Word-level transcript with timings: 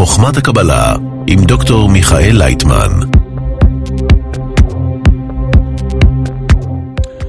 חוכמת 0.00 0.36
הקבלה 0.36 0.94
עם 1.26 1.44
דוקטור 1.44 1.88
מיכאל 1.88 2.36
לייטמן. 2.38 2.90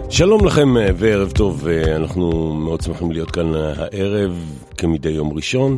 שלום 0.10 0.46
לכם 0.46 0.78
אה, 0.78 0.88
וערב 0.96 1.32
טוב, 1.32 1.68
אה, 1.68 1.96
אנחנו 1.96 2.54
מאוד 2.54 2.82
שמחים 2.82 3.12
להיות 3.12 3.32
כאן 3.32 3.56
אה, 3.56 3.74
הערב 3.78 4.56
כמדי 4.78 5.10
יום 5.10 5.34
ראשון 5.34 5.78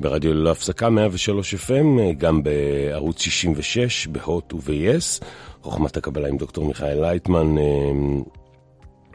ברדיו 0.00 0.32
ללא 0.34 0.50
הפסקה 0.50 0.90
103 0.90 1.54
FM, 1.54 2.12
גם 2.18 2.42
בערוץ 2.42 3.20
66 3.20 4.06
בהוט 4.06 4.52
וב-yes, 4.52 5.24
חוכמת 5.62 5.96
הקבלה 5.96 6.28
עם 6.28 6.36
דוקטור 6.36 6.64
מיכאל 6.64 7.00
לייטמן. 7.00 7.54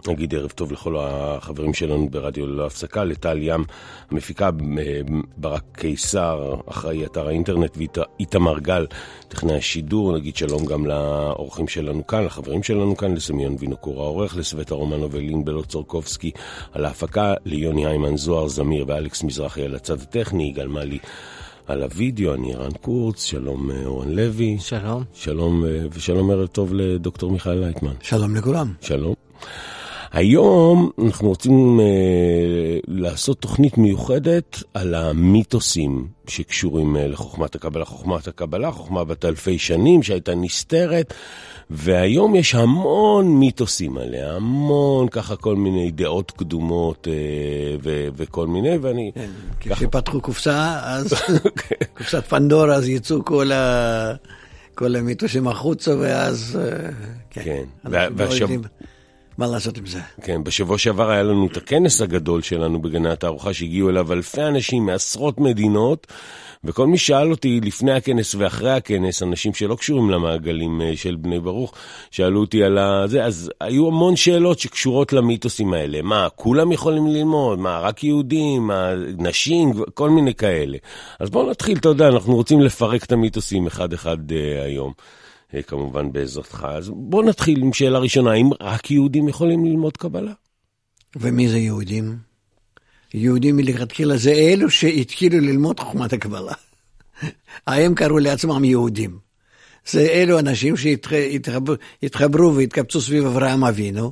נגיד 0.08 0.36
ערב 0.36 0.50
טוב 0.50 0.72
לכל 0.72 0.96
החברים 1.00 1.74
שלנו 1.74 2.10
ברדיו 2.10 2.46
ללא 2.46 2.66
הפסקה, 2.66 3.04
לטל 3.04 3.38
ים, 3.42 3.64
המפיקה 4.12 4.50
אה, 4.78 5.02
ברק 5.38 5.64
קיסר, 5.72 6.56
אחראי 6.70 7.06
אתר 7.06 7.28
האינטרנט, 7.28 7.78
ואיתמר 7.78 8.60
גל, 8.60 8.88
טכנאי 9.28 9.58
השידור, 9.58 10.18
נגיד 10.18 10.36
שלום 10.36 10.66
גם 10.66 10.86
לאורחים 10.86 11.68
שלנו 11.68 12.08
כאן, 12.08 12.24
לחברים 12.24 12.64
שלנו 12.64 12.98
כאן, 12.98 13.16
לסמיון 13.16 13.56
וינוקור 13.60 14.04
העורך, 14.04 14.38
לסווטה 14.38 14.76
רומנו 14.76 15.12
ולין 15.12 15.46
בלו 15.46 15.64
צורקובסקי 15.64 16.32
על 16.72 16.86
ההפקה, 16.86 17.34
ליוני 17.46 17.86
היימן 17.86 18.18
זוהר, 18.18 18.48
זמיר 18.48 18.86
ואלכס 18.88 19.24
מזרחי 19.24 19.66
על 19.66 19.76
הצד 19.76 20.02
הטכני, 20.02 20.44
יגאל 20.44 20.68
מלי. 20.68 21.00
על 21.68 21.84
הוידאו, 21.84 22.34
אני 22.34 22.54
רן 22.54 22.72
קורץ, 22.82 23.24
שלום 23.24 23.72
אה, 23.72 23.86
אורן 23.86 24.12
לוי. 24.12 24.58
שלום. 24.60 25.04
שלום, 25.14 25.66
אה, 25.66 25.86
ושלום 25.92 26.32
ערב 26.32 26.48
טוב 26.48 26.74
לדוקטור 26.74 27.32
מיכאל 27.32 27.60
לייטמן. 27.60 27.94
שלום 28.02 28.36
לכולם. 28.36 28.74
שלום. 28.82 29.14
היום 30.12 30.90
אנחנו 31.06 31.30
רוצים 31.30 31.80
אה, 31.80 31.86
לעשות 32.88 33.40
תוכנית 33.40 33.78
מיוחדת 33.78 34.64
על 34.74 34.96
המיתוסים 34.96 36.08
שקשורים 36.28 36.98
אה, 36.98 37.08
לחוכמת 37.08 37.56
הקבלה. 37.56 37.86
חוכמת 37.86 38.28
הקבלה, 38.28 38.72
חוכמה 38.72 39.04
בת 39.04 39.26
אלפי 39.26 39.60
שנים 39.60 40.04
שהייתה 40.04 40.36
נסתרת, 40.36 41.14
והיום 41.70 42.36
יש 42.36 42.56
המון 42.56 43.40
מיתוסים 43.40 43.98
עליה, 43.98 44.36
המון 44.36 45.08
ככה 45.08 45.36
כל 45.36 45.56
מיני 45.56 45.92
דעות 45.92 46.32
קדומות 46.32 47.08
אה, 47.08 47.14
ו- 47.84 48.08
וכל 48.16 48.48
מיני, 48.48 48.78
ואני... 48.78 49.12
כן, 49.60 49.74
כשפתחו 49.74 50.22
קופסה, 50.22 50.80
אז 50.84 51.14
קופסת 51.98 52.24
פנדורה, 52.26 52.76
אז 52.76 52.90
יצאו 52.90 53.26
כל 53.26 53.52
ה... 53.52 54.14
כל 54.76 54.96
המיתוסים 54.96 55.48
החוצה, 55.48 55.96
ואז... 56.00 56.60
אה, 56.62 56.90
כן. 57.30 57.42
כן. 57.44 57.64
והשב... 58.16 58.48
מה 59.42 59.48
לעשות 59.48 59.78
עם 59.78 59.86
זה. 59.86 60.00
כן, 60.22 60.44
בשבוע 60.44 60.78
שעבר 60.78 61.10
היה 61.10 61.24
לנו 61.24 61.48
את 61.48 61.58
הכנס 61.58 62.02
הגדול 62.02 62.42
שלנו 62.42 62.82
בגני 62.82 63.10
התערוכה, 63.10 63.54
שהגיעו 63.54 63.90
אליו 63.90 64.14
אלפי 64.14 64.42
אנשים 64.42 64.86
מעשרות 64.86 65.40
מדינות, 65.40 66.08
וכל 66.64 66.88
מי 66.88 66.98
שאל 66.98 67.32
אותי 67.32 67.60
לפני 67.64 67.92
הכנס 67.92 68.36
ואחרי 68.36 68.72
הכנס, 68.72 69.24
אנשים 69.24 69.54
שלא 69.54 69.76
קשורים 69.76 70.10
למעגלים 70.10 70.82
אה, 70.82 70.92
של 70.96 71.16
בני 71.16 71.40
ברוך, 71.40 71.74
שאלו 72.12 72.42
אותי 72.42 72.64
על 72.64 72.78
זה, 73.06 73.24
אז 73.26 73.52
היו 73.62 73.88
המון 73.88 74.16
שאלות 74.16 74.60
שקשורות 74.60 75.14
למיתוסים 75.14 75.74
האלה. 75.74 76.02
מה, 76.02 76.28
כולם 76.36 76.72
יכולים 76.72 77.08
ללמוד? 77.08 77.60
מה, 77.60 77.80
רק 77.80 78.04
יהודים? 78.04 78.68
מה, 78.68 78.92
נשים? 79.18 79.74
כל 79.94 80.10
מיני 80.10 80.34
כאלה. 80.34 80.78
אז 81.20 81.30
בואו 81.30 81.50
נתחיל, 81.50 81.78
אתה 81.78 81.90
יודע, 81.90 82.08
אנחנו 82.08 82.36
רוצים 82.36 82.62
לפרק 82.62 83.04
את 83.04 83.12
המיתוסים 83.12 83.68
אחד-אחד 83.68 84.32
uh, 84.32 84.34
היום. 84.66 84.94
אה, 85.56 85.62
כמובן 85.62 86.12
בעזרתך. 86.12 86.68
אז 86.70 86.92
בואו 86.96 87.22
נתחיל 87.22 87.62
עם 87.62 87.74
שאלה 87.74 88.00
ראשונה, 88.00 88.32
האם 88.32 88.50
רק 88.62 88.92
יהודים 88.92 89.28
יכולים 89.28 89.66
ללמוד 89.66 89.98
קבלה? 89.98 90.34
ומי 91.16 91.50
זה 91.50 91.58
יהודים? 91.58 92.18
יהודים 93.14 93.58
מלכתחילה 93.58 94.18
זה 94.18 94.32
אלו 94.32 94.70
שהתחילו 94.70 95.40
ללמוד 95.40 95.80
חוכמת 95.80 96.14
הקבלה. 96.14 96.54
הם 97.68 97.96
קראו 97.96 98.20
לעצמם 98.20 98.64
יהודים. 98.64 99.20
זה 99.90 100.02
אלו 100.02 100.40
אנשים 100.40 100.78
שהתחברו 100.78 102.56
והתקבצו 102.56 103.02
סביב 103.02 103.26
אברהם 103.26 103.64
אבינו, 103.64 104.12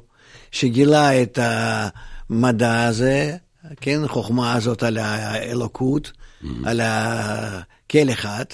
שגילה 0.52 1.22
את 1.22 1.40
המדע 1.42 2.84
הזה, 2.84 3.38
כן, 3.82 4.08
חוכמה 4.08 4.54
הזאת 4.54 4.84
על 4.84 4.98
האלוקות, 4.98 6.12
mm-hmm. 6.12 6.48
על 6.66 6.82
כל 7.92 8.12
אחד. 8.12 8.46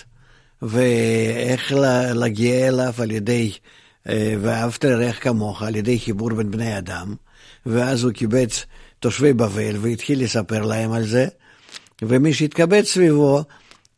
ואיך 0.62 1.74
להגיע 2.14 2.68
אליו 2.68 2.94
על 2.98 3.12
ידי, 3.12 3.52
אה, 4.10 4.36
ואהבת 4.42 4.84
לרעך 4.84 5.24
כמוך, 5.24 5.64
על 5.64 5.76
ידי 5.76 6.00
חיבור 6.00 6.34
בין 6.34 6.52
בני 6.52 6.78
אדם, 6.78 7.16
ואז 7.66 8.04
הוא 8.04 8.12
קיבץ 8.12 8.66
תושבי 9.00 9.34
בבל 9.34 9.76
והתחיל 9.82 10.24
לספר 10.24 10.62
להם 10.62 10.92
על 10.92 11.04
זה, 11.04 11.28
ומי 12.02 12.34
שהתקבץ 12.34 12.86
סביבו, 12.86 13.44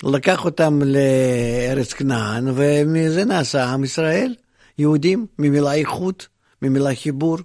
לקח 0.04 0.46
אותם 0.46 0.80
לארץ 0.86 1.94
כנען, 1.94 2.48
ומזה 2.56 3.26
נעשה 3.26 3.66
עם 3.66 3.84
ישראל, 3.84 4.36
יהודים, 4.78 5.26
ממילה 5.40 5.74
איכות, 5.74 6.28
ממילה 6.62 6.96
חיבור. 6.96 7.38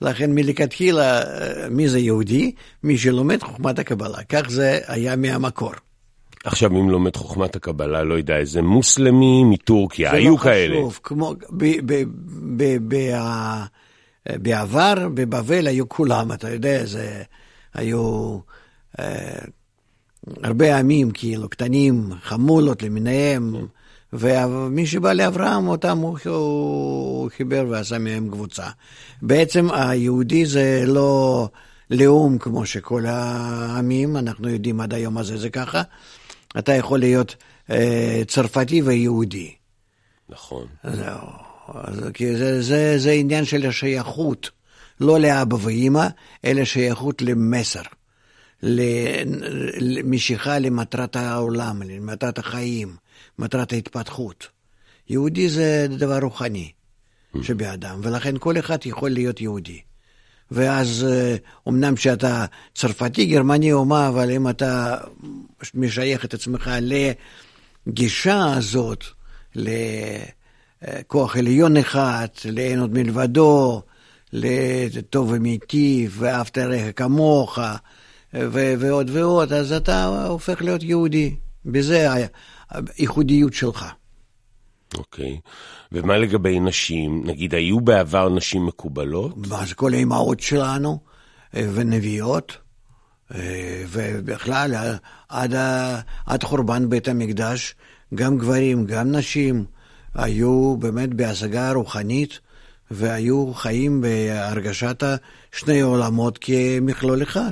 לכן 0.00 0.34
מלכתחילה, 0.34 1.22
אה, 1.22 1.68
מי 1.70 1.88
זה 1.88 1.98
יהודי? 1.98 2.52
מי 2.82 2.98
שלומד 2.98 3.42
חוכמת 3.42 3.78
הקבלה. 3.78 4.24
כך 4.28 4.50
זה 4.50 4.78
היה 4.86 5.16
מהמקור. 5.16 5.72
עכשיו, 6.44 6.70
אם 6.70 6.90
לומד 6.90 7.16
חוכמת 7.16 7.56
הקבלה, 7.56 8.04
לא 8.04 8.14
יודע, 8.14 8.36
איזה 8.36 8.62
מוסלמי 8.62 9.44
מטורקיה, 9.44 10.12
היו 10.12 10.32
לא 10.32 10.36
כאלה. 10.36 10.74
זה 10.74 10.80
לא 10.80 10.88
חשוב, 10.88 11.00
כמו 11.02 11.34
בעבר, 14.38 15.08
בבבל 15.14 15.66
היו 15.66 15.88
כולם, 15.88 16.32
אתה 16.32 16.50
יודע, 16.50 16.84
זה 16.84 17.22
היו 17.74 18.38
אה, 18.98 19.38
הרבה 20.42 20.78
עמים, 20.78 21.10
כאילו, 21.10 21.48
קטנים, 21.48 22.10
חמולות 22.22 22.82
למיניהם, 22.82 23.54
ומי 24.12 24.86
שבא 24.86 25.12
לאברהם, 25.12 25.68
אותם 25.68 25.98
הוא, 25.98 26.18
הוא 26.24 27.30
חיבר 27.36 27.66
ועשה 27.70 27.98
מהם 27.98 28.30
קבוצה. 28.30 28.66
בעצם 29.22 29.70
היהודי 29.70 30.46
זה 30.46 30.82
לא 30.86 31.48
לאום 31.90 32.38
כמו 32.38 32.66
שכל 32.66 33.06
העמים, 33.06 34.16
אנחנו 34.16 34.48
יודעים 34.48 34.80
עד 34.80 34.94
היום 34.94 35.18
הזה 35.18 35.38
זה 35.38 35.50
ככה. 35.50 35.82
אתה 36.58 36.72
יכול 36.72 36.98
להיות 36.98 37.36
אה, 37.70 38.22
צרפתי 38.26 38.82
ויהודי. 38.82 39.54
נכון. 40.28 40.66
זהו. 40.84 41.50
כי 42.14 42.36
זה, 42.36 42.62
זה, 42.62 42.98
זה 42.98 43.10
עניין 43.10 43.44
של 43.44 43.66
השייכות, 43.66 44.50
לא 45.00 45.20
לאבא 45.20 45.56
ואימא, 45.60 46.06
אלא 46.44 46.64
שייכות 46.64 47.22
למסר, 47.22 47.82
למשיכה 49.80 50.58
למטרת 50.58 51.16
העולם, 51.16 51.82
למטרת 51.82 52.38
החיים, 52.38 52.96
מטרת 53.38 53.72
ההתפתחות. 53.72 54.48
יהודי 55.08 55.48
זה 55.48 55.86
דבר 55.98 56.18
רוחני 56.18 56.72
mm. 57.34 57.42
שבאדם, 57.42 58.00
ולכן 58.02 58.34
כל 58.38 58.58
אחד 58.58 58.78
יכול 58.84 59.10
להיות 59.10 59.40
יהודי. 59.40 59.80
ואז 60.50 61.06
אמנם 61.68 61.96
שאתה 61.96 62.44
צרפתי, 62.74 63.26
גרמני 63.26 63.72
או 63.72 63.84
מה, 63.84 64.08
אבל 64.08 64.30
אם 64.30 64.48
אתה 64.48 64.96
משייך 65.74 66.24
את 66.24 66.34
עצמך 66.34 66.70
לגישה 67.86 68.52
הזאת, 68.56 69.04
לכוח 69.54 71.36
עליון 71.36 71.76
אחד, 71.76 72.26
לאין 72.44 72.78
עוד 72.78 72.92
מלבדו, 72.92 73.82
לטוב 74.32 75.30
ומיטיב, 75.32 76.16
ואהבת 76.18 76.58
רעך 76.58 76.86
כמוך, 76.96 77.58
ועוד 78.32 79.10
ועוד, 79.10 79.52
אז 79.52 79.72
אתה 79.72 80.26
הופך 80.26 80.62
להיות 80.62 80.82
יהודי. 80.82 81.34
בזה 81.64 82.08
הייחודיות 82.70 83.54
שלך. 83.54 83.86
אוקיי. 84.98 85.40
Okay. 85.44 85.48
ומה 85.92 86.18
לגבי 86.18 86.60
נשים? 86.60 87.22
נגיד, 87.26 87.54
היו 87.54 87.80
בעבר 87.80 88.28
נשים 88.28 88.66
מקובלות? 88.66 89.34
זה 89.66 89.74
כל 89.74 89.94
האימהות 89.94 90.40
שלנו, 90.40 90.98
אה, 91.56 91.68
ונביאות, 91.74 92.56
אה, 93.34 93.84
ובכלל, 93.88 94.74
עד, 95.28 95.54
עד 96.26 96.42
חורבן 96.42 96.88
בית 96.88 97.08
המקדש, 97.08 97.74
גם 98.14 98.38
גברים, 98.38 98.86
גם 98.86 99.12
נשים, 99.12 99.64
היו 100.14 100.76
באמת 100.76 101.14
בהשגה 101.14 101.72
רוחנית, 101.72 102.40
והיו 102.90 103.54
חיים 103.54 104.00
בהרגשת 104.00 105.02
שני 105.52 105.80
עולמות 105.80 106.38
כמכלול 106.40 107.22
אחד. 107.22 107.50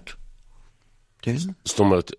כן. 1.23 1.37
זאת 1.65 1.79
אומרת, 1.79 2.13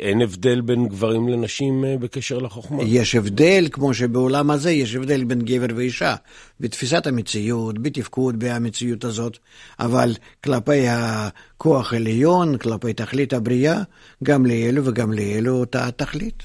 אין 0.00 0.22
הבדל 0.22 0.60
בין 0.60 0.88
גברים 0.88 1.28
לנשים 1.28 1.84
אה, 1.84 1.96
בקשר 1.98 2.38
לחוכמה? 2.38 2.82
יש 2.82 3.14
הבדל, 3.14 3.68
כמו 3.72 3.94
שבעולם 3.94 4.50
הזה 4.50 4.70
יש 4.70 4.94
הבדל 4.94 5.24
בין 5.24 5.40
גבר 5.40 5.76
ואישה, 5.76 6.14
בתפיסת 6.60 7.06
המציאות, 7.06 7.78
בתפקוד 7.78 8.34
במציאות 8.38 9.04
הזאת, 9.04 9.38
אבל 9.80 10.14
כלפי 10.44 10.88
הכוח 10.88 11.94
עליון, 11.94 12.58
כלפי 12.58 12.92
תכלית 12.92 13.32
הבריאה, 13.32 13.82
גם 14.24 14.46
לאלו 14.46 14.84
וגם 14.84 15.12
לאלו 15.12 15.52
אותה 15.52 15.90
תכלית. 15.90 16.42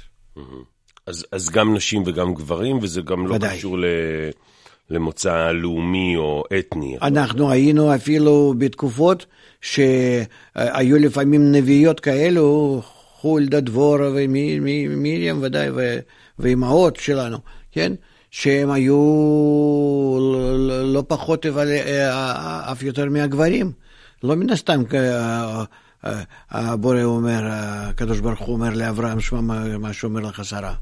אז, 1.07 1.25
אז 1.31 1.49
גם 1.49 1.75
נשים 1.75 2.03
וגם 2.05 2.33
גברים, 2.33 2.77
וזה 2.81 3.01
גם 3.01 3.27
לא 3.27 3.33
ודאי. 3.35 3.57
קשור 3.57 3.79
ל... 3.79 3.85
למוצא 4.89 5.51
לאומי 5.51 6.15
או 6.17 6.43
אתני. 6.59 6.97
אנחנו 7.01 7.51
היינו 7.51 7.95
אפילו 7.95 8.53
בתקופות 8.57 9.25
שהיו 9.61 10.97
לפעמים 10.99 11.51
נביאות 11.51 11.99
כאלו, 11.99 12.81
חולדה 13.21 13.59
דבורה 13.59 14.09
ומרים 14.13 15.37
ודאי, 15.41 15.69
ואימהות 16.39 16.95
שלנו, 16.95 17.37
כן? 17.71 17.93
שהם 18.31 18.71
היו 18.71 18.97
לא 20.83 21.03
פחות, 21.07 21.45
אבל 21.45 21.71
אף 22.71 22.83
יותר 22.83 23.09
מהגברים. 23.09 23.71
לא 24.23 24.35
מן 24.35 24.49
הסתם 24.49 24.83
הבורא 26.51 27.03
אומר, 27.03 27.41
הקדוש 27.45 28.19
ברוך 28.19 28.39
הוא 28.39 28.53
אומר 28.53 28.69
לאברהם, 28.69 29.19
שמע 29.19 29.77
מה 29.77 29.93
שאומר 29.93 30.19
לך 30.19 30.45
שרה. 30.45 30.73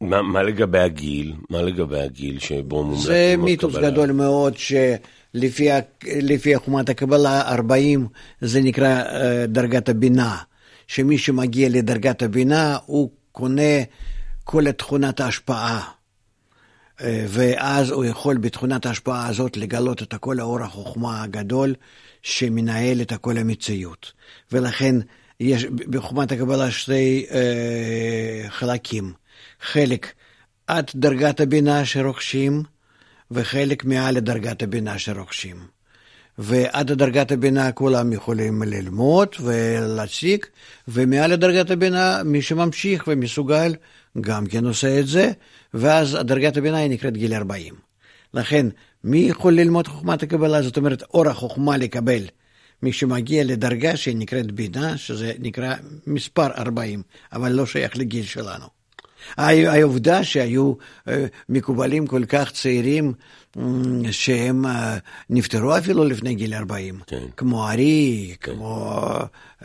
מה, 0.00 0.22
מה 0.22 0.42
לגבי 0.42 0.78
הגיל? 0.78 1.34
מה 1.50 1.62
לגבי 1.62 2.00
הגיל 2.00 2.38
שבו 2.38 2.84
מומלץ 2.84 3.06
זה 3.06 3.34
מיתוס 3.38 3.76
גדול 3.76 4.12
מאוד, 4.12 4.54
שלפי 4.56 6.56
חומת 6.56 6.88
הקבלה, 6.88 7.52
40 7.52 8.06
זה 8.40 8.60
נקרא 8.60 9.02
דרגת 9.48 9.88
הבינה, 9.88 10.36
שמי 10.86 11.18
שמגיע 11.18 11.68
לדרגת 11.68 12.22
הבינה, 12.22 12.76
הוא 12.86 13.10
קונה 13.32 13.82
כל 14.44 14.72
תכונת 14.72 15.20
ההשפעה. 15.20 15.80
ואז 17.28 17.90
הוא 17.90 18.04
יכול 18.04 18.36
בתכונת 18.36 18.86
ההשפעה 18.86 19.26
הזאת 19.26 19.56
לגלות 19.56 20.02
את 20.02 20.14
כל 20.14 20.40
האור 20.40 20.62
החוכמה 20.62 21.22
הגדול 21.22 21.74
שמנהל 22.22 23.00
את 23.00 23.12
כל 23.12 23.38
המציאות. 23.38 24.12
ולכן 24.52 24.94
יש 25.40 25.64
בחומת 25.64 26.32
הקבלה 26.32 26.70
שתי 26.70 27.26
אה, 27.30 28.44
חלקים. 28.48 29.12
חלק 29.64 30.12
עד 30.66 30.90
דרגת 30.94 31.40
הבינה 31.40 31.84
שרוכשים, 31.84 32.62
וחלק 33.30 33.84
מעל 33.84 34.14
לדרגת 34.14 34.62
הבינה 34.62 34.98
שרוכשים. 34.98 35.56
ועד 36.38 36.92
דרגת 36.92 37.32
הבינה 37.32 37.72
כולם 37.72 38.12
יכולים 38.12 38.62
ללמוד 38.62 39.28
ולהציג, 39.40 40.44
ומעל 40.88 41.32
לדרגת 41.32 41.70
הבינה 41.70 42.22
מי 42.24 42.42
שממשיך 42.42 43.04
ומסוגל 43.06 43.74
גם 44.20 44.46
כן 44.46 44.64
עושה 44.64 45.00
את 45.00 45.06
זה, 45.06 45.30
ואז 45.74 46.18
דרגת 46.20 46.56
הבינה 46.56 46.78
היא 46.78 46.90
נקראת 46.90 47.16
גיל 47.16 47.34
40. 47.34 47.74
לכן, 48.34 48.66
מי 49.04 49.18
יכול 49.18 49.52
ללמוד 49.52 49.88
חוכמת 49.88 50.22
הקבלה? 50.22 50.62
זאת 50.62 50.76
אומרת, 50.76 51.02
אור 51.02 51.28
החוכמה 51.28 51.76
לקבל. 51.76 52.22
מי 52.82 52.92
שמגיע 52.92 53.44
לדרגה 53.44 53.96
שנקראת 53.96 54.52
בינה, 54.52 54.96
שזה 54.96 55.32
נקרא 55.38 55.74
מספר 56.06 56.46
40, 56.46 57.02
אבל 57.32 57.52
לא 57.52 57.66
שייך 57.66 57.96
לגיל 57.96 58.24
שלנו. 58.24 58.83
העובדה 59.36 60.24
שהיו 60.24 60.72
אה, 61.08 61.26
מקובלים 61.48 62.06
כל 62.06 62.24
כך 62.24 62.52
צעירים 62.52 63.12
שהם 64.10 64.66
אה, 64.66 64.96
נפטרו 65.30 65.78
אפילו 65.78 66.04
לפני 66.04 66.34
גיל 66.34 66.54
40, 66.54 66.98
כן. 67.06 67.26
כמו 67.36 67.70
ארי, 67.70 68.34
כן. 68.40 68.52
כמו 68.52 69.00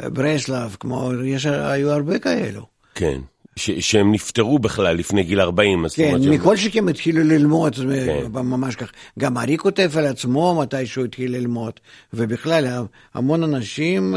אה, 0.03 0.09
ברסלב, 0.09 0.75
כמו, 0.79 1.11
יש, 1.25 1.45
היו 1.45 1.91
הרבה 1.91 2.19
כאלו. 2.19 2.65
כן. 2.95 3.19
ש, 3.55 3.71
שהם 3.71 4.11
נפטרו 4.11 4.59
בכלל 4.59 4.95
לפני 4.95 5.23
גיל 5.23 5.41
40. 5.41 5.85
כן, 5.95 6.15
מכל 6.29 6.57
שכם 6.57 6.87
התחילו 6.87 7.23
ללמוד, 7.23 7.75
כן. 7.75 8.25
ממש 8.31 8.75
כך. 8.75 8.91
גם 9.19 9.37
ארי 9.37 9.57
כותב 9.57 9.91
על 9.97 10.05
עצמו 10.05 10.59
מתי 10.61 10.85
שהוא 10.85 11.05
התחיל 11.05 11.31
ללמוד, 11.31 11.73
ובכלל 12.13 12.83
המון 13.13 13.43
אנשים, 13.43 14.15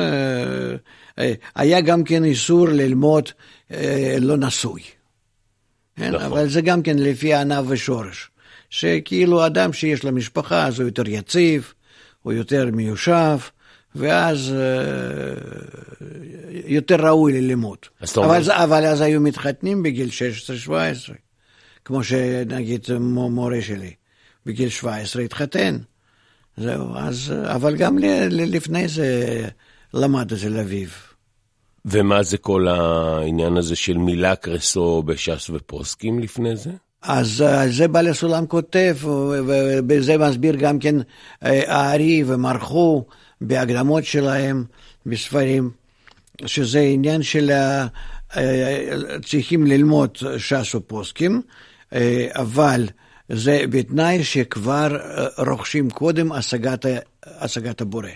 היה 1.55 1.81
גם 1.81 2.05
כן 2.05 2.25
איסור 2.25 2.69
ללמוד 2.69 3.29
לא 4.21 4.37
נשוי. 4.37 4.83
כן? 5.97 6.11
נכון. 6.15 6.27
אבל 6.27 6.49
זה 6.49 6.61
גם 6.61 6.83
כן 6.83 6.99
לפי 6.99 7.35
ענב 7.35 7.65
ושורש. 7.69 8.31
שכאילו 8.71 9.47
אדם 9.47 9.73
שיש 9.73 10.05
לו 10.05 10.13
משפחה, 10.13 10.67
אז 10.67 10.81
הוא 10.81 10.89
יותר 10.89 11.09
יציב, 11.09 11.73
הוא 12.23 12.33
יותר 12.33 12.69
מיושב, 12.73 13.39
ואז 13.95 14.55
אה, 14.57 15.35
יותר 16.67 17.07
ראוי 17.07 17.33
ללימוד. 17.33 17.79
אבל, 18.17 18.51
אבל 18.51 18.85
אז 18.85 19.01
היו 19.01 19.21
מתחתנים 19.21 19.83
בגיל 19.83 20.09
16-17, 20.69 20.71
כמו 21.85 22.05
שנגיד 22.05 22.87
מורה 23.01 23.63
שלי, 23.63 23.95
בגיל 24.47 24.69
17 24.69 25.23
התחתן. 25.23 25.79
זהו, 26.57 26.97
אז, 26.97 27.33
אבל 27.47 27.77
גם 27.77 27.99
לפני 28.31 28.89
זה 28.89 29.49
למד 29.95 30.33
אצל 30.33 30.59
אביו. 30.59 30.89
ומה 31.85 32.23
זה 32.23 32.39
כל 32.39 32.69
העניין 32.69 33.57
הזה 33.57 33.77
של 33.77 33.99
מילה 33.99 34.37
קרסו 34.37 35.03
בש"ס 35.03 35.51
ופוסקים 35.51 36.19
לפני 36.19 36.57
זה? 36.57 36.71
אז 37.03 37.41
על 37.41 37.71
זה 37.73 37.89
בעל 37.89 38.09
הסולם 38.09 38.47
כותב, 38.47 38.97
ובזה 39.03 40.19
מסביר 40.19 40.57
גם 40.57 40.79
כן 40.79 40.95
אה, 41.45 41.63
הארי 41.67 42.25
ומרחו 42.27 43.05
בהקדמות 43.41 44.05
שלהם 44.05 44.65
בספרים, 45.07 45.71
שזה 46.47 46.81
עניין 46.81 47.23
של 47.23 47.51
אה, 47.51 47.87
צריכים 49.25 49.67
ללמוד 49.67 50.19
ש"ס 50.39 50.75
ופוסקים, 50.75 51.43
אה, 51.93 52.29
אבל 52.35 52.89
זה 53.29 53.65
בתנאי 53.71 54.25
שכבר 54.25 54.97
רוכשים 55.39 55.91
קודם 55.91 56.33
השגת, 56.33 56.87
השגת 57.27 57.81
הבורא. 57.81 58.09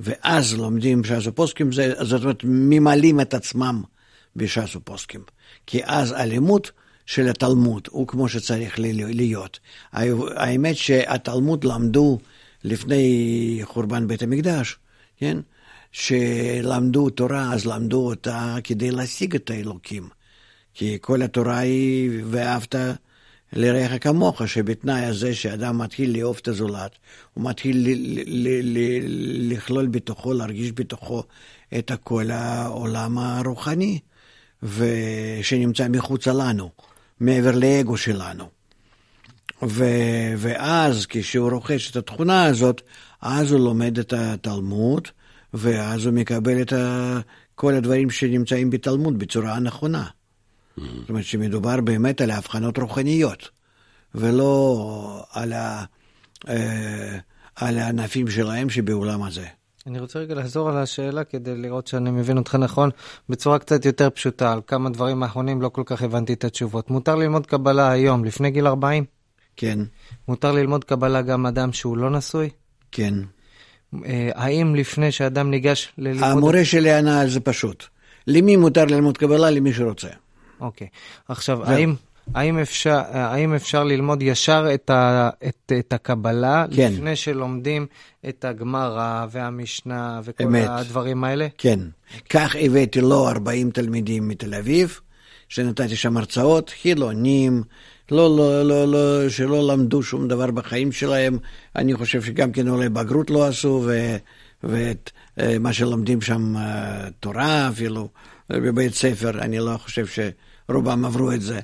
ואז 0.00 0.54
לומדים 0.54 1.04
ש"ס 1.04 1.26
ופוסקים, 1.26 1.70
זאת 2.00 2.22
אומרת, 2.22 2.40
ממלאים 2.44 3.20
את 3.20 3.34
עצמם 3.34 3.82
בש"ס 4.36 4.76
ופוסקים. 4.76 5.20
כי 5.66 5.80
אז 5.84 6.14
הלימוד 6.16 6.66
של 7.06 7.28
התלמוד 7.28 7.88
הוא 7.90 8.08
כמו 8.08 8.28
שצריך 8.28 8.78
להיות. 8.78 9.60
האמת 10.36 10.76
שהתלמוד 10.76 11.64
למדו 11.64 12.18
לפני 12.64 13.60
חורבן 13.64 14.06
בית 14.06 14.22
המקדש, 14.22 14.76
כן? 15.16 15.38
שלמדו 15.92 17.10
תורה, 17.10 17.52
אז 17.52 17.66
למדו 17.66 18.06
אותה 18.06 18.56
כדי 18.64 18.90
להשיג 18.90 19.34
את 19.34 19.50
האלוקים. 19.50 20.08
כי 20.74 20.98
כל 21.00 21.22
התורה 21.22 21.58
היא 21.58 22.10
ואהבת 22.24 22.74
לרעך 23.52 23.92
כמוך, 24.00 24.48
שבתנאי 24.48 25.04
הזה 25.04 25.34
שאדם 25.34 25.78
מתחיל 25.78 26.18
לאהוב 26.18 26.38
את 26.42 26.48
הזולת, 26.48 26.90
הוא 27.34 27.44
מתחיל 27.50 27.86
לכלול 29.50 29.86
בתוכו, 29.86 30.32
להרגיש 30.32 30.72
בתוכו 30.72 31.22
את 31.78 31.92
כל 32.04 32.30
העולם 32.30 33.18
הרוחני, 33.18 33.98
שנמצא 35.42 35.88
מחוצה 35.88 36.32
לנו, 36.32 36.70
מעבר 37.20 37.50
לאגו 37.50 37.96
שלנו. 37.96 38.48
ו, 39.62 39.84
ואז 40.36 41.06
כשהוא 41.08 41.50
רוכש 41.50 41.90
את 41.90 41.96
התכונה 41.96 42.44
הזאת, 42.44 42.82
אז 43.20 43.52
הוא 43.52 43.60
לומד 43.60 43.98
את 43.98 44.12
התלמוד, 44.12 45.08
ואז 45.54 46.06
הוא 46.06 46.14
מקבל 46.14 46.62
את 46.62 46.72
כל 47.54 47.74
הדברים 47.74 48.10
שנמצאים 48.10 48.70
בתלמוד 48.70 49.18
בצורה 49.18 49.54
הנכונה. 49.54 50.06
זאת 51.00 51.08
אומרת 51.08 51.24
שמדובר 51.24 51.80
באמת 51.80 52.20
על 52.20 52.30
הבחנות 52.30 52.78
רוחניות, 52.78 53.48
ולא 54.14 55.24
על, 55.32 55.52
ה, 55.52 55.84
אה, 56.48 57.18
על 57.56 57.78
הענפים 57.78 58.30
שלהם 58.30 58.70
שבעולם 58.70 59.22
הזה. 59.22 59.46
אני 59.86 59.98
רוצה 59.98 60.18
רגע 60.18 60.34
לחזור 60.34 60.68
על 60.68 60.76
השאלה 60.76 61.24
כדי 61.24 61.56
לראות 61.56 61.86
שאני 61.86 62.10
מבין 62.10 62.38
אותך 62.38 62.54
נכון 62.54 62.90
בצורה 63.28 63.58
קצת 63.58 63.84
יותר 63.84 64.10
פשוטה. 64.10 64.52
על 64.52 64.60
כמה 64.66 64.90
דברים 64.90 65.22
האחרונים 65.22 65.62
לא 65.62 65.68
כל 65.68 65.82
כך 65.86 66.02
הבנתי 66.02 66.32
את 66.32 66.44
התשובות. 66.44 66.90
מותר 66.90 67.16
ללמוד 67.16 67.46
קבלה 67.46 67.90
היום, 67.90 68.24
לפני 68.24 68.50
גיל 68.50 68.66
40? 68.66 69.04
כן. 69.56 69.78
מותר 70.28 70.52
ללמוד 70.52 70.84
קבלה 70.84 71.22
גם 71.22 71.46
אדם 71.46 71.72
שהוא 71.72 71.96
לא 71.96 72.10
נשוי? 72.10 72.48
כן. 72.92 73.14
אה, 74.04 74.30
האם 74.34 74.74
לפני 74.74 75.12
שאדם 75.12 75.50
ניגש 75.50 75.92
ללמוד... 75.98 76.24
המורה 76.24 76.64
שלי 76.64 76.92
ענה 76.92 77.20
על 77.20 77.30
זה 77.30 77.40
פשוט. 77.40 77.84
למי 78.26 78.56
מותר 78.56 78.84
ללמוד 78.84 79.18
קבלה? 79.18 79.50
למי 79.50 79.72
שרוצה. 79.72 80.08
אוקיי. 80.60 80.86
עכשיו, 81.28 81.64
האם, 81.64 81.94
האם, 82.34 82.58
אפשר, 82.58 83.00
האם 83.12 83.54
אפשר 83.54 83.84
ללמוד 83.84 84.22
ישר 84.22 84.66
את, 84.74 84.90
ה, 84.90 85.30
את, 85.48 85.72
את 85.78 85.92
הקבלה, 85.92 86.64
כן. 86.76 86.92
לפני 86.92 87.16
שלומדים 87.16 87.86
את 88.28 88.44
הגמרא 88.44 89.26
והמשנה 89.30 90.20
וכל 90.24 90.44
אמת. 90.44 90.66
הדברים 90.68 91.24
האלה? 91.24 91.46
כן. 91.58 91.80
כך 92.30 92.56
הבאתי 92.60 93.00
לו 93.00 93.28
40 93.28 93.70
תלמידים 93.70 94.28
מתל 94.28 94.54
אביב, 94.54 95.00
שנתתי 95.48 95.96
שם 95.96 96.16
הרצאות, 96.16 96.70
חילונים, 96.82 97.62
לא, 98.10 98.36
לא, 98.36 98.62
לא, 98.62 98.88
לא, 98.88 99.28
שלא 99.28 99.72
למדו 99.72 100.02
שום 100.02 100.28
דבר 100.28 100.50
בחיים 100.50 100.92
שלהם. 100.92 101.38
אני 101.76 101.94
חושב 101.94 102.22
שגם 102.22 102.52
כן 102.52 102.68
אולי 102.68 102.88
בגרות 102.88 103.30
לא 103.30 103.46
עשו, 103.46 103.82
ו, 103.86 104.16
ואת 104.62 105.10
אה, 105.40 105.58
מה 105.58 105.72
שלומדים 105.72 106.20
שם, 106.20 106.56
אה, 106.56 107.08
תורה 107.20 107.68
אפילו, 107.68 108.08
בבית 108.50 108.94
ספר, 108.94 109.40
אני 109.40 109.58
לא 109.58 109.76
חושב 109.76 110.06
ש... 110.06 110.18
רובם 110.74 111.04
עברו 111.04 111.32
את 111.32 111.40
זה, 111.40 111.60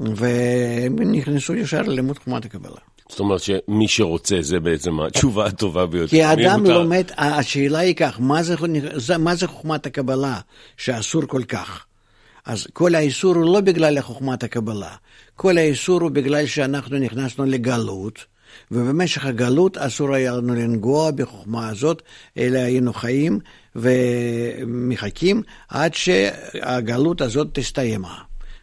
והם 0.00 0.96
נכנסו 1.12 1.54
ישר 1.54 1.82
ללימוד 1.82 2.18
חומת 2.18 2.44
הקבלה. 2.44 2.80
זאת 3.08 3.20
אומרת 3.20 3.40
שמי 3.40 3.88
שרוצה 3.88 4.36
זה 4.40 4.60
בעצם 4.60 5.00
התשובה 5.00 5.46
הטובה 5.46 5.86
ביותר. 5.86 6.10
כי 6.10 6.22
האדם 6.22 6.64
לומד, 6.64 7.04
השאלה 7.16 7.78
היא 7.78 7.94
כך, 7.94 8.20
מה 8.20 8.42
זה, 8.42 8.56
מה 9.18 9.34
זה 9.34 9.46
חוכמת 9.46 9.86
הקבלה 9.86 10.40
שאסור 10.76 11.22
כל 11.26 11.42
כך? 11.42 11.84
אז 12.46 12.66
כל 12.72 12.94
האיסור 12.94 13.34
הוא 13.34 13.54
לא 13.54 13.60
בגלל 13.60 14.00
חוכמת 14.00 14.44
הקבלה, 14.44 14.94
כל 15.36 15.58
האיסור 15.58 16.00
הוא 16.00 16.10
בגלל 16.10 16.46
שאנחנו 16.46 16.98
נכנסנו 16.98 17.44
לגלות, 17.44 18.24
ובמשך 18.70 19.24
הגלות 19.24 19.78
אסור 19.78 20.14
היה 20.14 20.32
לנו 20.32 20.54
לנגוע 20.54 21.10
בחוכמה 21.10 21.68
הזאת, 21.68 22.02
אלא 22.38 22.58
היינו 22.58 22.92
חיים 22.92 23.38
ומחכים 23.76 25.42
עד 25.68 25.94
שהגלות 25.94 27.20
הזאת 27.20 27.48
תסתיימה. 27.52 28.14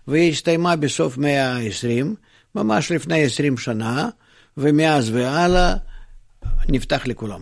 והיא 0.07 0.31
הסתיימה 0.31 0.75
בסוף 0.75 1.17
מאה 1.17 1.53
ה-20, 1.53 2.05
ממש 2.55 2.91
לפני 2.91 3.23
20 3.23 3.57
שנה, 3.57 4.09
ומאז 4.57 5.09
והלאה 5.09 5.75
נפתח 6.69 7.03
לכולם. 7.05 7.41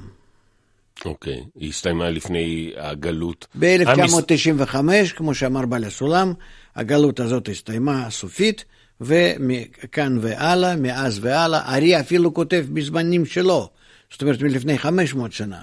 אוקיי, 1.05 1.33
okay. 1.33 1.59
היא 1.59 1.69
הסתיימה 1.69 2.09
לפני 2.09 2.73
הגלות. 2.77 3.47
ב-1995, 3.59 4.77
המס... 4.77 5.11
כמו 5.11 5.33
שאמר 5.33 5.65
בעל 5.65 5.83
הסולם, 5.83 6.33
הגלות 6.75 7.19
הזאת 7.19 7.49
הסתיימה 7.49 8.09
סופית, 8.09 8.65
ומכאן 9.01 10.17
והלאה, 10.21 10.75
מאז 10.75 11.19
והלאה, 11.21 11.75
ארי 11.75 11.99
אפילו 11.99 12.33
כותב 12.33 12.65
בזמנים 12.73 13.25
שלו, 13.25 13.69
זאת 14.11 14.21
אומרת 14.21 14.41
מלפני 14.41 14.77
500 14.77 15.31
שנה, 15.31 15.61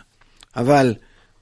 אבל 0.56 0.94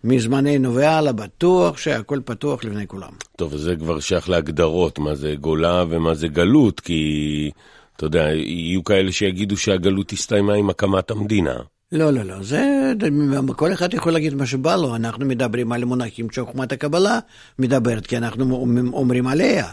מזמננו 0.07 0.75
והלאה 0.75 1.13
בטוח 1.13 1.79
שהכל 1.79 2.21
פתוח 2.25 2.65
לפני 2.65 2.87
כולם. 2.87 3.11
טוב, 3.37 3.57
זה 3.57 3.77
כבר 3.77 4.01
שייך 4.01 4.29
להגדרות, 4.29 4.99
מה 4.99 5.15
זה 5.15 5.35
גולה 5.41 5.85
ומה 5.89 6.15
זה 6.15 6.29
גלות, 6.29 6.81
כי 6.81 7.51
אתה 7.97 8.07
יודע, 8.07 8.23
יהיו 8.35 8.85
כאלה 8.85 9.13
שיגידו 9.13 9.57
שהגלות 9.57 10.13
הסתיימה 10.13 10.55
עם 10.55 10.71
הקמת 10.71 11.11
המדינה. 11.11 11.55
לא, 11.93 12.11
לא, 12.11 12.23
לא, 12.23 12.43
זה, 12.43 12.93
כל 13.57 13.73
אחד 13.73 13.95
יכול 13.95 14.13
להגיד 14.13 14.35
מה 14.35 14.47
שבא 14.47 14.77
לו, 14.77 14.97
אנחנו 14.97 15.27
מדברים 15.27 15.73
על 15.73 15.85
מונחים 15.85 16.31
שחוכמת 16.31 16.73
הקבלה 16.73 17.19
מדברת, 17.59 18.07
כי 18.07 18.17
אנחנו 18.17 18.67
אומרים 18.93 19.27
עליה. 19.27 19.67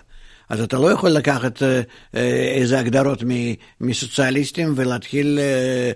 אז 0.50 0.62
אתה 0.62 0.78
לא 0.78 0.92
יכול 0.92 1.10
לקחת 1.10 1.64
אה, 1.64 1.82
אה, 2.16 2.54
איזה 2.56 2.80
הגדרות 2.80 3.24
מסוציאליסטים 3.82 4.74
ולהתחיל 4.76 5.40
אה, 5.40 5.92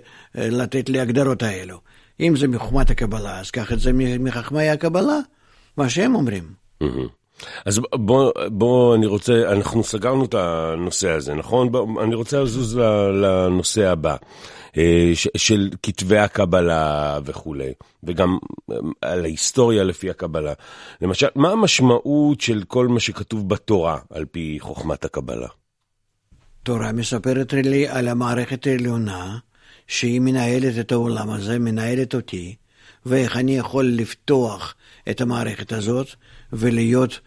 לתת 0.50 0.88
לי 0.88 1.00
הגדרות 1.00 1.42
האלו. 1.42 1.80
אם 2.20 2.36
זה 2.36 2.48
מחוכמת 2.48 2.90
הקבלה, 2.90 3.40
אז 3.40 3.50
קח 3.50 3.72
את 3.72 3.80
זה 3.80 3.92
מחכמי 4.20 4.68
הקבלה, 4.68 5.18
מה 5.76 5.88
שהם 5.88 6.14
אומרים. 6.14 6.44
אז 7.64 7.80
בוא, 7.94 8.32
בוא, 8.46 8.94
אני 8.94 9.06
רוצה, 9.06 9.52
אנחנו 9.52 9.84
סגרנו 9.84 10.24
את 10.24 10.34
הנושא 10.34 11.10
הזה, 11.10 11.34
נכון? 11.34 11.72
בוא, 11.72 12.02
אני 12.02 12.14
רוצה 12.14 12.42
לזוז 12.42 12.76
לנושא 13.12 13.88
הבא. 13.88 14.16
אה, 14.76 15.12
של 15.36 15.70
כתבי 15.82 16.18
הקבלה 16.18 17.18
וכולי, 17.24 17.72
וגם 18.02 18.38
אה, 18.70 18.76
על 19.02 19.24
ההיסטוריה 19.24 19.84
לפי 19.84 20.10
הקבלה. 20.10 20.52
למשל, 21.02 21.26
מה 21.34 21.50
המשמעות 21.50 22.40
של 22.40 22.62
כל 22.68 22.88
מה 22.88 23.00
שכתוב 23.00 23.48
בתורה 23.48 23.98
על 24.10 24.24
פי 24.24 24.56
חוכמת 24.60 25.04
הקבלה? 25.04 25.48
תורה 26.62 26.92
מספרת 26.92 27.52
לי 27.52 27.88
על 27.88 28.08
המערכת 28.08 28.66
העליונה, 28.66 29.38
שהיא 29.88 30.20
מנהלת 30.20 30.78
את 30.80 30.92
העולם 30.92 31.30
הזה, 31.30 31.58
מנהלת 31.58 32.14
אותי, 32.14 32.54
ואיך 33.06 33.36
אני 33.36 33.56
יכול 33.56 33.86
לפתוח 33.86 34.74
את 35.10 35.20
המערכת 35.20 35.72
הזאת 35.72 36.08
ולהיות 36.52 37.20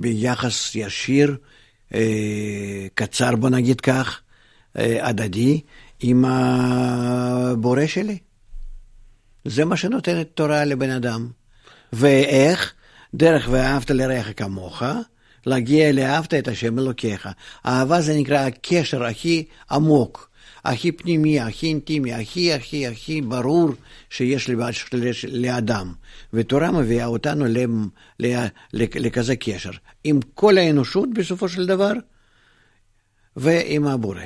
ביחס 0.00 0.74
ישיר, 0.74 1.36
אה, 1.94 2.86
קצר 2.94 3.36
בוא 3.36 3.48
נגיד 3.48 3.80
כך, 3.80 4.20
אה, 4.78 5.08
הדדי, 5.08 5.60
עם 6.00 6.24
הבורא 6.24 7.86
שלי. 7.86 8.18
זה 9.44 9.64
מה 9.64 9.76
שנותנת 9.76 10.26
תורה 10.34 10.64
לבן 10.64 10.90
אדם. 10.90 11.28
ואיך? 11.92 12.72
דרך 13.14 13.48
ואהבת 13.50 13.90
לרעך 13.90 14.28
כמוך, 14.36 14.82
להגיע 15.46 15.92
לאהבת 15.92 16.34
את 16.34 16.48
השם 16.48 16.78
אלוקיך. 16.78 17.28
אהבה 17.66 18.00
זה 18.00 18.16
נקרא 18.16 18.38
הקשר 18.38 19.04
הכי 19.04 19.44
עמוק, 19.70 20.30
הכי 20.64 20.92
פנימי, 20.92 21.40
הכי 21.40 21.66
אינטימי, 21.66 22.14
הכי 22.14 22.52
הכי 22.52 22.86
הכי 22.86 23.20
ברור 23.20 23.70
שיש 24.10 24.50
לאדם. 25.28 25.92
ותורה 26.32 26.70
מביאה 26.70 27.06
אותנו 27.06 27.44
לכזה 28.94 29.36
קשר, 29.36 29.70
עם 30.04 30.20
כל 30.34 30.58
האנושות 30.58 31.08
בסופו 31.14 31.48
של 31.48 31.66
דבר, 31.66 31.92
ועם 33.36 33.86
הבורא. 33.86 34.20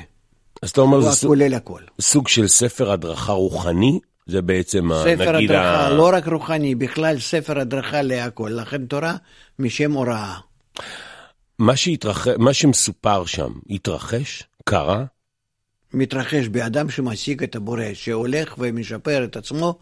אז 0.61 0.69
אתה 0.69 0.81
אומר, 0.81 1.01
זה 1.01 1.11
סוג, 1.11 1.41
הכל. 1.41 1.81
סוג 2.01 2.27
של 2.27 2.47
ספר 2.47 2.91
הדרכה 2.91 3.31
רוחני? 3.31 3.99
זה 4.27 4.41
בעצם, 4.41 4.89
ספר 4.93 5.11
נגיד... 5.11 5.19
ספר 5.21 5.37
הדרכה, 5.37 5.87
ה... 5.87 5.89
לא 5.89 6.09
רק 6.13 6.27
רוחני, 6.27 6.75
בכלל 6.75 7.19
ספר 7.19 7.59
הדרכה 7.59 8.01
להכל. 8.01 8.51
לכן 8.55 8.85
תורה 8.85 9.15
משם 9.59 9.91
הוראה. 9.91 10.35
מה, 11.59 11.75
שהתרח... 11.75 12.27
מה 12.37 12.53
שמסופר 12.53 13.25
שם, 13.25 13.51
התרחש? 13.69 14.43
קרה? 14.65 15.05
מתרחש 15.97 16.47
באדם 16.47 16.89
שמשיג 16.89 17.43
את 17.43 17.55
הבורא, 17.55 17.83
שהולך 17.93 18.55
ומשפר 18.57 19.23
את 19.23 19.37
עצמו 19.37 19.79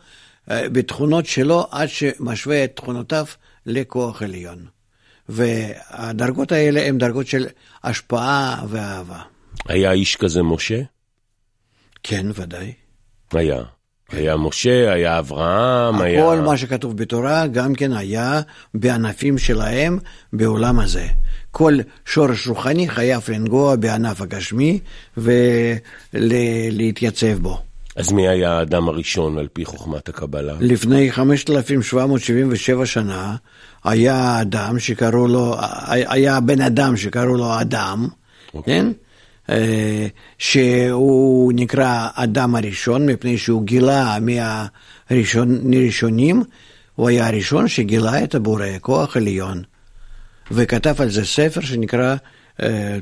אה, 0.51 0.69
בתכונות 0.69 1.25
שלו 1.25 1.67
עד 1.71 1.87
שמשווה 1.87 2.63
את 2.63 2.75
תכונותיו 2.75 3.25
לכוח 3.65 4.21
עליון. 4.21 4.65
והדרגות 5.29 6.51
האלה 6.51 6.85
הן 6.85 6.97
דרגות 6.97 7.27
של 7.27 7.47
השפעה 7.83 8.63
ואהבה. 8.69 9.19
היה 9.67 9.91
איש 9.91 10.15
כזה 10.15 10.43
משה? 10.43 10.81
כן, 12.03 12.25
ודאי. 12.35 12.73
היה. 13.33 13.63
היה 14.11 14.37
משה, 14.37 14.93
היה 14.93 15.19
אברהם, 15.19 15.95
הכל 15.95 16.03
היה... 16.03 16.21
כל 16.21 16.37
מה 16.37 16.57
שכתוב 16.57 16.97
בתורה 16.97 17.47
גם 17.47 17.75
כן 17.75 17.93
היה 17.93 18.41
בענפים 18.73 19.37
שלהם 19.37 19.99
בעולם 20.33 20.79
הזה. 20.79 21.07
כל 21.57 21.77
שורש 22.05 22.47
רוחני 22.47 22.89
חייב 22.89 23.21
לנגוע 23.29 23.75
בענף 23.75 24.21
הגשמי 24.21 24.79
ולהתייצב 26.13 27.37
בו. 27.41 27.61
אז 27.95 28.11
מי 28.11 28.27
היה 28.27 28.51
האדם 28.51 28.87
הראשון 28.87 29.37
על 29.37 29.47
פי 29.53 29.65
חוכמת 29.65 30.09
הקבלה? 30.09 30.53
לפני 30.59 31.11
5,777 31.11 32.85
שנה 32.85 33.35
היה 33.83 34.41
אדם 34.41 34.79
שקראו 34.79 35.27
לו, 35.27 35.55
היה 35.87 36.39
בן 36.39 36.61
אדם 36.61 36.97
שקראו 36.97 37.35
לו 37.37 37.61
אדם, 37.61 38.07
okay. 38.07 38.53
אוקיי. 38.53 38.81
כן? 38.81 38.91
אה, 39.49 40.07
שהוא 40.37 41.53
נקרא 41.55 42.07
אדם 42.15 42.55
הראשון, 42.55 43.05
מפני 43.05 43.37
שהוא 43.37 43.63
גילה 43.63 44.17
מהראשונים, 45.09 46.43
הוא 46.95 47.09
היה 47.09 47.27
הראשון 47.27 47.67
שגילה 47.67 48.23
את 48.23 48.35
הבורא, 48.35 48.67
כוח 48.81 49.17
עליון, 49.17 49.63
וכתב 50.51 51.01
על 51.01 51.09
זה 51.09 51.25
ספר 51.25 51.61
שנקרא 51.61 52.15
אה, 52.63 52.97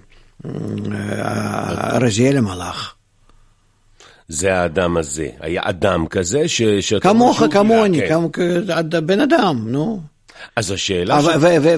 אה, 0.46 1.98
רזיאל 1.98 2.38
המלאך. 2.38 2.96
זה 4.28 4.56
האדם 4.56 4.98
הזה, 4.98 5.28
היה 5.40 5.62
אדם 5.66 6.08
כזה 6.08 6.48
ש... 6.48 6.62
כמוך, 7.02 7.44
כמוני, 7.52 8.00
כן. 8.08 9.06
בן 9.06 9.20
אדם, 9.20 9.64
נו. 9.68 10.02
אז 10.56 10.72
השאלה... 10.72 11.22
ש... 11.22 11.26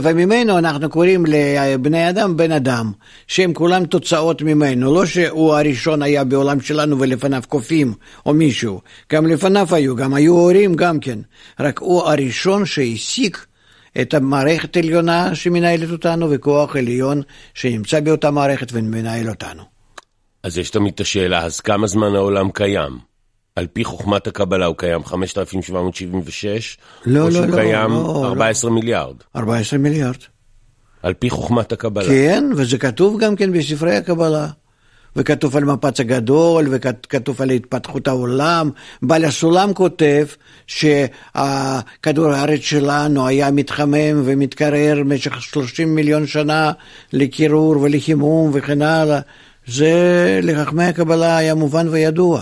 וממנו 0.01 0.57
אנחנו 0.57 0.89
קוראים 0.89 1.25
לבני 1.25 2.09
אדם 2.09 2.37
בן 2.37 2.51
אדם, 2.51 2.91
שהם 3.27 3.53
כולם 3.53 3.85
תוצאות 3.85 4.41
ממנו, 4.41 4.93
לא 4.93 5.05
שהוא 5.05 5.55
הראשון 5.55 6.01
היה 6.01 6.23
בעולם 6.23 6.61
שלנו 6.61 6.99
ולפניו 6.99 7.43
קופים 7.47 7.93
או 8.25 8.33
מישהו, 8.33 8.81
גם 9.13 9.27
לפניו 9.27 9.67
היו, 9.71 9.95
גם 9.95 10.13
היו 10.13 10.33
הורים 10.33 10.75
גם 10.75 10.99
כן, 10.99 11.19
רק 11.59 11.79
הוא 11.79 12.03
הראשון 12.03 12.65
שהסיק 12.65 13.45
את 14.01 14.13
המערכת 14.13 14.75
העליונה 14.75 15.35
שמנהלת 15.35 15.91
אותנו 15.91 16.31
וכוח 16.31 16.75
עליון 16.75 17.21
שנמצא 17.53 17.99
באותה 17.99 18.31
מערכת 18.31 18.67
ומנהל 18.73 19.29
אותנו. 19.29 19.63
אז 20.43 20.57
יש 20.57 20.69
תמיד 20.69 20.93
את 20.93 20.99
השאלה, 20.99 21.43
אז 21.43 21.59
כמה 21.59 21.87
זמן 21.87 22.15
העולם 22.15 22.51
קיים? 22.51 22.99
על 23.55 23.67
פי 23.73 23.83
חוכמת 23.83 24.27
הקבלה 24.27 24.65
הוא 24.65 24.75
קיים 24.77 25.05
5,776, 25.05 26.77
לא, 27.05 27.21
או 27.21 27.31
שהוא 27.31 27.45
לא, 27.45 27.51
לא, 27.51 27.55
קיים 27.55 27.91
לא, 27.91 28.25
14 28.27 28.69
לא. 28.69 28.75
מיליארד. 28.75 29.15
14 29.35 29.79
מיליארד. 29.79 30.15
על 31.03 31.13
פי 31.13 31.29
חוכמת 31.29 31.71
הקבלה. 31.71 32.07
כן, 32.07 32.43
וזה 32.57 32.77
כתוב 32.77 33.19
גם 33.19 33.35
כן 33.35 33.51
בספרי 33.51 33.95
הקבלה. 33.95 34.47
וכתוב 35.15 35.57
על 35.57 35.65
מפץ 35.65 35.99
הגדול, 35.99 36.67
וכתוב 36.71 37.41
על 37.41 37.49
התפתחות 37.49 38.07
העולם. 38.07 38.69
בעל 39.01 39.25
הסולם 39.25 39.73
כותב 39.73 40.25
שכדור 40.67 42.31
הארץ 42.31 42.61
שלנו 42.61 43.27
היה 43.27 43.51
מתחמם 43.51 44.21
ומתקרר 44.25 44.95
במשך 44.99 45.41
30 45.41 45.95
מיליון 45.95 46.27
שנה 46.27 46.71
לקירור 47.13 47.77
ולחימום 47.81 48.51
וכן 48.53 48.81
הלאה. 48.81 49.19
זה 49.67 50.39
לחכמי 50.43 50.83
הקבלה 50.83 51.37
היה 51.37 51.55
מובן 51.55 51.87
וידוע. 51.87 52.41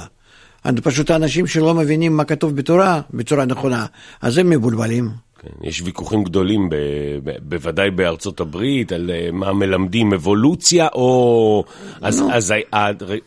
פשוט 0.84 1.12
האנשים 1.12 1.48
שלא 1.48 1.74
מבינים 1.74 2.18
מה 2.18 2.24
כתוב 2.24 2.56
בתורה 2.56 3.02
בצורה 3.14 3.46
נכונה, 3.46 3.86
אז 4.22 4.38
הם 4.38 4.50
מבולבלים. 4.50 5.33
כן, 5.44 5.68
יש 5.68 5.82
ויכוחים 5.82 6.24
גדולים, 6.24 6.70
ב, 6.70 6.76
ב, 7.24 7.32
בוודאי 7.42 7.92
בארצות 7.92 8.40
הברית, 8.40 8.92
על 8.92 9.12
אה, 9.14 9.30
מה 9.32 9.54
מלמדים, 9.54 10.14
אבולוציה 10.14 10.88
או... 10.94 11.64
אז, 12.02 12.22
no. 12.22 12.24
אז 12.34 12.54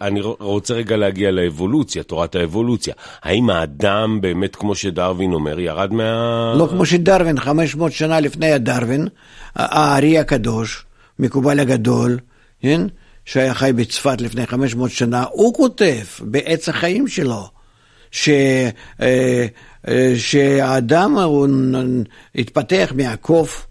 אני 0.00 0.20
רוצה 0.20 0.74
רגע 0.74 0.96
להגיע 0.96 1.30
לאבולוציה, 1.30 2.02
תורת 2.02 2.34
האבולוציה. 2.34 2.94
האם 3.22 3.50
האדם 3.50 4.18
באמת, 4.20 4.56
כמו 4.56 4.74
שדרווין 4.74 5.32
אומר, 5.32 5.60
ירד 5.60 5.92
מה... 5.92 6.54
לא 6.56 6.66
כמו 6.70 6.86
שדרווין, 6.86 7.40
500 7.40 7.92
שנה 7.92 8.20
לפני 8.20 8.52
הדרווין, 8.52 9.08
הארי 9.56 10.18
הקדוש, 10.18 10.84
מקובל 11.18 11.60
הגדול, 11.60 12.18
כן? 12.60 12.80
שהיה 13.24 13.54
חי 13.54 13.72
בצפת 13.76 14.20
לפני 14.20 14.46
500 14.46 14.90
שנה, 14.90 15.24
הוא 15.30 15.54
כותב 15.54 16.04
בעץ 16.20 16.68
החיים 16.68 17.08
שלו, 17.08 17.48
ש, 18.10 18.28
שהאדם 20.16 21.18
הוא 21.18 21.48
התפתח 22.34 22.92
מהקוף, 22.96 23.66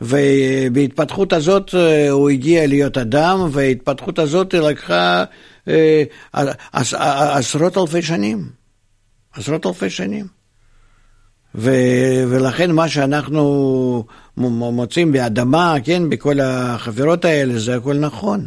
ובהתפתחות 0.00 1.32
הזאת 1.32 1.74
הוא 2.10 2.30
הגיע 2.30 2.66
להיות 2.66 2.98
אדם, 2.98 3.48
וההתפתחות 3.50 4.18
הזאת 4.18 4.54
לקחה 4.54 5.24
עשרות 6.72 7.78
אלפי 7.78 8.02
שנים. 8.02 8.48
עשרות 9.34 9.66
אלפי 9.66 9.90
שנים. 9.90 10.26
ו, 11.54 11.70
ולכן 12.28 12.70
מה 12.70 12.88
שאנחנו 12.88 14.04
מוצאים 14.36 15.12
באדמה, 15.12 15.74
כן, 15.84 16.10
בכל 16.10 16.40
החברות 16.40 17.24
האלה, 17.24 17.58
זה 17.58 17.76
הכל 17.76 17.94
נכון. 17.94 18.46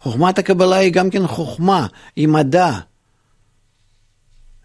חוכמת 0.00 0.38
הקבלה 0.38 0.76
היא 0.76 0.92
גם 0.92 1.10
כן 1.10 1.26
חוכמה, 1.26 1.86
היא 2.16 2.28
מדע. 2.28 2.70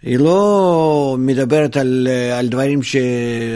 היא 0.01 0.19
לא 0.19 1.15
מדברת 1.19 1.77
על, 1.77 2.07
על 2.33 2.47
דברים 2.47 2.79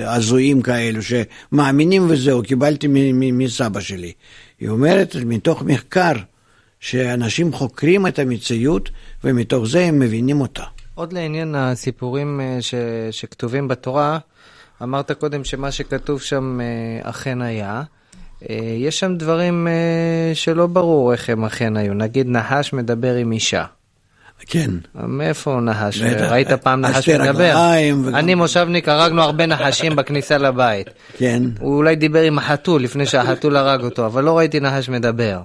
הזויים 0.06 0.62
כאלו, 0.62 1.00
שמאמינים 1.02 2.06
וזהו, 2.10 2.44
קיבלתי 2.44 2.88
מסבא 3.14 3.80
שלי. 3.80 4.12
היא 4.60 4.70
אומרת 4.70 5.16
מתוך 5.26 5.62
מחקר, 5.62 6.14
שאנשים 6.80 7.54
חוקרים 7.54 8.08
את 8.08 8.20
המציאות 8.20 8.90
ומתוך 9.24 9.66
זה 9.66 9.86
הם 9.86 10.00
מבינים 10.00 10.42
אותה. 10.42 10.64
עוד 10.96 11.14
לעניין 11.14 11.56
הסיפורים 11.56 12.42
אה, 12.42 12.58
ש, 12.62 12.74
שכתובים 13.12 13.68
בתורה, 13.68 14.20
אמרת 14.84 15.12
קודם 15.12 15.44
שמה 15.44 15.72
שכתוב 15.72 16.22
שם 16.22 16.60
אה, 16.62 17.10
אכן 17.10 17.42
היה. 17.42 17.84
אה, 18.50 18.56
יש 18.78 19.00
שם 19.00 19.16
דברים 19.18 19.68
שלא 20.34 20.68
ברור 20.68 21.12
איך 21.12 21.30
הם 21.30 21.46
אכן 21.46 21.78
היו. 21.78 21.94
נגיד 21.94 22.28
נחש 22.28 22.74
מדבר 22.74 23.16
עם 23.16 23.32
אישה. 23.32 23.66
כן. 24.40 24.72
מאיפה 24.96 25.60
נחש? 25.62 26.02
ראית 26.02 26.52
פעם 26.52 26.82
נחש 26.82 27.10
מדבר? 27.10 27.56
אני 28.14 28.36
מושבניק, 28.36 28.90
הרגנו 28.90 29.22
הרבה 29.22 29.46
נחשים 29.46 29.96
בכניסה 29.96 30.38
לבית. 30.38 30.88
כן. 31.18 31.44
הוא 31.60 31.78
אולי 31.78 31.96
דיבר 31.96 32.22
עם 32.22 32.38
החתול 32.38 32.84
לפני 32.84 33.06
שהחתול 33.06 33.58
הרג 33.58 33.84
אותו, 33.84 34.06
אבל 34.06 34.24
לא 34.24 34.38
ראיתי 34.38 34.60
נחש 34.60 34.90
מדבר. 34.90 35.40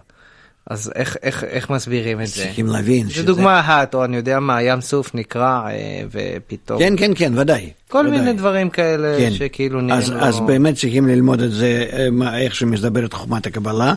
אז 0.70 0.92
איך, 0.94 1.16
איך, 1.22 1.44
איך 1.44 1.70
מסבירים 1.70 2.20
את 2.20 2.26
זה? 2.26 2.34
צריכים 2.34 2.66
להבין. 2.66 3.06
זו 3.06 3.14
שזה... 3.14 3.26
דוגמה 3.26 3.60
אחת, 3.60 3.94
או 3.94 4.04
אני 4.04 4.16
יודע 4.16 4.40
מה, 4.40 4.62
ים 4.62 4.80
סוף 4.80 5.14
נקרע 5.14 5.62
אה, 5.66 6.02
ופתאום... 6.10 6.78
כן, 6.78 6.94
כן, 6.96 7.12
כן, 7.14 7.32
ודאי. 7.36 7.70
כל 7.88 7.98
ודאי. 7.98 8.18
מיני 8.18 8.32
דברים 8.32 8.70
כאלה 8.70 9.18
כן. 9.18 9.30
שכאילו 9.32 9.80
נראים 9.80 10.02
אז, 10.02 10.10
לו... 10.10 10.20
אז 10.20 10.40
באמת 10.40 10.74
צריכים 10.74 11.08
ללמוד 11.08 11.40
את 11.40 11.52
זה, 11.52 11.86
אה, 12.22 12.40
איך 12.40 12.54
שמדברת 12.54 13.12
חוכמת 13.12 13.46
הקבלה. 13.46 13.94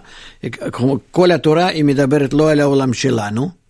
כל 1.12 1.32
התורה 1.32 1.68
היא 1.68 1.84
מדברת 1.84 2.34
לא 2.34 2.52
על 2.52 2.60
העולם 2.60 2.94
שלנו, 2.94 3.63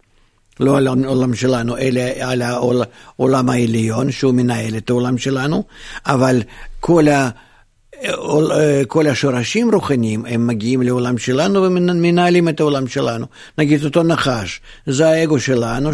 לא 0.59 0.77
על 0.77 0.87
העולם 0.87 1.33
שלנו, 1.33 1.77
אלא 1.77 2.01
על 2.19 2.41
העולם 2.41 3.49
העליון, 3.49 4.11
שהוא 4.11 4.33
מנהל 4.33 4.77
את 4.77 4.89
העולם 4.89 5.17
שלנו, 5.17 5.63
אבל 6.05 6.41
כל 6.79 7.07
ה... 7.07 7.29
כל 8.87 9.07
השורשים 9.07 9.73
רוחניים 9.73 10.25
הם 10.25 10.47
מגיעים 10.47 10.81
לעולם 10.81 11.17
שלנו 11.17 11.63
ומנהלים 11.63 12.49
את 12.49 12.59
העולם 12.59 12.87
שלנו. 12.87 13.25
נגיד 13.57 13.85
אותו 13.85 14.03
נחש, 14.03 14.61
זה 14.85 15.07
האגו 15.07 15.39
שלנו 15.39 15.91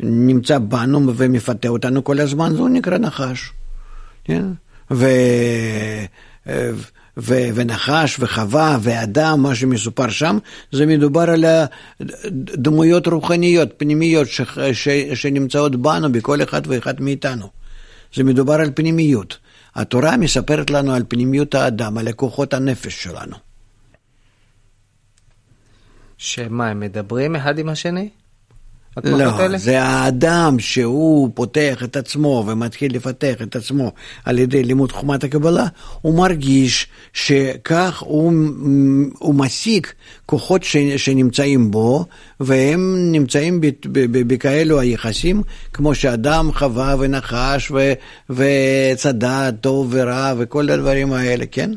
שנמצא 0.00 0.58
בנו 0.58 1.12
ומפתה 1.16 1.68
אותנו 1.68 2.04
כל 2.04 2.20
הזמן, 2.20 2.54
זה 2.56 2.62
נקרא 2.62 2.98
נחש. 2.98 3.52
כן? 4.24 4.44
ו... 4.90 5.06
ו... 7.20 7.34
ונחש 7.54 8.16
וחווה 8.20 8.78
ואדם, 8.80 9.42
מה 9.42 9.54
שמסופר 9.54 10.08
שם, 10.08 10.38
זה 10.72 10.86
מדובר 10.86 11.30
על 11.30 11.44
דמויות 12.32 13.06
רוחניות, 13.06 13.68
פנימיות, 13.76 14.28
ש... 14.28 14.40
ש... 14.72 14.88
שנמצאות 15.14 15.76
בנו, 15.76 16.12
בכל 16.12 16.42
אחד 16.42 16.62
ואחד 16.66 17.00
מאיתנו. 17.00 17.46
זה 18.14 18.24
מדובר 18.24 18.54
על 18.54 18.70
פנימיות. 18.74 19.38
התורה 19.74 20.16
מספרת 20.16 20.70
לנו 20.70 20.94
על 20.94 21.02
פנימיות 21.08 21.54
האדם, 21.54 21.98
על 21.98 22.08
לקוחות 22.08 22.54
הנפש 22.54 23.02
שלנו. 23.02 23.36
שמה, 26.18 26.68
הם 26.68 26.80
מדברים 26.80 27.36
אחד 27.36 27.58
עם 27.58 27.68
השני? 27.68 28.08
לא, 29.04 29.56
זה 29.56 29.82
האדם 29.82 30.58
שהוא 30.58 31.30
פותח 31.34 31.82
את 31.84 31.96
עצמו 31.96 32.44
ומתחיל 32.46 32.96
לפתח 32.96 33.34
את 33.42 33.56
עצמו 33.56 33.92
על 34.24 34.38
ידי 34.38 34.62
לימוד 34.62 34.92
חומת 34.92 35.24
הקבלה, 35.24 35.66
הוא 36.00 36.18
מרגיש 36.18 36.86
שכך 37.12 38.02
הוא, 38.06 38.32
הוא 39.18 39.34
משיג 39.34 39.86
כוחות 40.26 40.62
ש, 40.62 40.76
שנמצאים 40.76 41.70
בו, 41.70 42.04
והם 42.40 43.12
נמצאים 43.12 43.60
בכאלו 44.10 44.80
היחסים, 44.80 45.42
כמו 45.72 45.94
שאדם 45.94 46.50
חווה 46.52 46.96
ונחש 46.98 47.70
ו, 47.70 47.92
וצדד, 48.30 49.52
טוב 49.60 49.88
ורע 49.90 50.34
וכל 50.38 50.70
הדברים 50.70 51.12
האלה, 51.12 51.46
כן? 51.46 51.70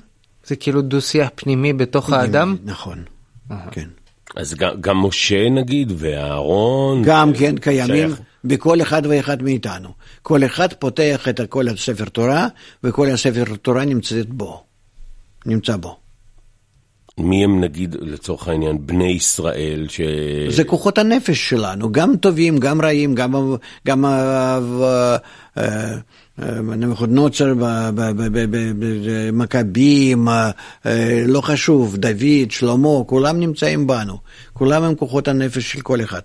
זה 0.46 0.56
כאילו 0.56 0.82
דו-שיח 0.82 1.30
פנימי 1.36 1.74
בתוך 1.74 2.14
האדם? 2.14 2.56
נכון, 2.64 3.04
כן. 3.72 3.88
אז 4.36 4.54
גם, 4.54 4.72
גם 4.82 5.06
משה 5.06 5.50
נגיד, 5.50 5.94
ואהרון... 5.96 7.02
גם 7.04 7.34
כן 7.34 7.58
קיימים 7.58 8.10
שייך. 8.10 8.22
בכל 8.44 8.82
אחד 8.82 9.02
ואחד 9.06 9.44
מאיתנו. 9.44 9.90
כל 10.22 10.46
אחד 10.46 10.74
פותח 10.74 11.28
את 11.30 11.42
כל 11.50 11.68
הספר 11.68 12.06
תורה, 12.06 12.48
וכל 12.84 13.10
הספר 13.10 13.44
תורה 13.62 13.86
נמצאת 13.86 14.30
בו. 14.30 14.64
נמצא 15.46 15.76
בו. 15.76 15.98
מי 17.18 17.44
הם 17.44 17.62
נגיד, 17.62 17.96
לצורך 18.02 18.48
העניין, 18.48 18.88
בני 18.88 19.12
ישראל 19.12 19.86
ש... 19.90 20.02
זה 20.50 20.64
כוחות 20.64 20.98
הנפש 20.98 21.50
שלנו, 21.50 21.92
גם 21.92 22.16
טובים, 22.16 22.58
גם 22.58 22.82
רעים, 22.82 23.16
גם, 23.16 23.56
גם 23.88 24.06
נבוכדנוצר, 26.78 27.54
מכבים, 29.34 30.28
לא 31.28 31.42
חשוב, 31.42 31.98
דוד, 31.98 32.52
שלמה, 32.52 32.90
כולם 33.08 33.40
נמצאים 33.40 33.88
בנו, 33.88 34.18
כולם 34.54 34.84
הם 34.84 34.96
כוחות 34.96 35.28
הנפש 35.28 35.72
של 35.72 35.82
כל 35.82 36.02
אחד. 36.02 36.22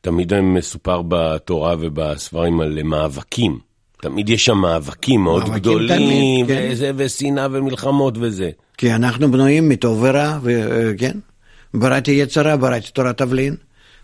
תמיד 0.00 0.40
מסופר 0.40 1.02
בתורה 1.08 1.74
ובספרים 1.80 2.60
על 2.60 2.82
מאבקים. 2.82 3.58
תמיד 4.02 4.28
יש 4.28 4.44
שם 4.44 4.58
מאבקים 4.58 5.20
מאוד 5.20 5.42
מאבקים 5.42 5.60
גדולים, 5.60 6.46
תמיד, 6.46 6.78
כן. 6.78 6.94
ושנאה 6.96 7.46
ומלחמות 7.52 8.14
וזה. 8.20 8.50
כי 8.78 8.92
אנחנו 8.92 9.30
בנויים 9.32 9.68
מטוב 9.68 10.02
ורע, 10.02 10.38
וכן, 10.42 11.18
בראתי 11.74 12.10
יצרה, 12.10 12.56
בראתי 12.56 12.90
תורת 12.92 13.18
תבלין. 13.18 13.56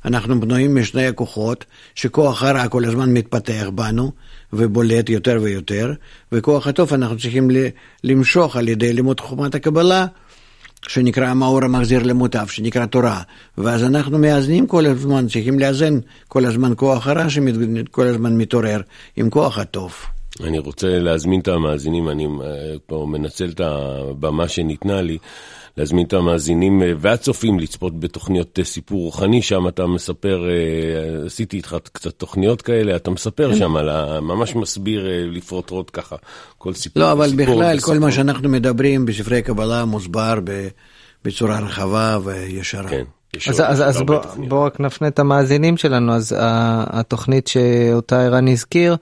אנחנו 0.04 0.40
בנויים 0.40 0.76
משני 0.76 1.06
הכוחות, 1.06 1.64
שכוח 1.94 2.42
הרע 2.42 2.68
כל 2.68 2.84
הזמן 2.84 3.12
מתפתח 3.12 3.66
בנו 3.74 4.12
ובולט 4.52 5.08
יותר 5.08 5.38
ויותר, 5.42 5.92
וכוח 6.32 6.66
הטוב 6.66 6.94
אנחנו 6.94 7.18
צריכים 7.18 7.50
למשוך 8.04 8.56
על 8.56 8.68
ידי 8.68 8.92
לימוד 8.92 9.20
חוכמת 9.20 9.54
הקבלה, 9.54 10.06
שנקרא 10.88 11.26
המאור 11.26 11.64
המחזיר 11.64 12.02
למוטב, 12.02 12.46
שנקרא 12.46 12.86
תורה. 12.86 13.22
ואז 13.58 13.84
אנחנו 13.84 14.18
מאזנים 14.18 14.66
כל 14.66 14.86
הזמן, 14.86 15.26
צריכים 15.26 15.58
לאזן 15.58 15.98
כל 16.28 16.44
הזמן 16.44 16.72
כוח 16.76 17.06
הרע 17.06 17.30
שכל 17.30 18.06
הזמן 18.06 18.36
מתעורר 18.36 18.80
עם 19.16 19.30
כוח 19.30 19.58
הטוב. 19.58 19.92
אני 20.40 20.58
רוצה 20.58 20.98
להזמין 20.98 21.40
את 21.40 21.48
המאזינים, 21.48 22.08
אני 22.08 22.26
אה, 22.26 22.74
פה 22.86 23.06
מנצל 23.08 23.48
את 23.48 23.60
הבמה 23.60 24.48
שניתנה 24.48 25.02
לי. 25.02 25.18
להזמין 25.76 26.06
את 26.06 26.12
המאזינים 26.12 26.82
אה, 26.82 26.92
והצופים 26.98 27.60
לצפות 27.60 28.00
בתוכניות 28.00 28.58
אה, 28.58 28.64
סיפור 28.64 29.02
רוחני, 29.02 29.42
שם 29.42 29.68
אתה 29.68 29.86
מספר, 29.86 30.48
אה, 30.48 31.26
עשיתי 31.26 31.56
איתך 31.56 31.76
קצת 31.92 32.10
תוכניות 32.10 32.62
כאלה, 32.62 32.96
אתה 32.96 33.10
מספר 33.10 33.52
כן. 33.52 33.58
שם 33.58 33.76
על 33.76 33.88
ה... 33.88 34.20
ממש 34.20 34.56
מסביר 34.56 35.06
לפרוטרוט 35.30 35.90
ככה, 35.92 36.16
כל 36.58 36.74
סיפור. 36.74 37.02
לא, 37.02 37.12
אבל 37.12 37.30
בכלל, 37.36 37.80
כל 37.80 37.98
מה 37.98 38.12
שאנחנו 38.12 38.48
מדברים 38.48 39.06
בספרי 39.06 39.42
קבלה 39.42 39.84
מוסבר 39.84 40.38
בצורה 41.24 41.60
רחבה 41.60 42.18
וישרה. 42.24 42.90
כן. 42.90 43.04
אז, 43.48 43.60
אז, 43.60 43.88
אז 43.88 44.02
בוא, 44.02 44.20
בוא 44.48 44.66
רק 44.66 44.80
נפנה 44.80 45.08
את 45.08 45.18
המאזינים 45.18 45.76
שלנו, 45.76 46.12
אז 46.12 46.36
התוכנית 46.38 47.46
שאותה 47.46 48.22
ערן 48.22 48.48
הזכיר 48.48 48.96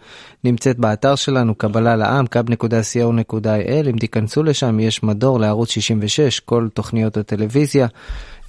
נמצאת 0.44 0.78
באתר 0.78 1.14
שלנו, 1.14 1.54
קבלה 1.54 1.96
לעם, 1.96 2.24
kab.co.il, 2.24 3.90
אם 3.90 3.96
תיכנסו 3.98 4.42
לשם 4.42 4.80
יש 4.80 5.02
מדור 5.02 5.40
לערוץ 5.40 5.70
66, 5.70 6.40
כל 6.40 6.68
תוכניות 6.74 7.16
הטלוויזיה. 7.16 7.86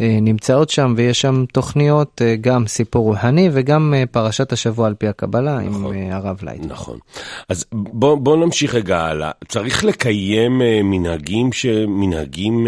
אה, 0.01 0.17
נמצאות 0.21 0.69
שם, 0.69 0.93
ויש 0.97 1.21
שם 1.21 1.45
תוכניות, 1.53 2.21
אה, 2.21 2.35
גם 2.41 2.67
סיפור 2.67 3.03
רוחני 3.03 3.49
וגם 3.53 3.93
אה, 3.93 4.03
פרשת 4.11 4.51
השבוע 4.53 4.87
על 4.87 4.93
פי 4.93 5.07
הקבלה 5.07 5.59
נכון, 5.59 5.95
עם 5.95 6.11
הרב 6.11 6.37
לייט. 6.43 6.65
נכון. 6.65 6.99
אז 7.49 7.65
בוא, 7.73 8.15
בוא 8.17 8.37
נמשיך 8.37 8.75
רגע 8.75 8.99
הלאה. 8.99 9.31
צריך 9.47 9.83
לקיים 9.83 10.61
מנהגים, 10.83 11.53
ש... 11.53 11.65
מנהגים 11.87 12.67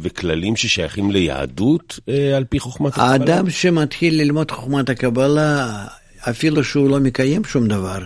וכללים 0.00 0.56
ששייכים 0.56 1.10
ליהדות 1.10 2.00
על 2.36 2.44
פי 2.44 2.58
חוכמת 2.58 2.92
הקבלה? 2.92 3.06
האדם 3.12 3.50
שמתחיל 3.50 4.20
ללמוד 4.20 4.50
חוכמת 4.50 4.88
הקבלה, 4.88 5.84
אפילו 6.30 6.64
שהוא 6.64 6.88
לא 6.88 7.00
מקיים 7.00 7.44
שום 7.44 7.68
דבר, 7.68 7.98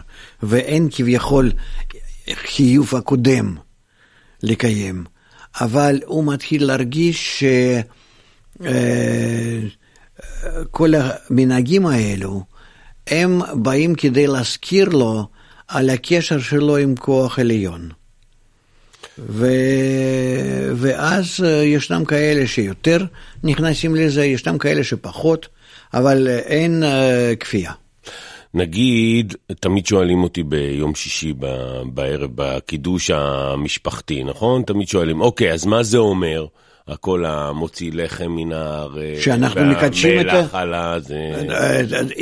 ואין 0.42 0.88
כביכול 0.90 1.52
חיוב 2.32 2.94
הקודם 2.96 3.56
לקיים, 4.42 5.04
אבל 5.60 6.00
הוא 6.06 6.32
מתחיל 6.32 6.64
להרגיש 6.64 7.40
ש... 7.40 7.44
כל 10.70 10.92
המנהגים 10.94 11.86
האלו 11.86 12.42
הם 13.06 13.40
באים 13.54 13.94
כדי 13.94 14.26
להזכיר 14.26 14.88
לו 14.88 15.26
על 15.68 15.90
הקשר 15.90 16.40
שלו 16.40 16.76
עם 16.76 16.96
כוח 16.96 17.38
עליון. 17.38 17.88
ו... 19.18 19.46
ואז 20.76 21.44
ישנם 21.64 22.04
כאלה 22.04 22.46
שיותר 22.46 23.04
נכנסים 23.44 23.94
לזה, 23.94 24.24
ישנם 24.24 24.58
כאלה 24.58 24.84
שפחות, 24.84 25.48
אבל 25.94 26.28
אין 26.28 26.82
uh, 26.82 27.36
כפייה. 27.36 27.72
נגיד, 28.54 29.34
תמיד 29.60 29.86
שואלים 29.86 30.22
אותי 30.22 30.42
ביום 30.42 30.94
שישי 30.94 31.32
בערב 31.86 32.30
בקידוש 32.34 33.10
המשפחתי, 33.10 34.24
נכון? 34.24 34.62
תמיד 34.62 34.88
שואלים, 34.88 35.20
אוקיי, 35.20 35.52
אז 35.52 35.66
מה 35.66 35.82
זה 35.82 35.98
אומר? 35.98 36.46
הכל 36.88 37.24
המוציא 37.24 37.90
לחם 37.94 38.30
מן 38.30 38.52
הארץ, 38.52 39.20
שאנחנו 39.20 39.64
מקדשים 39.64 40.20
את... 40.20 40.26
והמלח 40.26 40.54
על 40.54 40.74
הזה. 40.74 41.32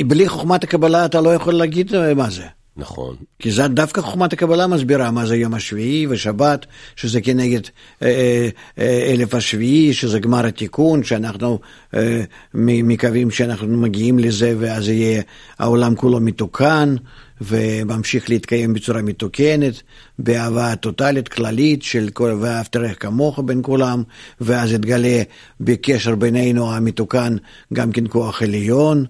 בלי 0.07 0.29
חוכמת 0.29 0.65
הקבלה 0.65 1.05
אתה 1.05 1.21
לא 1.21 1.35
יכול 1.35 1.55
להגיד 1.55 1.93
מה 2.17 2.31
זה. 2.31 2.45
נכון. 2.81 3.17
כי 3.39 3.51
זה 3.51 3.69
דווקא 3.69 4.01
חוכמת 4.01 4.33
הקבלה 4.33 4.67
מסבירה 4.67 5.11
מה 5.11 5.27
זה 5.27 5.37
יום 5.37 5.55
השביעי 5.55 6.07
ושבת, 6.07 6.67
שזה 6.97 7.21
כנגד 7.21 7.61
אה, 8.03 8.09
אה, 8.09 8.49
אה, 8.79 9.13
אלף 9.13 9.35
השביעי, 9.35 9.95
שזה 9.95 10.19
גמר 10.19 10.47
התיקון, 10.47 11.05
שאנחנו 11.05 11.59
אה, 11.95 12.23
מקווים 12.55 13.31
שאנחנו 13.31 13.67
מגיעים 13.67 14.19
לזה 14.19 14.55
ואז 14.59 14.89
יהיה 14.89 15.23
העולם 15.59 15.95
כולו 15.95 16.21
מתוקן. 16.21 16.95
וממשיך 17.41 18.31
להתקיים 18.31 18.73
בצורה 18.73 19.03
מתוקנת, 19.03 19.83
באהבה 20.19 20.77
טוטאלית, 20.77 21.29
כללית, 21.29 21.83
של 21.83 22.09
כל 22.13 22.39
ואהבת 22.41 22.77
רעך 22.77 23.03
כמוך 23.03 23.41
בין 23.45 23.61
כולם, 23.63 24.03
ואז 24.41 24.73
יתגלה 24.73 25.23
בקשר 25.61 26.15
בינינו 26.15 26.73
המתוקן 26.73 27.37
גם 27.73 27.93
כן 27.93 28.05
כוח 28.09 28.43
עליון, 28.43 29.05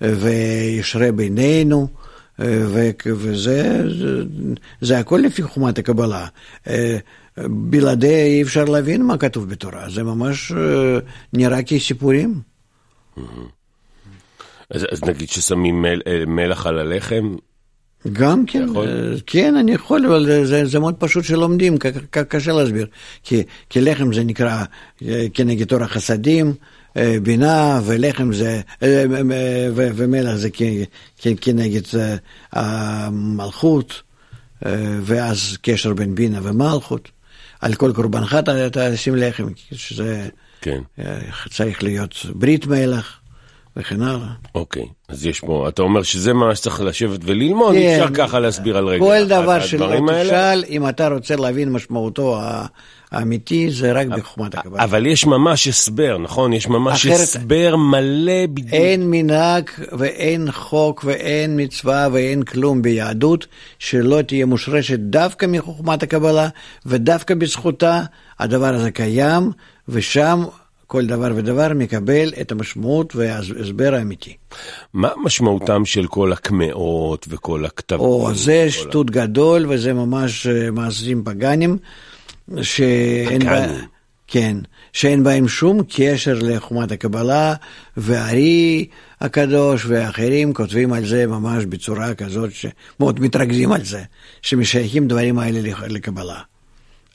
וישרה 0.00 1.12
בינינו. 1.12 1.88
וזה 3.06 3.82
זה, 3.98 4.22
זה 4.80 4.98
הכל 4.98 5.22
לפי 5.24 5.42
חומת 5.42 5.78
הקבלה. 5.78 6.26
בלעדי 7.38 8.22
אי 8.22 8.42
אפשר 8.42 8.64
להבין 8.64 9.02
מה 9.02 9.18
כתוב 9.18 9.48
בתורה, 9.48 9.90
זה 9.90 10.02
ממש 10.02 10.52
נראה 11.32 11.62
כסיפורים. 11.62 12.40
אז, 14.70 14.86
אז 14.92 15.04
נגיד 15.04 15.28
ששמים 15.28 15.82
מל, 15.82 16.00
מלח 16.26 16.66
על 16.66 16.78
הלחם, 16.78 17.36
גם 18.12 18.46
כן, 18.46 18.66
כן, 19.26 19.56
אני 19.56 19.72
יכול, 19.72 20.06
אבל 20.06 20.46
זה, 20.46 20.66
זה 20.66 20.78
מאוד 20.78 20.94
פשוט 20.94 21.24
שלומדים, 21.24 21.78
קשה 22.10 22.52
להסביר. 22.52 22.86
כי, 23.24 23.42
כי 23.70 23.80
לחם 23.80 24.12
זה 24.12 24.24
נקרא 24.24 24.64
כנגד 25.34 25.66
תור 25.66 25.82
החסדים, 25.82 26.54
בינה 27.22 27.80
ולחם 27.84 28.32
זה, 28.32 28.60
ומלח 29.74 30.34
זה 30.34 30.48
כנגד 31.40 31.80
המלכות, 32.52 34.02
ואז 35.02 35.56
קשר 35.62 35.94
בין 35.94 36.14
בינה 36.14 36.40
ומלכות. 36.42 37.10
על 37.60 37.74
כל 37.74 37.92
קורבנך 37.94 38.36
תשים 38.72 39.16
לחם, 39.16 39.46
שזה 39.72 40.28
כן. 40.60 40.80
צריך 41.50 41.82
להיות 41.82 42.26
ברית 42.34 42.66
מלח. 42.66 43.20
וכן 43.76 44.02
הלאה. 44.02 44.28
אוקיי, 44.54 44.86
אז 45.08 45.26
יש 45.26 45.40
פה, 45.40 45.68
אתה 45.68 45.82
אומר 45.82 46.02
שזה 46.02 46.32
מה 46.32 46.54
שצריך 46.54 46.80
לשבת 46.80 47.20
וללמוד, 47.22 47.74
כן, 47.74 48.00
אפשר 48.00 48.14
ככה 48.14 48.40
להסביר 48.40 48.76
על 48.76 48.86
רגע. 48.86 49.04
כל 49.04 49.24
דבר 49.28 49.60
שלא 49.60 49.96
תשאל, 50.22 50.64
אם 50.68 50.88
אתה 50.88 51.08
רוצה 51.08 51.36
להבין 51.36 51.72
משמעותו 51.72 52.40
האמיתי, 53.12 53.70
זה 53.70 53.92
רק 53.92 54.06
בחוכמת 54.06 54.54
הקבלה. 54.54 54.84
אבל 54.84 55.06
יש 55.06 55.26
ממש 55.26 55.68
הסבר, 55.68 56.18
נכון? 56.18 56.52
יש 56.52 56.68
ממש 56.68 57.06
אחרת, 57.06 57.20
הסבר 57.20 57.76
מלא 57.76 58.46
בדיוק. 58.46 58.72
אין 58.72 59.10
מנהג 59.10 59.70
ואין 59.98 60.52
חוק 60.52 61.04
ואין 61.04 61.60
מצווה 61.60 62.08
ואין 62.12 62.42
כלום 62.42 62.82
ביהדות 62.82 63.46
שלא 63.78 64.22
תהיה 64.22 64.46
מושרשת 64.46 64.98
דווקא 64.98 65.46
מחוכמת 65.46 66.02
הקבלה 66.02 66.48
ודווקא 66.86 67.34
בזכותה, 67.34 68.02
הדבר 68.38 68.74
הזה 68.74 68.90
קיים, 68.90 69.50
ושם 69.88 70.44
כל 70.86 71.06
דבר 71.06 71.32
ודבר 71.34 71.68
מקבל 71.74 72.32
את 72.40 72.52
המשמעות 72.52 73.16
וההסבר 73.16 73.94
האמיתי. 73.94 74.36
מה 74.94 75.08
משמעותם 75.24 75.84
של 75.84 76.06
כל 76.06 76.32
הקמעות 76.32 77.26
וכל 77.28 77.64
הכתבים? 77.64 78.00
או, 78.00 78.34
זה 78.34 78.70
שטות 78.70 79.10
גדול 79.10 79.66
וזה 79.68 79.92
ממש 79.92 80.46
אה, 80.46 80.70
מעשים 80.70 81.24
פגאנים, 81.24 81.78
שאין 82.62 83.44
בה... 83.44 83.66
כן, 84.28 84.56
שאין 84.92 85.24
בהם 85.24 85.48
שום 85.48 85.80
קשר 85.88 86.38
לחומת 86.42 86.92
הקבלה, 86.92 87.54
והארי 87.96 88.86
הקדוש 89.20 89.86
ואחרים 89.88 90.54
כותבים 90.54 90.92
על 90.92 91.06
זה 91.06 91.26
ממש 91.26 91.64
בצורה 91.64 92.14
כזאת 92.14 92.50
שמאוד 92.52 93.20
מתרכזים 93.20 93.72
על 93.72 93.84
זה, 93.84 94.02
שמשייכים 94.42 95.08
דברים 95.08 95.38
האלה 95.38 95.60
לקבלה. 95.88 96.40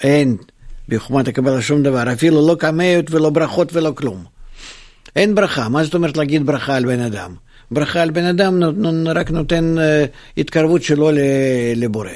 אין 0.04 0.38
בחומת 0.90 1.28
הקבלה 1.28 1.62
שום 1.62 1.84
דבר, 1.84 2.14
אפילו 2.14 2.48
לא 2.48 2.56
קמיות 2.60 3.12
ולא 3.12 3.30
ברכות 3.30 3.74
ולא 3.74 3.92
כלום. 3.96 4.24
אין 5.16 5.36
ברכה, 5.36 5.70
מה 5.70 5.84
זאת 5.84 5.94
אומרת 5.94 6.18
להגיד 6.18 6.46
ברכה 6.46 6.76
על 6.76 6.86
בן 6.86 7.00
אדם? 7.00 7.36
ברכה 7.72 8.02
על 8.02 8.12
בן 8.12 8.26
אדם 8.26 8.60
רק 9.16 9.32
נותן 9.32 9.76
אה, 9.80 10.06
התקרבות 10.38 10.84
שלו 10.84 11.10
לבורא. 11.76 12.10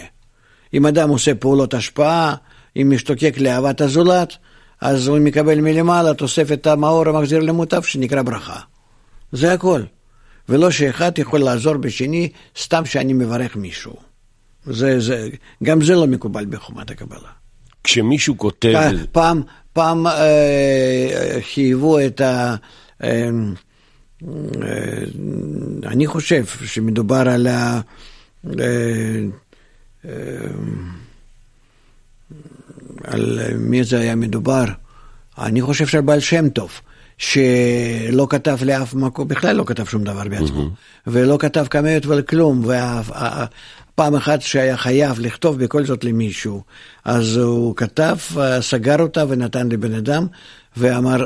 אם 0.73 0.86
אדם 0.86 1.10
עושה 1.10 1.36
פעולות 1.36 1.73
השפעה, 1.73 2.36
אם 2.75 2.91
משתוקק 2.93 3.36
לאהבת 3.38 3.82
הזולת, 3.82 4.34
אז 4.82 5.08
הוא 5.08 5.19
מקבל 5.19 5.62
מלמעלה 5.62 6.13
תוספת 6.13 6.67
המאור 6.67 7.10
המחזיר 7.10 7.39
למוטב 7.39 7.82
שנקרא 7.82 8.21
ברכה. 8.21 8.60
זה 9.32 9.54
הכל. 9.54 9.82
ולא 10.49 10.71
שאחד 10.71 11.12
יכול 11.17 11.39
לעזור 11.39 11.78
בשני 11.78 12.30
סתם 12.58 12.86
שאני 12.86 13.13
מברך 13.13 13.56
מישהו. 13.56 13.95
זה, 14.65 14.99
זה, 14.99 15.30
גם 15.63 15.82
זה 15.82 15.95
לא 15.95 16.08
מקובל 16.08 16.45
בחומת 16.45 16.91
הקבלה. 16.91 17.30
כשמישהו 17.85 18.37
כותב... 18.37 18.73
פעם, 19.11 19.41
פעם 19.73 20.07
אה, 20.07 21.37
חייבו 21.41 21.99
את 21.99 22.21
ה... 22.21 22.55
אה, 23.03 23.29
אה, 24.23 25.03
אני 25.85 26.07
חושב 26.07 26.45
שמדובר 26.65 27.29
על 27.29 27.47
ה... 27.47 27.81
אה, 28.59 28.65
אה, 30.05 30.11
על 33.03 33.39
מי 33.57 33.83
זה 33.83 33.99
היה 33.99 34.15
מדובר? 34.15 34.65
אני 35.37 35.61
חושב 35.61 35.87
שעל 35.87 36.01
בעל 36.01 36.19
שם 36.19 36.49
טוב, 36.49 36.71
שלא 37.17 38.28
כתב 38.30 38.58
לאף 38.65 38.93
מקום, 38.93 39.28
בכלל 39.28 39.56
לא 39.56 39.63
כתב 39.67 39.86
שום 39.86 40.04
דבר 40.04 40.23
בעצמו, 40.30 40.63
mm-hmm. 40.63 41.08
ולא 41.08 41.38
כתב 41.39 41.65
קמיות 41.69 42.04
וכלום, 42.06 42.65
פעם 43.95 44.15
אחת 44.15 44.41
שהיה 44.41 44.78
חייב 44.78 45.19
לכתוב 45.19 45.63
בכל 45.63 45.86
זאת 45.86 46.04
למישהו, 46.04 46.63
אז 47.06 47.38
הוא 47.38 47.75
כתב, 47.75 48.17
סגר 48.60 48.99
אותה 48.99 49.23
ונתן 49.28 49.69
לבן 49.69 49.93
אדם, 49.93 50.28
ואמר, 50.78 51.25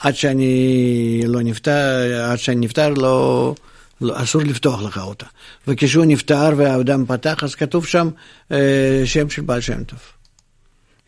עד 0.00 0.14
שאני 0.14 1.22
לא 1.26 1.42
נפטר, 1.42 2.22
עד 2.30 2.38
שאני 2.38 2.66
נפטר 2.66 2.88
לא, 2.88 3.54
לא, 4.00 4.22
אסור 4.22 4.42
לפתוח 4.42 4.82
לך 4.82 4.98
אותה. 4.98 5.26
וכשהוא 5.68 6.04
נפטר 6.04 6.50
והאדם 6.56 7.06
פתח, 7.06 7.44
אז 7.44 7.54
כתוב 7.54 7.86
שם 7.86 8.08
אה, 8.52 9.02
שם 9.04 9.30
של 9.30 9.42
בעל 9.42 9.60
שם 9.60 9.84
טוב. 9.84 9.98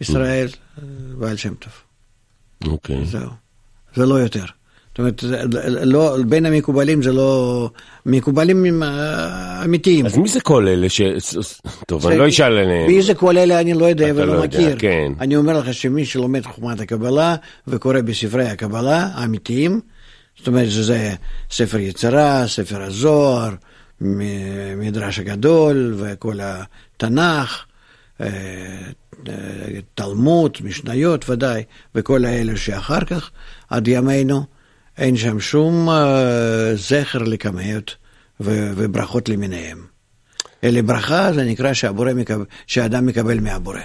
ישראל, 0.01 0.49
בעל 1.19 1.37
שם 1.37 1.55
טוב. 1.55 1.73
אוקיי. 2.67 3.03
Okay. 3.03 3.05
זהו. 3.05 3.48
זה 3.95 4.07
לא 4.07 4.15
יותר. 4.15 4.45
זאת 4.89 4.99
אומרת, 4.99 5.23
לא, 5.83 6.17
בין 6.27 6.47
המקובלים 6.47 7.03
זה 7.03 7.13
לא... 7.13 7.71
מקובלים 8.07 8.83
אה, 8.83 9.65
אמיתיים. 9.65 10.07
אז 10.07 10.17
מי 10.17 10.29
זה 10.29 10.41
כל 10.41 10.69
אלה 10.69 10.89
ש... 10.89 11.01
טוב, 11.87 12.07
אני 12.07 12.19
לא 12.19 12.29
אשאל 12.29 12.59
עליהם. 12.59 12.87
מי 12.87 13.03
זה 13.03 13.15
כל 13.15 13.39
אלה 13.39 13.61
אני 13.61 13.75
לא 13.75 13.85
יודע 13.85 14.07
ולא 14.15 14.37
לא 14.37 14.43
מכיר. 14.43 14.61
יודע, 14.61 14.77
כן. 14.79 15.13
אני 15.21 15.37
אומר 15.37 15.59
לך 15.59 15.75
שמי 15.75 16.05
שלומד 16.05 16.47
חוכמת 16.47 16.81
הקבלה 16.81 17.37
וקורא 17.69 18.01
בספרי 18.01 18.49
הקבלה 18.49 19.09
האמיתיים, 19.15 19.81
זאת 20.39 20.47
אומרת 20.47 20.71
שזה 20.71 21.15
ספר 21.51 21.79
יצירה, 21.79 22.45
ספר 22.47 22.83
הזוהר, 22.83 23.51
מדרש 24.77 25.19
הגדול 25.19 25.95
וכל 25.99 26.39
התנ"ך, 26.43 27.65
אה, 28.21 28.27
אה, 29.29 29.35
תלמוד, 29.95 30.59
משניות 30.65 31.31
ודאי, 31.31 31.63
וכל 31.95 32.25
האלה 32.25 32.57
שאחר 32.57 33.01
כך, 33.01 33.31
עד 33.69 33.89
ימינו. 33.89 34.45
אין 34.99 35.17
שם 35.17 35.41
שום 35.41 35.89
uh, 35.89 35.93
זכר 36.75 37.19
לקמיות 37.19 37.97
וברכות 38.41 39.29
למיניהם. 39.29 39.79
אלא 40.65 40.83
ברכה 40.83 41.33
זה 41.33 41.45
נקרא 41.45 41.73
מקבל, 42.15 42.45
שהאדם 42.67 43.07
מקבל 43.07 43.41
מהבורא. 43.41 43.81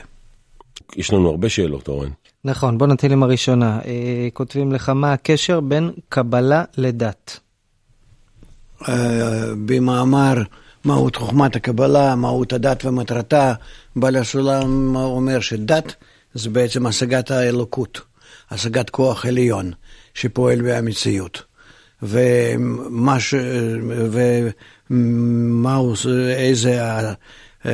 יש 0.96 1.14
לנו 1.14 1.30
הרבה 1.30 1.50
שאלות, 1.50 1.88
אורן. 1.88 2.10
נכון, 2.46 2.78
בוא 2.78 2.88
נתחיל 2.88 3.12
עם 3.12 3.24
הראשונה. 3.24 3.80
אה, 3.86 4.28
כותבים 4.34 4.72
לך 4.72 4.90
מה 4.90 5.14
הקשר 5.14 5.60
בין 5.60 5.92
קבלה 6.10 6.64
לדת. 6.78 7.40
אה, 8.90 9.46
במאמר 9.66 10.44
מהות 10.84 11.16
חוכמת 11.16 11.56
הקבלה, 11.56 12.16
מהות 12.16 12.54
הדת 12.54 12.86
ומטרתה, 12.86 13.54
בעל 13.96 14.16
הסולם 14.16 14.96
אומר 14.96 15.40
שדת 15.40 15.96
זה 16.34 16.50
בעצם 16.50 16.86
השגת 16.86 17.32
האלוקות, 17.32 18.02
השגת 18.52 18.90
כוח 18.90 19.26
עליון. 19.26 19.72
שפועל 20.14 20.62
במציאות. 20.62 21.44
ומה 22.02 23.20
ש... 23.20 23.34
ומה 24.90 25.76
הוא... 25.76 25.96
איזה 26.36 26.82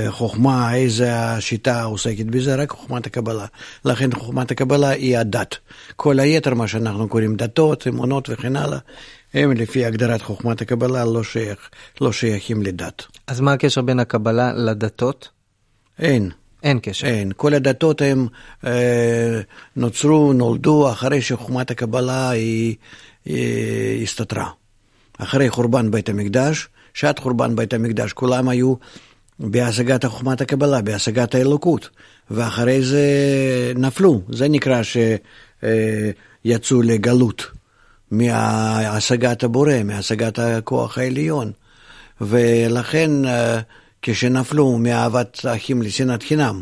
חוכמה, 0.08 0.75
איזה 0.75 1.19
השיטה 1.19 1.84
עוסקת 1.84 2.25
בזה, 2.25 2.55
רק 2.55 2.71
חוכמת 2.71 3.05
הקבלה. 3.05 3.45
לכן 3.86 4.12
חוכמת 4.12 4.51
הקבלה 4.51 4.89
היא 4.89 5.17
הדת. 5.17 5.58
כל 5.95 6.19
היתר, 6.19 6.53
מה 6.53 6.67
שאנחנו 6.67 7.08
קוראים 7.08 7.36
דתות, 7.36 7.88
אמונות 7.88 8.29
וכן 8.29 8.55
הלאה, 8.55 8.79
הם 9.34 9.51
לפי 9.51 9.86
הגדרת 9.86 10.21
חוכמת 10.21 10.62
הקבלה 10.62 11.05
לא, 11.05 11.23
שייך, 11.23 11.69
לא 12.01 12.12
שייכים 12.12 12.62
לדת. 12.62 13.05
אז 13.27 13.39
מה 13.39 13.53
הקשר 13.53 13.82
בין 13.82 13.99
הקבלה 13.99 14.53
לדתות? 14.53 15.29
אין. 15.99 16.29
אין 16.63 16.80
קשר. 16.82 17.08
אין. 17.08 17.32
כל 17.38 17.54
הדתות 17.54 18.02
הם 18.02 18.28
אה, 18.65 19.41
נוצרו, 19.76 20.34
נולדו 20.34 20.91
אחרי 20.91 21.22
שחוכמת 21.22 21.72
הקבלה 21.72 22.30
היא, 22.30 22.76
היא 23.26 24.04
הסתתרה. 24.04 24.50
אחרי 25.17 25.50
חורבן 25.50 25.91
בית 25.91 26.10
המקדש, 26.10 26.67
שעת 26.93 27.19
חורבן 27.19 27.56
בית 27.56 27.74
המקדש, 27.74 28.13
כולם 28.13 28.50
היו 28.50 28.74
בהשגת 29.39 30.06
חוכמת 30.06 30.41
הקבלה, 30.41 30.82
בהשגת 30.82 31.36
האלוקות, 31.36 31.89
ואחרי 32.32 32.82
זה 32.82 33.04
נפלו. 33.76 34.22
זה 34.30 34.48
נקרא 34.50 34.82
שיצאו 36.43 36.82
לגלות 36.82 37.48
מהשגת 38.12 39.43
הבורא, 39.43 39.84
מהשגת 39.84 40.39
הכוח 40.39 40.98
העליון. 40.98 41.52
ולכן 42.22 43.12
כשנפלו 44.02 44.78
מאהבת 44.78 45.46
האחים 45.46 45.82
לשנאת 45.82 46.24
חינם, 46.24 46.62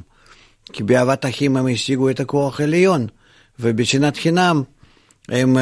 כי 0.73 0.83
באהבת 0.83 1.25
האחים 1.25 1.57
הם 1.57 1.67
השיגו 1.67 2.09
את 2.09 2.19
הכוח 2.19 2.59
העליון, 2.59 3.07
ובשנאת 3.59 4.17
חינם 4.17 4.63
הם 5.29 5.57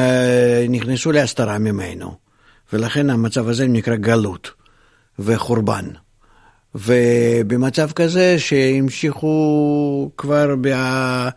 נכנסו 0.68 1.12
להסתרה 1.12 1.58
ממנו. 1.58 2.26
ולכן 2.72 3.10
המצב 3.10 3.48
הזה 3.48 3.66
נקרא 3.66 3.96
גלות 3.96 4.50
וחורבן. 5.18 5.84
ובמצב 6.74 7.92
כזה 7.92 8.38
שהמשיכו 8.38 10.10
כבר 10.16 10.56
בה, 10.56 11.28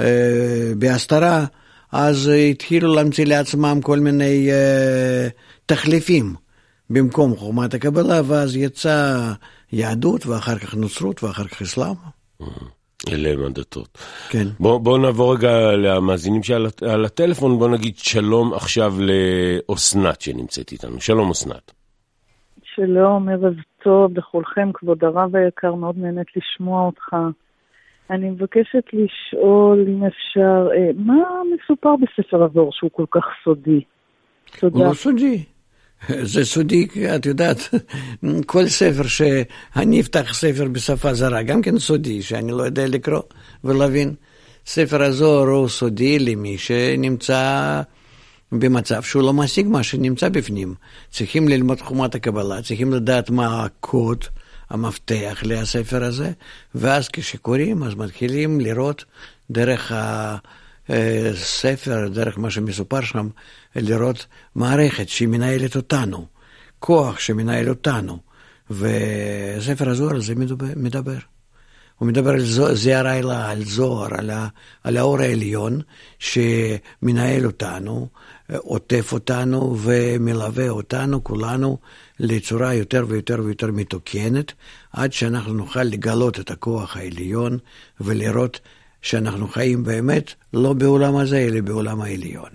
אה, 0.00 0.72
בהסתרה, 0.78 1.44
אז 1.92 2.30
התחילו 2.50 2.94
להמציא 2.94 3.24
לעצמם 3.26 3.80
כל 3.82 3.98
מיני 3.98 4.50
אה, 4.50 5.28
תחליפים 5.66 6.34
במקום 6.90 7.36
חוכמת 7.36 7.74
הקבלה, 7.74 8.20
ואז 8.26 8.56
יצאה 8.56 9.32
יהדות, 9.72 10.26
ואחר 10.26 10.58
כך 10.58 10.74
נוצרות, 10.74 11.24
ואחר 11.24 11.44
כך 11.44 11.62
אסלאם. 11.62 11.94
אלה 13.12 13.28
הם 13.30 13.44
הדתות. 13.44 13.98
כן. 14.30 14.44
בואו 14.60 14.80
בוא 14.80 14.98
נעבור 14.98 15.34
רגע 15.34 15.72
למאזינים 15.72 16.42
שעל 16.42 17.04
הטלפון, 17.04 17.58
בואו 17.58 17.70
נגיד 17.70 17.96
שלום 17.96 18.54
עכשיו 18.54 18.92
לאסנת 19.00 20.20
שנמצאת 20.20 20.72
איתנו. 20.72 21.00
שלום 21.00 21.30
אסנת. 21.30 21.72
שלום, 22.74 23.28
ערב 23.28 23.54
טוב 23.82 24.18
לכולכם, 24.18 24.70
כבוד 24.74 25.04
הרב 25.04 25.36
היקר, 25.36 25.74
מאוד 25.74 25.98
נהנית 25.98 26.26
לשמוע 26.36 26.86
אותך. 26.86 27.14
אני 28.10 28.30
מבקשת 28.30 28.84
לשאול, 28.92 29.86
אם 29.88 30.04
אפשר, 30.04 30.68
אה, 30.76 30.90
מה 30.96 31.24
מסופר 31.54 31.94
בספר 31.96 32.44
הזוהר 32.44 32.68
שהוא 32.72 32.90
כל 32.92 33.04
כך 33.10 33.24
סודי? 33.44 33.80
תודה. 34.60 34.78
הוא 34.78 34.86
לא 34.88 34.94
סודי. 34.94 35.44
זה 36.08 36.44
סודי, 36.44 36.86
את 37.16 37.26
יודעת, 37.26 37.68
כל 38.46 38.68
ספר 38.68 39.06
שאני 39.06 40.00
אפתח 40.00 40.34
ספר 40.34 40.68
בשפה 40.68 41.14
זרה, 41.14 41.42
גם 41.42 41.62
כן 41.62 41.78
סודי, 41.78 42.22
שאני 42.22 42.52
לא 42.52 42.62
יודע 42.62 42.86
לקרוא 42.86 43.22
ולהבין. 43.64 44.14
ספר 44.66 45.02
הזוהר 45.02 45.48
הוא 45.48 45.68
סודי 45.68 46.18
למי 46.18 46.58
שנמצא 46.58 47.82
במצב 48.52 49.02
שהוא 49.02 49.22
לא 49.22 49.32
משיג 49.32 49.66
מה 49.66 49.82
שנמצא 49.82 50.28
בפנים. 50.28 50.74
צריכים 51.10 51.48
ללמוד 51.48 51.80
חומת 51.80 52.14
הקבלה, 52.14 52.62
צריכים 52.62 52.92
לדעת 52.92 53.30
מה 53.30 53.64
הקוד, 53.64 54.24
המפתח 54.70 55.38
לספר 55.42 56.04
הזה, 56.04 56.30
ואז 56.74 57.08
כשקוראים, 57.08 57.82
אז 57.82 57.94
מתחילים 57.94 58.60
לראות 58.60 59.04
דרך 59.50 59.92
הספר, 61.32 62.08
דרך 62.08 62.38
מה 62.38 62.50
שמסופר 62.50 63.00
שם, 63.00 63.28
לראות 63.76 64.26
מערכת 64.54 65.08
שהיא 65.08 65.28
מנהלת 65.28 65.76
אותנו, 65.76 66.26
כוח 66.78 67.18
שמנהל 67.18 67.68
אותנו, 67.68 68.18
וספר 68.70 69.88
הזוהר 69.88 70.14
על 70.14 70.20
זה 70.20 70.34
מדבר. 70.76 71.18
הוא 71.98 72.08
מדבר 72.08 72.30
על 72.30 72.44
זער 72.74 73.06
האלה, 73.06 73.50
על 73.50 73.64
זוהר, 73.64 74.14
על, 74.14 74.30
ה, 74.30 74.48
על 74.84 74.96
האור 74.96 75.20
העליון 75.20 75.80
שמנהל 76.18 77.46
אותנו, 77.46 78.08
עוטף 78.56 79.12
אותנו 79.12 79.76
ומלווה 79.78 80.68
אותנו, 80.68 81.24
כולנו, 81.24 81.78
לצורה 82.20 82.74
יותר 82.74 83.04
ויותר 83.08 83.40
ויותר 83.44 83.66
מתוקנת, 83.66 84.52
עד 84.92 85.12
שאנחנו 85.12 85.54
נוכל 85.54 85.82
לגלות 85.82 86.40
את 86.40 86.50
הכוח 86.50 86.96
העליון 86.96 87.58
ולראות 88.00 88.60
שאנחנו 89.02 89.48
חיים 89.48 89.84
באמת 89.84 90.32
לא 90.52 90.72
בעולם 90.72 91.16
הזה, 91.16 91.38
אלא 91.38 91.60
בעולם 91.60 92.00
העליון. 92.00 92.50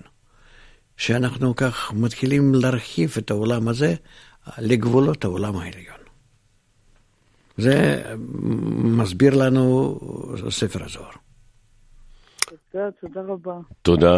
שאנחנו 0.96 1.56
כך 1.56 1.92
מתחילים 1.92 2.54
להרחיב 2.54 3.14
את 3.18 3.30
העולם 3.30 3.68
הזה 3.68 3.94
לגבולות 4.58 5.24
העולם 5.24 5.56
העליון. 5.56 5.98
זה 7.56 8.02
מסביר 8.84 9.34
לנו 9.34 9.98
ספר 10.50 10.84
הזוהר. 10.84 11.10
תודה, 12.72 12.90
תודה 13.00 13.20
רבה. 13.20 13.58
תודה, 13.82 14.16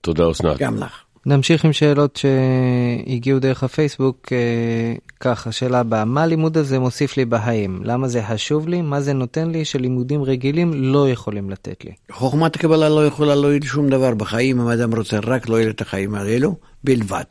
תודה 0.00 0.30
אסנת. 0.30 0.58
גם 0.58 0.76
לך. 0.76 1.04
נמשיך 1.26 1.64
עם 1.64 1.72
שאלות 1.72 2.16
שהגיעו 2.16 3.38
דרך 3.38 3.62
הפייסבוק. 3.62 4.32
אה, 4.32 4.94
ככה, 5.20 5.52
שאלה 5.52 5.80
הבאה, 5.80 6.04
מה 6.04 6.22
הלימוד 6.22 6.58
הזה 6.58 6.78
מוסיף 6.78 7.16
לי 7.16 7.24
בחיים? 7.24 7.80
למה 7.84 8.08
זה 8.08 8.22
חשוב 8.22 8.68
לי? 8.68 8.82
מה 8.82 9.00
זה 9.00 9.12
נותן 9.12 9.50
לי 9.50 9.64
שלימודים 9.64 10.22
רגילים 10.22 10.70
לא 10.74 11.10
יכולים 11.10 11.50
לתת 11.50 11.84
לי? 11.84 11.92
חוכמת 12.10 12.56
הקבלה 12.56 12.88
לא 12.88 13.06
יכולה 13.06 13.34
להועיל 13.34 13.64
שום 13.64 13.88
דבר 13.88 14.14
בחיים, 14.14 14.60
אם 14.60 14.68
אדם 14.68 14.94
רוצה 14.94 15.18
רק 15.22 15.48
להועיל 15.48 15.70
את 15.70 15.80
החיים 15.80 16.14
האלו, 16.14 16.54
בלבד. 16.84 17.24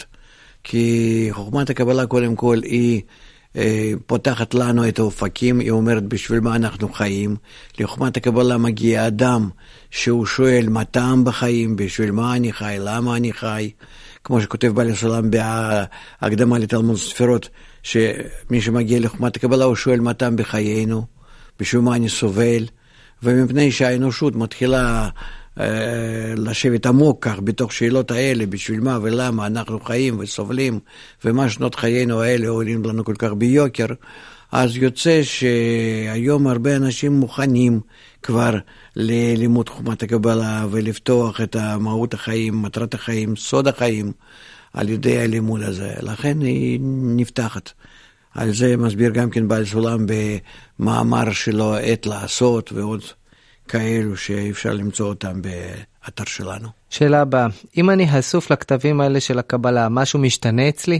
כי 0.63 1.27
חוכמת 1.31 1.69
הקבלה 1.69 2.05
קודם 2.05 2.35
כל 2.35 2.59
היא... 2.63 3.01
אה, 3.55 3.91
פותחת 4.05 4.53
לנו 4.53 4.87
את 4.87 4.99
האופקים, 4.99 5.59
היא 5.59 5.71
אומרת 5.71 6.03
בשביל 6.03 6.39
מה 6.39 6.55
אנחנו 6.55 6.93
חיים. 6.93 7.35
לחוכמת 7.79 8.17
הקבלה 8.17 8.57
מגיע 8.57 9.07
אדם 9.07 9.49
שהוא 9.91 10.25
שואל 10.25 10.65
מה 10.69 10.85
טעם 10.85 11.23
בחיים, 11.23 11.75
בשביל 11.75 12.11
מה 12.11 12.35
אני 12.35 12.53
חי, 12.53 12.75
למה 12.79 13.15
אני 13.15 13.33
חי. 13.33 13.71
כמו 14.23 14.41
שכותב 14.41 14.67
בעל 14.67 14.89
הסולם 14.89 15.29
בהקדמה 16.21 16.59
לתלמוד 16.59 16.97
ספירות, 16.97 17.49
שמי 17.83 18.61
שמגיע 18.61 18.99
לחוכמת 18.99 19.35
הקבלה 19.35 19.65
הוא 19.65 19.75
שואל 19.75 19.99
מה 19.99 20.13
טעם 20.13 20.35
בחיינו, 20.35 21.05
בשביל 21.59 21.81
מה 21.81 21.95
אני 21.95 22.09
סובל. 22.09 22.65
ומפני 23.23 23.71
שהאנושות 23.71 24.35
מתחילה 24.35 25.09
לשבת 26.37 26.85
עמוק 26.85 27.25
כך 27.25 27.39
בתוך 27.43 27.73
שאלות 27.73 28.11
האלה, 28.11 28.45
בשביל 28.45 28.79
מה 28.79 28.99
ולמה 29.01 29.47
אנחנו 29.47 29.79
חיים 29.79 30.19
וסובלים, 30.19 30.79
ומה 31.25 31.49
שנות 31.49 31.75
חיינו 31.75 32.21
האלה 32.21 32.47
עולים 32.47 32.85
לנו 32.85 33.05
כל 33.05 33.15
כך 33.17 33.31
ביוקר, 33.31 33.85
אז 34.51 34.77
יוצא 34.77 35.21
שהיום 35.23 36.47
הרבה 36.47 36.75
אנשים 36.75 37.11
מוכנים 37.13 37.79
כבר 38.23 38.55
ללימוד 38.95 39.69
חומת 39.69 40.03
הקבלה 40.03 40.65
ולפתוח 40.71 41.41
את 41.41 41.55
מהות 41.79 42.13
החיים, 42.13 42.61
מטרת 42.61 42.93
החיים, 42.93 43.35
סוד 43.35 43.67
החיים, 43.67 44.11
על 44.73 44.89
ידי 44.89 45.19
הלימוד 45.19 45.61
הזה. 45.61 45.93
לכן 46.01 46.41
היא 46.41 46.79
נפתחת. 47.15 47.71
על 48.35 48.53
זה 48.53 48.77
מסביר 48.77 49.11
גם 49.11 49.29
כן 49.29 49.47
בעל 49.47 49.65
סולם 49.65 50.05
במאמר 50.79 51.31
שלו, 51.31 51.75
עת 51.75 52.05
לעשות 52.05 52.73
ועוד 52.73 53.01
כאלו 53.69 54.17
שאפשר 54.17 54.73
למצוא 54.73 55.09
אותם 55.09 55.41
באתר 55.41 56.23
שלנו. 56.27 56.67
שאלה 56.89 57.21
הבאה, 57.21 57.47
אם 57.77 57.89
אני 57.89 58.07
חשוף 58.11 58.51
לכתבים 58.51 59.01
האלה 59.01 59.19
של 59.19 59.39
הקבלה, 59.39 59.89
משהו 59.89 60.19
משתנה 60.19 60.69
אצלי? 60.69 60.99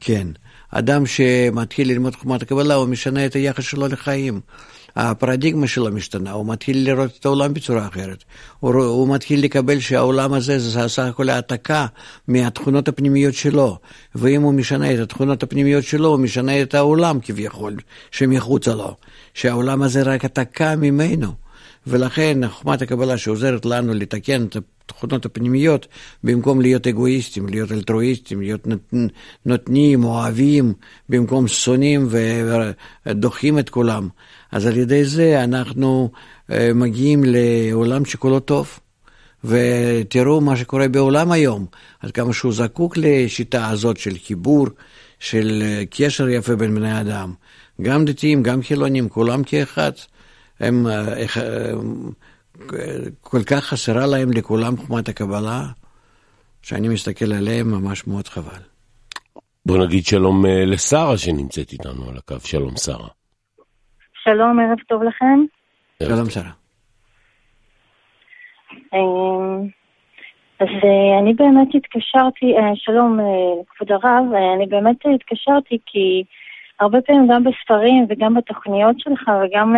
כן. 0.00 0.26
אדם 0.70 1.06
שמתחיל 1.06 1.88
ללמוד 1.88 2.14
חוכמת 2.16 2.42
הקבלה, 2.42 2.74
הוא 2.74 2.86
משנה 2.86 3.26
את 3.26 3.34
היחס 3.34 3.64
שלו 3.64 3.88
לחיים. 3.88 4.40
הפרדיגמה 4.96 5.66
שלו 5.66 5.92
משתנה, 5.92 6.32
הוא 6.32 6.46
מתחיל 6.46 6.84
לראות 6.84 7.10
את 7.20 7.26
העולם 7.26 7.54
בצורה 7.54 7.86
אחרת. 7.86 8.24
הוא, 8.60 8.74
הוא 8.74 9.14
מתחיל 9.14 9.44
לקבל 9.44 9.80
שהעולם 9.80 10.32
הזה 10.32 10.58
זה 10.58 10.88
סך 10.88 11.02
הכל 11.02 11.28
העתקה 11.28 11.86
מהתכונות 12.28 12.88
הפנימיות 12.88 13.34
שלו. 13.34 13.78
ואם 14.14 14.42
הוא 14.42 14.54
משנה 14.54 14.94
את 14.94 14.98
התכונות 14.98 15.42
הפנימיות 15.42 15.84
שלו, 15.84 16.08
הוא 16.08 16.18
משנה 16.18 16.62
את 16.62 16.74
העולם 16.74 17.20
כביכול, 17.20 17.76
שמחוצה 18.10 18.74
לו. 18.74 18.96
שהעולם 19.34 19.82
הזה 19.82 20.02
רק 20.02 20.24
העתקה 20.24 20.76
ממנו. 20.76 21.45
ולכן 21.86 22.48
חוכמת 22.48 22.82
הקבלה 22.82 23.18
שעוזרת 23.18 23.66
לנו 23.66 23.94
לתקן 23.94 24.44
את 24.44 24.56
התכונות 24.56 25.26
הפנימיות, 25.26 25.86
במקום 26.24 26.60
להיות 26.60 26.86
אגואיסטים, 26.86 27.48
להיות 27.48 27.72
אלטרואיסטים, 27.72 28.40
להיות 28.40 28.66
נותנים, 29.46 30.04
אוהבים, 30.04 30.72
במקום 31.08 31.48
שונאים 31.48 32.08
ודוחים 33.06 33.58
את 33.58 33.70
כולם. 33.70 34.08
אז 34.52 34.66
על 34.66 34.76
ידי 34.76 35.04
זה 35.04 35.44
אנחנו 35.44 36.10
אה, 36.50 36.70
מגיעים 36.74 37.24
לעולם 37.26 38.04
שכולו 38.04 38.40
טוב. 38.40 38.78
ותראו 39.44 40.40
מה 40.40 40.56
שקורה 40.56 40.88
בעולם 40.88 41.32
היום, 41.32 41.66
עד 42.00 42.10
כמה 42.10 42.32
שהוא 42.32 42.52
זקוק 42.52 42.96
לשיטה 42.96 43.68
הזאת 43.68 43.96
של 43.96 44.18
חיבור, 44.26 44.66
של 45.20 45.62
קשר 45.90 46.28
יפה 46.28 46.56
בין 46.56 46.74
בני 46.74 47.00
אדם. 47.00 47.32
גם 47.82 48.04
דתיים, 48.04 48.42
גם 48.42 48.62
חילונים, 48.62 49.08
כולם 49.08 49.44
כאחד. 49.44 49.92
הם, 50.60 50.86
הם 50.86 52.12
כל 53.20 53.42
כך 53.50 53.64
חסרה 53.64 54.06
להם 54.06 54.32
לכולם 54.32 54.76
חומת 54.76 55.08
הקבלה, 55.08 55.62
שאני 56.62 56.88
מסתכל 56.88 57.32
עליהם 57.32 57.70
ממש 57.70 58.06
מאוד 58.06 58.28
חבל. 58.28 58.62
בוא 59.66 59.78
נגיד 59.86 60.04
שלום 60.04 60.46
אה, 60.46 60.64
לשרה 60.64 61.18
שנמצאת 61.18 61.72
איתנו 61.72 62.10
על 62.10 62.16
הקו. 62.16 62.40
שלום, 62.40 62.76
שרה. 62.76 63.08
שלום, 64.24 64.60
ערב 64.60 64.78
טוב 64.88 65.02
לכם. 65.02 65.44
שלום, 66.02 66.30
שרה. 66.30 66.50
אז 70.60 70.68
אה, 70.84 71.18
אני 71.18 71.34
באמת 71.34 71.68
התקשרתי, 71.74 72.56
אה, 72.58 72.72
שלום 72.74 73.18
כבוד 73.68 73.92
הרב, 73.92 74.24
אני 74.56 74.66
באמת 74.66 74.96
התקשרתי 75.14 75.78
כי 75.86 76.24
הרבה 76.80 77.00
פעמים 77.00 77.28
גם 77.32 77.44
בספרים 77.44 78.06
וגם 78.08 78.34
בתוכניות 78.34 79.00
שלך 79.00 79.30
וגם 79.44 79.74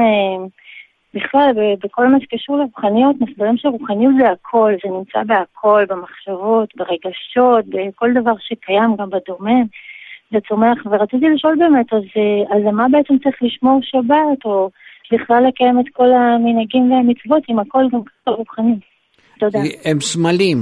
בכלל, 1.14 1.50
בכל 1.84 2.08
מה 2.08 2.18
שקשור 2.20 2.56
לרוחניות, 2.56 3.16
מסבירים 3.20 3.56
שרוחניות 3.56 4.14
זה 4.20 4.30
הכל, 4.30 4.72
זה 4.84 4.90
נמצא 4.90 5.22
בהכל, 5.26 5.84
במחשבות, 5.88 6.68
ברגשות, 6.76 7.64
בכל 7.66 8.10
דבר 8.14 8.32
שקיים, 8.40 8.96
גם 8.96 9.10
בדומה, 9.10 9.60
וצומח. 10.32 10.78
ורציתי 10.86 11.26
לשאול 11.34 11.56
באמת, 11.58 11.92
אז, 11.92 12.02
אז 12.50 12.62
למה 12.64 12.86
בעצם 12.92 13.18
צריך 13.18 13.36
לשמור 13.42 13.80
שבת, 13.82 14.44
או 14.44 14.70
בכלל 15.12 15.46
לקיים 15.48 15.80
את 15.80 15.84
כל 15.92 16.12
המנהגים 16.12 16.92
והמצוות, 16.92 17.42
אם 17.50 17.58
הכל 17.58 17.84
גם 17.92 18.00
ככה 18.02 18.30
רוחני? 18.30 18.74
תודה. 19.38 19.58
הם 19.84 20.00
סמלים. 20.00 20.58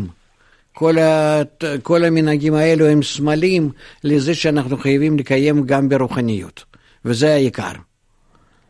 כל, 0.73 0.99
ה, 0.99 1.43
כל 1.83 2.05
המנהגים 2.05 2.55
האלו 2.55 2.87
הם 2.87 3.03
סמלים 3.03 3.71
לזה 4.05 4.35
שאנחנו 4.35 4.77
חייבים 4.77 5.19
לקיים 5.19 5.63
גם 5.67 5.89
ברוחניות, 5.89 6.65
וזה 7.05 7.35
העיקר. 7.35 7.73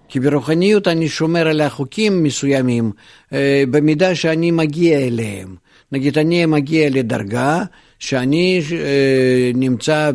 כי 0.09 0.21
ברוחניות 0.21 0.88
אני 0.88 1.09
שומר 1.09 1.49
על 1.49 1.61
החוקים 1.61 2.23
מסוימים 2.23 2.92
אה, 3.33 3.64
במידה 3.71 4.14
שאני 4.14 4.51
מגיע 4.51 4.99
אליהם. 4.99 5.57
נגיד, 5.92 6.19
אני 6.19 6.47
מגיע 6.47 6.90
לדרגה 6.90 7.64
שאני 7.99 8.61
אה, 8.73 9.51
נמצא 9.55 10.11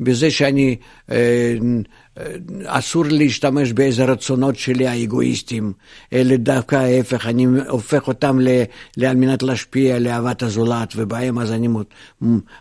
בזה 0.00 0.30
שאני 0.30 0.76
אה, 1.10 1.54
אסור 2.64 3.04
להשתמש 3.04 3.72
באיזה 3.72 4.04
רצונות 4.04 4.56
שלי 4.56 4.86
האגואיסטיים, 4.86 5.72
אלא 6.12 6.36
דווקא 6.36 6.76
ההפך, 6.76 7.26
אני 7.26 7.46
הופך 7.68 8.08
אותם 8.08 8.40
ל, 8.40 8.48
על 9.06 9.16
מנת 9.16 9.42
להשפיע 9.42 9.98
לאהבת 9.98 10.42
הזולת, 10.42 10.92
ובהם 10.96 11.38
אז 11.38 11.52
אני, 11.52 11.68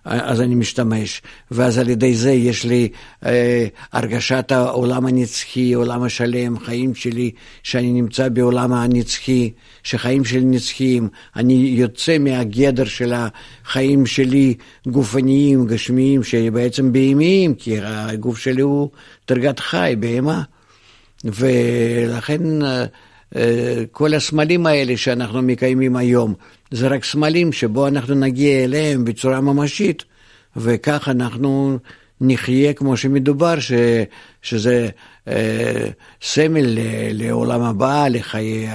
אז 0.03 0.41
אני 0.41 0.55
משתמש. 0.55 1.21
ואז 1.51 1.77
על 1.77 1.89
ידי 1.89 2.15
זה 2.15 2.31
יש 2.31 2.65
לי 2.65 2.89
אה, 3.25 3.67
הרגשת 3.93 4.51
העולם 4.51 5.05
הנצחי, 5.05 5.73
עולם 5.73 6.03
השלם, 6.03 6.59
חיים 6.59 6.95
שלי, 6.95 7.31
שאני 7.63 7.91
נמצא 7.91 8.29
בעולם 8.29 8.73
הנצחי, 8.73 9.51
שחיים 9.87 10.25
שלי 10.25 10.45
נצחיים. 10.45 11.09
אני 11.35 11.53
יוצא 11.53 12.17
מהגדר 12.17 12.85
של 12.85 13.13
החיים 13.15 14.05
שלי, 14.05 14.53
גופניים, 14.87 15.65
גשמיים, 15.65 16.23
שבעצם 16.23 16.91
בהמיים, 16.91 17.53
כי 17.55 17.77
הגוף 17.81 18.37
שלי 18.37 18.61
הוא... 18.61 18.89
דרגת 19.27 19.59
חי, 19.59 19.95
בהמה. 19.99 20.41
ולכן 21.23 22.61
אה, 22.61 22.85
אה, 23.35 23.83
כל 23.91 24.13
הסמלים 24.13 24.65
האלה 24.65 24.97
שאנחנו 24.97 25.41
מקיימים 25.41 25.95
היום, 25.95 26.33
זה 26.71 26.87
רק 26.87 27.03
סמלים 27.03 27.51
שבו 27.51 27.87
אנחנו 27.87 28.15
נגיע 28.15 28.63
אליהם 28.63 29.05
בצורה 29.05 29.41
ממשית, 29.41 30.03
וכך 30.55 31.07
אנחנו 31.11 31.77
נחיה 32.21 32.73
כמו 32.73 32.97
שמדובר, 32.97 33.59
ש, 33.59 33.71
שזה 34.41 34.89
אה, 35.27 35.87
סמל 36.21 36.77
לעולם 37.11 37.61
הבא, 37.61 38.07
לחיי 38.07 38.67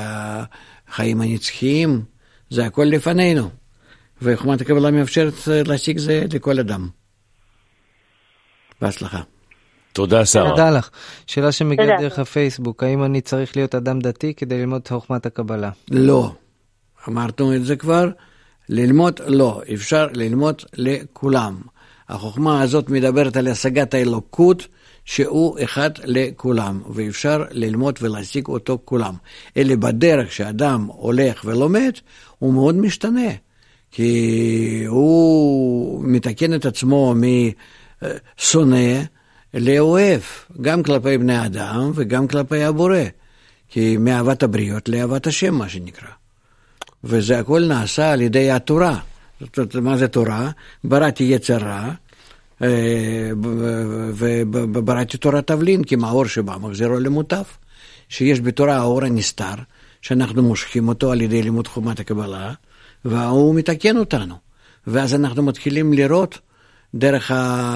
החיים 0.93 1.21
הנצחיים, 1.21 2.03
זה 2.51 2.67
הכל 2.67 2.85
לפנינו. 2.85 3.51
וחומת 4.23 4.61
הקבלה 4.61 4.91
מאפשרת 4.91 5.35
להשיג 5.47 5.99
זה 5.99 6.25
לכל 6.33 6.59
אדם. 6.59 6.89
בהצלחה. 8.81 9.21
תודה, 9.93 10.27
שרה. 10.27 10.51
תודה 10.51 10.71
לך. 10.71 10.91
שאלה 11.27 11.53
שמגיעה 11.53 12.01
דרך 12.01 12.19
הפייסבוק, 12.19 12.83
האם 12.83 13.05
אני 13.05 13.21
צריך 13.21 13.57
להיות 13.57 13.75
אדם 13.75 14.01
דתי 14.01 14.35
כדי 14.35 14.59
ללמוד 14.59 14.81
את 14.83 14.89
חוכמת 14.89 15.27
הקבלה? 15.27 15.71
לא. 15.91 16.33
אמרנו 17.09 17.57
את 17.57 17.65
זה 17.65 17.77
כבר. 17.77 18.09
ללמוד, 18.69 19.21
לא. 19.27 19.63
אפשר 19.75 20.09
ללמוד 20.13 20.63
לכולם. 20.75 21.61
החוכמה 22.09 22.63
הזאת 22.63 22.89
מדברת 22.89 23.37
על 23.37 23.49
השגת 23.49 23.95
האלוקות, 23.95 24.67
שהוא 25.05 25.59
אחד 25.65 25.91
לכולם, 26.05 26.83
ואפשר 26.95 27.45
ללמוד 27.51 27.99
ולהשיג 28.03 28.47
אותו 28.47 28.79
כולם. 28.85 29.15
אלא 29.57 29.75
בדרך 29.75 30.33
שאדם 30.33 30.85
הולך 30.85 31.43
ולומד, 31.45 31.93
הוא 32.39 32.55
מאוד 32.55 32.75
משתנה. 32.75 33.31
כי 33.91 34.85
הוא 34.89 36.05
מתקן 36.05 36.55
את 36.55 36.67
עצמו 36.67 37.15
משונא, 38.39 39.03
לאוהב, 39.55 40.21
גם 40.61 40.83
כלפי 40.83 41.19
בני 41.19 41.47
אדם 41.47 41.93
וגם 41.95 42.29
כלפי 42.29 42.63
הבורא. 42.63 42.99
כי 43.69 43.97
מאהבת 43.97 44.43
הבריות 44.43 44.89
לאהבת 44.89 45.27
השם, 45.27 45.55
מה 45.55 45.69
שנקרא. 45.69 46.09
וזה 47.05 47.39
הכל 47.39 47.65
נעשה 47.69 48.13
על 48.13 48.21
ידי 48.21 48.51
התורה. 48.51 48.99
זאת 49.41 49.59
אומרת, 49.59 49.77
מה 49.77 49.97
זה 49.97 50.09
תורה? 50.09 50.51
בראתי 50.85 51.25
יצר 51.25 51.57
רע, 51.57 51.69
אה, 51.69 51.93
ובראתי 54.73 55.19
תורת 55.19 55.47
תבלין, 55.47 55.85
כי 55.85 55.97
מאור 55.97 56.27
שבא 56.27 56.57
מחזירו 56.61 57.01
למוטב. 57.01 57.43
שיש 58.09 58.41
בתורה 58.41 58.77
האור 58.77 59.05
הנסתר, 59.05 59.55
שאנחנו 60.03 60.43
מושכים 60.43 60.89
אותו 60.89 61.13
על 61.13 61.21
ידי 61.21 61.43
לימוד 61.43 61.67
חומת 61.67 62.01
הקבלה, 62.01 62.53
והוא 63.05 63.55
מתקן 63.55 63.97
אותנו. 63.97 64.35
ואז 64.87 65.15
אנחנו 65.15 65.43
מתחילים 65.43 65.93
לראות 65.93 66.39
דרך 66.95 67.31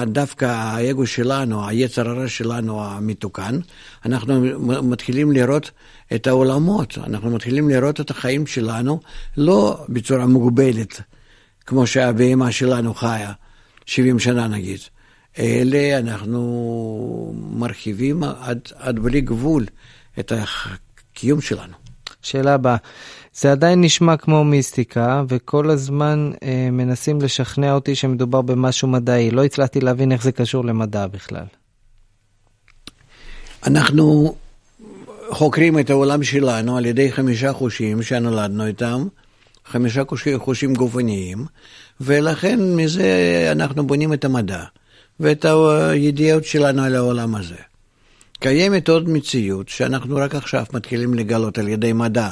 דווקא 0.07 0.45
האגו 0.45 1.07
שלנו, 1.07 1.67
היצר 1.67 2.09
הרע 2.09 2.27
שלנו 2.27 2.85
המתוקן, 2.85 3.59
אנחנו 4.05 4.41
מתחילים 4.83 5.31
לראות 5.31 5.71
את 6.15 6.27
העולמות, 6.27 6.97
אנחנו 7.03 7.29
מתחילים 7.29 7.69
לראות 7.69 8.01
את 8.01 8.11
החיים 8.11 8.47
שלנו 8.47 8.99
לא 9.37 9.85
בצורה 9.89 10.25
מוגבלת, 10.25 11.01
כמו 11.65 11.87
שהבהמה 11.87 12.51
שלנו 12.51 12.93
חיה 12.93 13.31
70 13.87 14.19
שנה 14.19 14.47
נגיד, 14.47 14.79
אלא 15.39 15.77
אנחנו 15.97 17.35
מרחיבים 17.51 18.23
עד, 18.23 18.59
עד 18.75 18.99
בלי 18.99 19.21
גבול 19.21 19.65
את 20.19 20.31
הקיום 20.31 21.41
שלנו. 21.41 21.73
שאלה 22.21 22.53
הבאה, 22.53 22.75
זה 23.33 23.51
עדיין 23.51 23.81
נשמע 23.81 24.17
כמו 24.17 24.43
מיסטיקה, 24.43 25.23
וכל 25.27 25.69
הזמן 25.69 26.31
אה, 26.43 26.69
מנסים 26.71 27.21
לשכנע 27.21 27.73
אותי 27.73 27.95
שמדובר 27.95 28.41
במשהו 28.41 28.87
מדעי. 28.87 29.31
לא 29.31 29.45
הצלחתי 29.45 29.81
להבין 29.81 30.11
איך 30.11 30.23
זה 30.23 30.31
קשור 30.31 30.65
למדע 30.65 31.07
בכלל. 31.07 31.45
אנחנו 33.67 34.35
חוקרים 35.29 35.79
את 35.79 35.89
העולם 35.89 36.23
שלנו 36.23 36.77
על 36.77 36.85
ידי 36.85 37.11
חמישה 37.11 37.53
חושים 37.53 38.03
שנולדנו 38.03 38.65
איתם, 38.65 39.07
חמישה 39.67 40.01
חושים 40.37 40.73
גופניים, 40.73 41.45
ולכן 42.01 42.59
מזה 42.75 43.49
אנחנו 43.51 43.87
בונים 43.87 44.13
את 44.13 44.25
המדע 44.25 44.63
ואת 45.19 45.45
הידיעות 45.45 46.45
שלנו 46.45 46.83
על 46.83 46.95
העולם 46.95 47.35
הזה. 47.35 47.55
קיימת 48.39 48.89
עוד 48.89 49.09
מציאות 49.09 49.69
שאנחנו 49.69 50.15
רק 50.15 50.35
עכשיו 50.35 50.65
מתחילים 50.73 51.13
לגלות 51.13 51.57
על 51.57 51.67
ידי 51.67 51.93
מדע, 51.93 52.29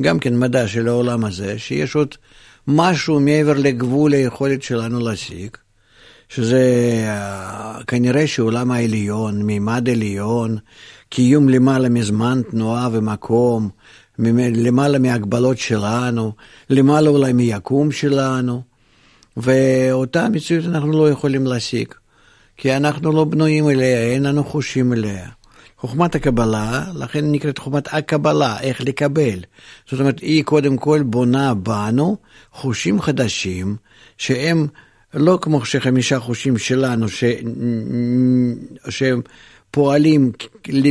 גם 0.00 0.18
כן 0.18 0.38
מדע 0.38 0.68
של 0.68 0.88
העולם 0.88 1.24
הזה, 1.24 1.58
שיש 1.58 1.94
עוד 1.94 2.14
משהו 2.66 3.20
מעבר 3.20 3.54
לגבול 3.56 4.12
היכולת 4.12 4.62
שלנו 4.62 5.00
להשיג, 5.00 5.50
שזה 6.28 6.62
אה, 7.08 7.78
כנראה 7.86 8.26
שעולם 8.26 8.70
העליון, 8.70 9.42
מימד 9.42 9.88
עליון, 9.88 10.58
קיום 11.08 11.48
למעלה 11.48 11.88
מזמן, 11.88 12.40
תנועה 12.50 12.88
ומקום, 12.92 13.68
למעלה 14.54 14.98
מהגבלות 14.98 15.58
שלנו, 15.58 16.32
למעלה 16.70 17.10
אולי 17.10 17.32
מיקום 17.32 17.92
שלנו, 17.92 18.62
ואותה 19.36 20.28
מציאות 20.28 20.64
אנחנו 20.64 20.92
לא 20.92 21.10
יכולים 21.10 21.46
להשיג, 21.46 21.88
כי 22.56 22.76
אנחנו 22.76 23.12
לא 23.12 23.24
בנויים 23.24 23.68
אליה, 23.68 24.02
אין 24.02 24.22
לנו 24.22 24.44
חושים 24.44 24.92
אליה. 24.92 25.28
חוכמת 25.78 26.14
הקבלה, 26.14 26.84
לכן 26.94 27.32
נקראת 27.32 27.58
חוכמת 27.58 27.94
הקבלה, 27.94 28.60
איך 28.60 28.80
לקבל. 28.80 29.38
זאת 29.90 30.00
אומרת, 30.00 30.20
היא 30.20 30.44
קודם 30.44 30.76
כל 30.76 31.02
בונה 31.02 31.54
בנו 31.54 32.16
חושים 32.52 33.00
חדשים, 33.00 33.76
שהם 34.18 34.66
לא 35.14 35.38
כמו 35.42 35.64
שחמישה 35.64 36.20
חושים 36.20 36.58
שלנו, 36.58 37.08
ש... 37.08 37.24
שהם 38.88 39.20
פועלים 39.70 40.32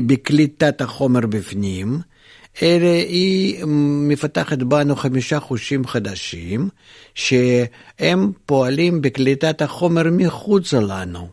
בקליטת 0.06 0.82
החומר 0.82 1.26
בפנים, 1.28 2.00
אלא 2.62 2.88
היא 2.88 3.66
מפתחת 4.08 4.58
בנו 4.58 4.96
חמישה 4.96 5.40
חושים 5.40 5.88
חדשים, 5.88 6.70
שהם 7.16 8.32
פועלים 8.46 9.02
בקליטת 9.02 9.62
החומר 9.62 10.04
מחוצה 10.12 10.80
לנו. 10.80 11.28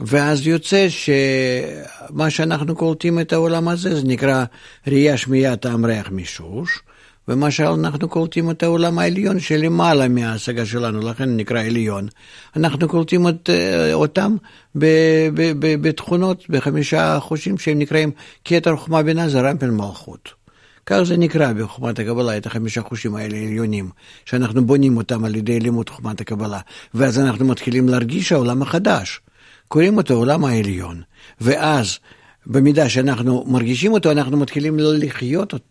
ואז 0.00 0.46
יוצא 0.46 0.86
שמה 0.88 2.30
שאנחנו 2.30 2.76
קולטים 2.76 3.20
את 3.20 3.32
העולם 3.32 3.68
הזה, 3.68 3.94
זה 3.94 4.06
נקרא 4.06 4.44
ראייה, 4.86 5.16
שמיעה, 5.16 5.56
טעם, 5.56 5.86
ריח, 5.86 6.10
מישוש, 6.10 6.82
ומה 7.30 7.50
שאנחנו 7.50 8.08
קולטים 8.08 8.50
את 8.50 8.62
העולם 8.62 8.98
העליון 8.98 9.40
שלמעלה 9.40 10.08
מההשגה 10.08 10.66
שלנו, 10.66 11.00
לכן 11.00 11.36
נקרא 11.36 11.60
עליון. 11.60 12.08
אנחנו 12.56 12.88
קולטים 12.88 13.28
את, 13.28 13.50
אותם 13.92 14.36
ב, 14.78 14.86
ב, 15.34 15.52
ב, 15.58 15.88
בתכונות, 15.88 16.44
בחמישה 16.48 17.18
חושים 17.20 17.58
שהם 17.58 17.78
נקראים 17.78 18.10
כתר 18.44 18.76
חוכמה 18.76 19.02
בינה 19.02 19.28
זה 19.28 19.40
רמפל 19.40 19.70
מלכות. 19.70 20.40
כך 20.86 21.02
זה 21.02 21.16
נקרא 21.16 21.52
בחוכמת 21.52 21.98
הקבלה, 21.98 22.36
את 22.36 22.46
החמישה 22.46 22.82
חושים 22.82 23.14
האלה 23.14 23.36
עליונים, 23.36 23.90
שאנחנו 24.24 24.66
בונים 24.66 24.96
אותם 24.96 25.24
על 25.24 25.34
ידי 25.36 25.60
לימוד 25.60 25.88
חוכמת 25.88 26.20
הקבלה, 26.20 26.60
ואז 26.94 27.18
אנחנו 27.18 27.44
מתחילים 27.44 27.88
להרגיש 27.88 28.32
העולם 28.32 28.62
החדש. 28.62 29.20
קוראים 29.68 29.96
אותו 29.96 30.14
העולם 30.14 30.44
העליון, 30.44 31.02
ואז 31.40 31.98
במידה 32.46 32.88
שאנחנו 32.88 33.44
מרגישים 33.48 33.92
אותו, 33.92 34.10
אנחנו 34.10 34.36
מתחילים 34.36 34.76
לחיות 34.78 35.52
אותו. 35.52 35.64
אה, 35.64 35.69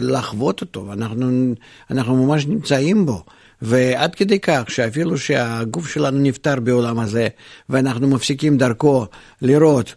לחוות 0.00 0.60
אותו, 0.60 0.92
אנחנו, 0.92 1.54
אנחנו 1.90 2.26
ממש 2.26 2.46
נמצאים 2.46 3.06
בו. 3.06 3.24
ועד 3.62 4.14
כדי 4.14 4.38
כך 4.40 4.62
שאפילו 4.68 5.18
שהגוף 5.18 5.88
שלנו 5.88 6.18
נפטר 6.18 6.60
בעולם 6.60 6.98
הזה, 6.98 7.28
ואנחנו 7.68 8.08
מפסיקים 8.08 8.58
דרכו 8.58 9.06
לראות 9.42 9.94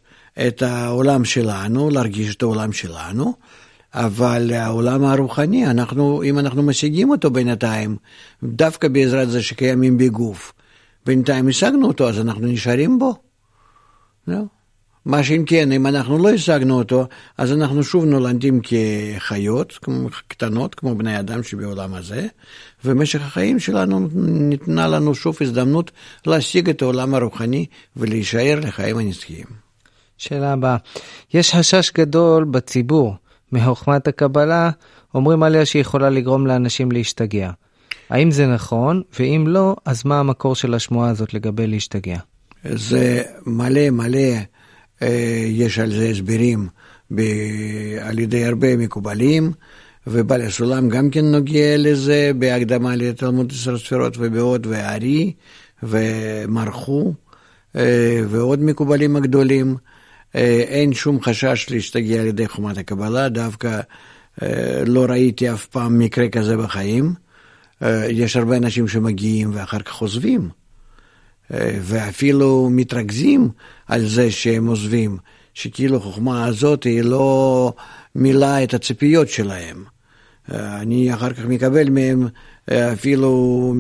את 0.48 0.62
העולם 0.62 1.26
שלנו, 1.26 1.90
להרגיש 1.90 2.36
את 2.36 2.42
העולם 2.42 2.74
שלנו, 2.74 3.34
אבל 3.94 4.54
העולם 4.54 5.04
הרוחני, 5.04 5.66
אנחנו, 5.66 6.24
אם 6.24 6.40
אנחנו 6.40 6.64
משיגים 6.64 7.10
אותו 7.10 7.32
בינתיים, 7.32 7.98
דווקא 8.44 8.88
בעזרת 8.88 9.30
זה 9.30 9.42
שקיימים 9.42 9.98
בגוף, 9.98 10.54
בינתיים 11.06 11.48
השגנו 11.48 11.88
אותו, 11.88 12.10
אז 12.10 12.20
אנחנו 12.20 12.48
נשארים 12.48 13.00
בו. 13.00 13.16
זהו. 14.28 14.61
מה 15.06 15.24
שאם 15.24 15.44
כן, 15.46 15.72
אם 15.72 15.88
אנחנו 15.88 16.18
לא 16.18 16.30
השגנו 16.30 16.78
אותו, 16.78 17.08
אז 17.38 17.52
אנחנו 17.52 17.84
שוב 17.84 18.06
נולדים 18.06 18.60
כחיות 18.64 19.80
קטנות, 20.28 20.76
כמו 20.76 20.96
בני 20.96 21.20
אדם 21.20 21.44
שבעולם 21.44 21.94
הזה, 21.94 22.28
ובמשך 22.86 23.22
החיים 23.22 23.60
שלנו 23.60 24.08
ניתנה 24.26 24.88
לנו 24.88 25.16
שוב 25.16 25.38
הזדמנות 25.42 25.92
להשיג 26.26 26.70
את 26.70 26.82
העולם 26.82 27.16
הרוחני 27.16 27.66
ולהישאר 27.98 28.60
לחיים 28.62 28.98
הנצחיים. 28.98 29.46
שאלה 30.18 30.54
הבאה, 30.54 30.78
יש 31.34 31.56
חשש 31.56 31.92
גדול 31.92 32.44
בציבור 32.44 33.16
מחוכמת 33.52 34.08
הקבלה, 34.08 34.70
אומרים 35.16 35.44
עליה 35.44 35.66
שהיא 35.66 35.82
יכולה 35.82 36.10
לגרום 36.10 36.48
לאנשים 36.48 36.92
להשתגע. 36.92 37.52
האם 38.10 38.32
זה 38.32 38.48
נכון? 38.48 39.02
ואם 39.20 39.46
לא, 39.48 39.76
אז 39.86 40.06
מה 40.06 40.20
המקור 40.20 40.56
של 40.56 40.74
השמועה 40.74 41.10
הזאת 41.10 41.34
לגבי 41.34 41.68
להשתגע? 41.68 42.18
זה 42.64 43.24
מלא 43.46 43.90
מלא 43.90 44.38
יש 45.48 45.80
על 45.80 45.92
זה 45.92 46.10
הסברים 46.10 46.68
ב... 47.16 47.22
על 48.02 48.20
ידי 48.20 48.46
הרבה 48.46 48.78
מקובלים, 48.78 49.52
ובעל 50.08 50.42
הסולם 50.42 50.90
גם 50.90 51.10
כן 51.10 51.26
נוגע 51.26 51.78
לזה 51.78 52.32
בהקדמה 52.40 52.96
לתלמוד 52.96 53.52
עשר 53.56 53.78
ספירות 53.78 54.18
ובעוד 54.20 54.68
והארי 54.68 55.34
ומרחו 55.84 57.14
אה, 57.76 58.22
ועוד 58.30 58.64
מקובלים 58.64 59.16
הגדולים. 59.16 59.76
אה, 60.36 60.64
אין 60.68 60.94
שום 60.94 61.22
חשש 61.22 61.68
להשתגע 61.70 62.22
על 62.22 62.28
ידי 62.28 62.48
חומת 62.48 62.78
הקבלה, 62.78 63.30
דווקא 63.30 63.80
לא 64.86 65.06
ראיתי 65.10 65.52
אף 65.52 65.66
פעם 65.66 66.00
מקרה 66.00 66.30
כזה 66.30 66.58
בחיים. 66.58 67.14
יש 68.10 68.36
הרבה 68.36 68.58
אנשים 68.58 68.88
שמגיעים 68.88 69.52
ואחר 69.54 69.80
כך 69.80 69.96
עוזבים. 69.96 70.50
ואפילו 71.82 72.70
מתרכזים 72.72 73.50
על 73.88 74.06
זה 74.08 74.32
שהם 74.32 74.68
עוזבים, 74.68 75.18
שכאילו 75.54 75.98
החוכמה 75.98 76.46
הזאת 76.46 76.84
היא 76.84 77.02
לא 77.02 77.74
מילאה 78.16 78.64
את 78.64 78.74
הציפיות 78.74 79.30
שלהם. 79.30 79.84
אני 80.52 81.14
אחר 81.14 81.34
כך 81.34 81.46
מקבל 81.46 81.90
מהם 81.90 82.28
אפילו 82.70 83.74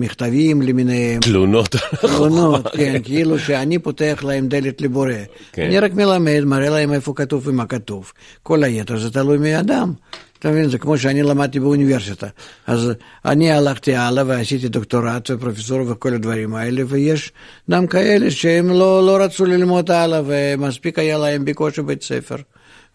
מכתבים 0.00 0.62
למיניהם. 0.62 1.20
תלונות. 1.20 1.76
תלונות, 2.00 2.66
כן, 2.76 3.00
כאילו 3.04 3.38
שאני 3.38 3.78
פותח 3.78 4.24
להם 4.26 4.48
דלת 4.48 4.80
לבורא. 4.80 5.12
כן. 5.52 5.62
אני 5.62 5.78
רק 5.78 5.94
מלמד, 5.94 6.40
מראה 6.44 6.70
להם 6.70 6.92
איפה 6.92 7.12
כתוב 7.16 7.48
ומה 7.48 7.66
כתוב. 7.66 8.12
כל 8.42 8.64
היתר 8.64 8.98
זה 8.98 9.10
תלוי 9.10 9.38
מאדם. 9.38 9.92
אתה 10.38 10.50
מבין, 10.50 10.68
זה 10.68 10.78
כמו 10.78 10.98
שאני 10.98 11.22
למדתי 11.22 11.60
באוניברסיטה. 11.60 12.26
אז 12.66 12.92
אני 13.24 13.52
הלכתי 13.52 13.94
הלאה 13.94 14.24
ועשיתי 14.26 14.68
דוקטורט 14.68 15.30
ופרופסור 15.30 15.80
וכל 15.90 16.14
הדברים 16.14 16.54
האלה, 16.54 16.82
ויש 16.88 17.32
גם 17.70 17.86
כאלה 17.86 18.30
שהם 18.30 18.68
לא, 18.68 19.06
לא 19.06 19.16
רצו 19.24 19.44
ללמוד 19.44 19.90
הלאה, 19.90 20.20
ומספיק 20.26 20.98
היה 20.98 21.18
להם 21.18 21.44
בקושי 21.44 21.82
בית 21.82 22.02
ספר, 22.02 22.36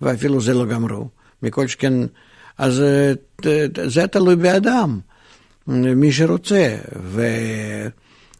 ואפילו 0.01 0.41
זה 0.41 0.53
לא 0.53 0.65
גמרו. 0.65 1.07
מכל 1.43 1.67
שכן, 1.67 1.93
אז 2.57 2.83
זה 3.85 4.07
תלוי 4.07 4.35
באדם, 4.35 4.99
מי 5.67 6.11
שרוצה. 6.11 6.75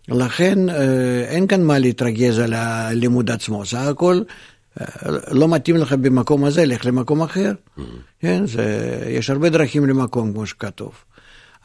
ולכן 0.10 0.70
אה, 0.70 1.26
אין 1.28 1.48
כאן 1.48 1.64
מה 1.64 1.80
להתרגז 1.80 2.40
על 2.40 2.54
הלימוד 2.54 3.32
עצמו, 3.32 3.66
סך 3.66 3.78
הכל 3.78 4.22
לא 5.32 5.48
מתאים 5.48 5.78
לך 5.78 5.94
במקום 5.94 6.46
הזה, 6.46 6.66
לך 6.66 6.86
למקום 6.86 7.22
אחר. 7.22 7.52
Mm-hmm. 7.52 7.82
כן, 8.20 8.46
זה, 8.46 8.98
יש 9.10 9.30
הרבה 9.30 9.50
דרכים 9.50 9.86
למקום, 9.86 10.34
כמו 10.34 10.46
שכתוב. 10.46 10.92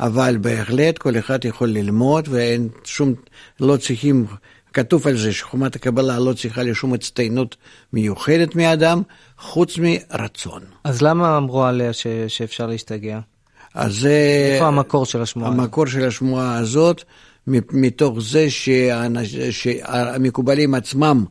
אבל 0.00 0.36
בהחלט 0.40 0.98
כל 0.98 1.18
אחד 1.18 1.44
יכול 1.44 1.68
ללמוד, 1.68 2.28
ואין 2.30 2.68
שום, 2.84 3.14
לא 3.60 3.76
צריכים, 3.76 4.26
כתוב 4.72 5.06
על 5.06 5.16
זה 5.16 5.32
שחומת 5.32 5.76
הקבלה 5.76 6.18
לא 6.18 6.32
צריכה 6.32 6.62
לשום 6.62 6.94
הצטיינות 6.94 7.56
מיוחדת 7.92 8.54
מאדם, 8.54 9.02
חוץ 9.38 9.78
מרצון. 9.78 10.62
אז 10.84 11.02
למה 11.02 11.36
אמרו 11.36 11.64
עליה 11.64 11.92
ש, 11.92 12.06
שאפשר 12.28 12.66
להשתגע? 12.66 13.20
אז 13.74 13.94
זה... 13.94 14.52
איפה 14.54 14.66
המקור 14.66 15.06
של 15.06 15.22
השמועה? 15.22 15.50
המקור 15.50 15.86
של 15.86 16.04
השמועה 16.04 16.58
הזאת, 16.58 17.02
מתוך 17.72 18.18
זה 18.20 18.46
שהמקובלים 19.50 20.74
עצמם 20.74 21.24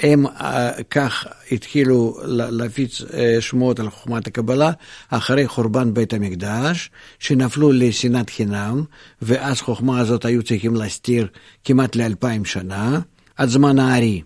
הם 0.00 0.26
אה, 0.26 0.70
כך 0.90 1.26
התחילו 1.52 2.18
להפיץ 2.24 3.02
אה, 3.02 3.36
שמועות 3.40 3.80
על 3.80 3.90
חוכמת 3.90 4.26
הקבלה 4.26 4.70
אחרי 5.08 5.48
חורבן 5.48 5.94
בית 5.94 6.12
המקדש, 6.12 6.90
שנפלו 7.18 7.72
לשנאת 7.72 8.30
חינם, 8.30 8.84
ואז 9.22 9.60
חוכמה 9.60 10.00
הזאת 10.00 10.24
היו 10.24 10.42
צריכים 10.42 10.74
להסתיר 10.74 11.28
כמעט 11.64 11.96
לאלפיים 11.96 12.44
שנה, 12.44 13.00
עד 13.36 13.48
זמן 13.48 13.78
הארי, 13.78 14.22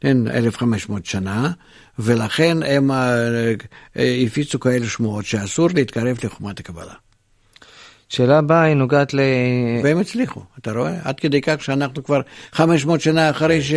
כן, 0.00 0.28
1,500 0.28 1.06
שנה, 1.06 1.50
ולכן 1.98 2.58
הם 2.62 2.90
אה, 2.90 3.54
הפיצו 4.26 4.60
כאלה 4.60 4.86
שמועות 4.86 5.24
שאסור 5.24 5.68
להתקרב 5.74 6.16
לחוכמת 6.24 6.60
הקבלה. 6.60 6.94
שאלה 8.08 8.38
הבאה 8.38 8.62
היא 8.62 8.74
נוגעת 8.74 9.14
ל... 9.14 9.20
והם 9.84 9.98
הצליחו, 9.98 10.40
אתה 10.58 10.72
רואה? 10.72 10.94
עד 11.04 11.20
כדי 11.20 11.40
כך 11.40 11.64
שאנחנו 11.64 12.04
כבר 12.04 12.20
500 12.52 13.00
שנה 13.00 13.30
אחרי 13.30 13.62
ש... 13.62 13.72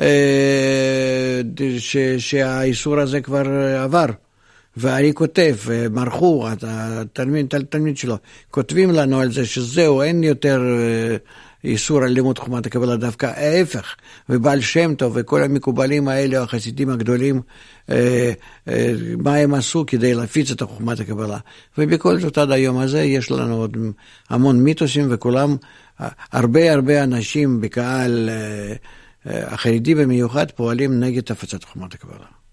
אה, 0.00 1.40
ש... 1.78 1.96
שהאיסור 2.18 3.00
הזה 3.00 3.20
כבר 3.20 3.42
עבר. 3.78 4.06
ואני 4.76 5.14
כותב, 5.14 5.56
מרחו, 5.90 6.46
התלמיד, 6.62 7.54
התלמיד 7.54 7.96
שלו, 7.96 8.16
כותבים 8.50 8.90
לנו 8.90 9.20
על 9.20 9.32
זה 9.32 9.46
שזהו, 9.46 10.02
אין 10.02 10.24
יותר 10.24 10.62
אה, 10.62 11.16
איסור 11.64 12.02
על 12.02 12.08
לימוד 12.08 12.38
חומת 12.38 12.66
הקבלה, 12.66 12.96
דווקא 12.96 13.26
ההפך, 13.26 13.94
ובעל 14.28 14.60
שם 14.60 14.94
טוב 14.94 15.12
וכל 15.16 15.42
המקובלים 15.42 16.08
האלה, 16.08 16.42
החסידים 16.42 16.90
הגדולים, 16.90 17.40
אה, 17.90 18.32
אה, 18.68 18.92
מה 19.18 19.34
הם 19.34 19.54
עשו 19.54 19.84
כדי 19.86 20.14
להפיץ 20.14 20.50
את 20.50 20.62
חוכמת 20.62 21.00
הקבלה. 21.00 21.38
ובכל 21.78 22.20
זאת 22.20 22.38
עד 22.38 22.50
היום 22.50 22.78
הזה 22.78 23.02
יש 23.02 23.30
לנו 23.30 23.56
עוד 23.56 23.76
המון 24.30 24.60
מיתוסים, 24.60 25.06
וכולם, 25.10 25.56
הרבה 26.32 26.72
הרבה 26.72 27.02
אנשים 27.02 27.60
בקהל 27.60 28.28
אה, 28.28 28.74
החרדי 29.26 29.94
במיוחד 29.94 30.50
פועלים 30.50 31.00
נגד 31.00 31.32
הפצת 31.32 31.64
חוכמת 31.64 31.94
הקבלה. 31.94 32.43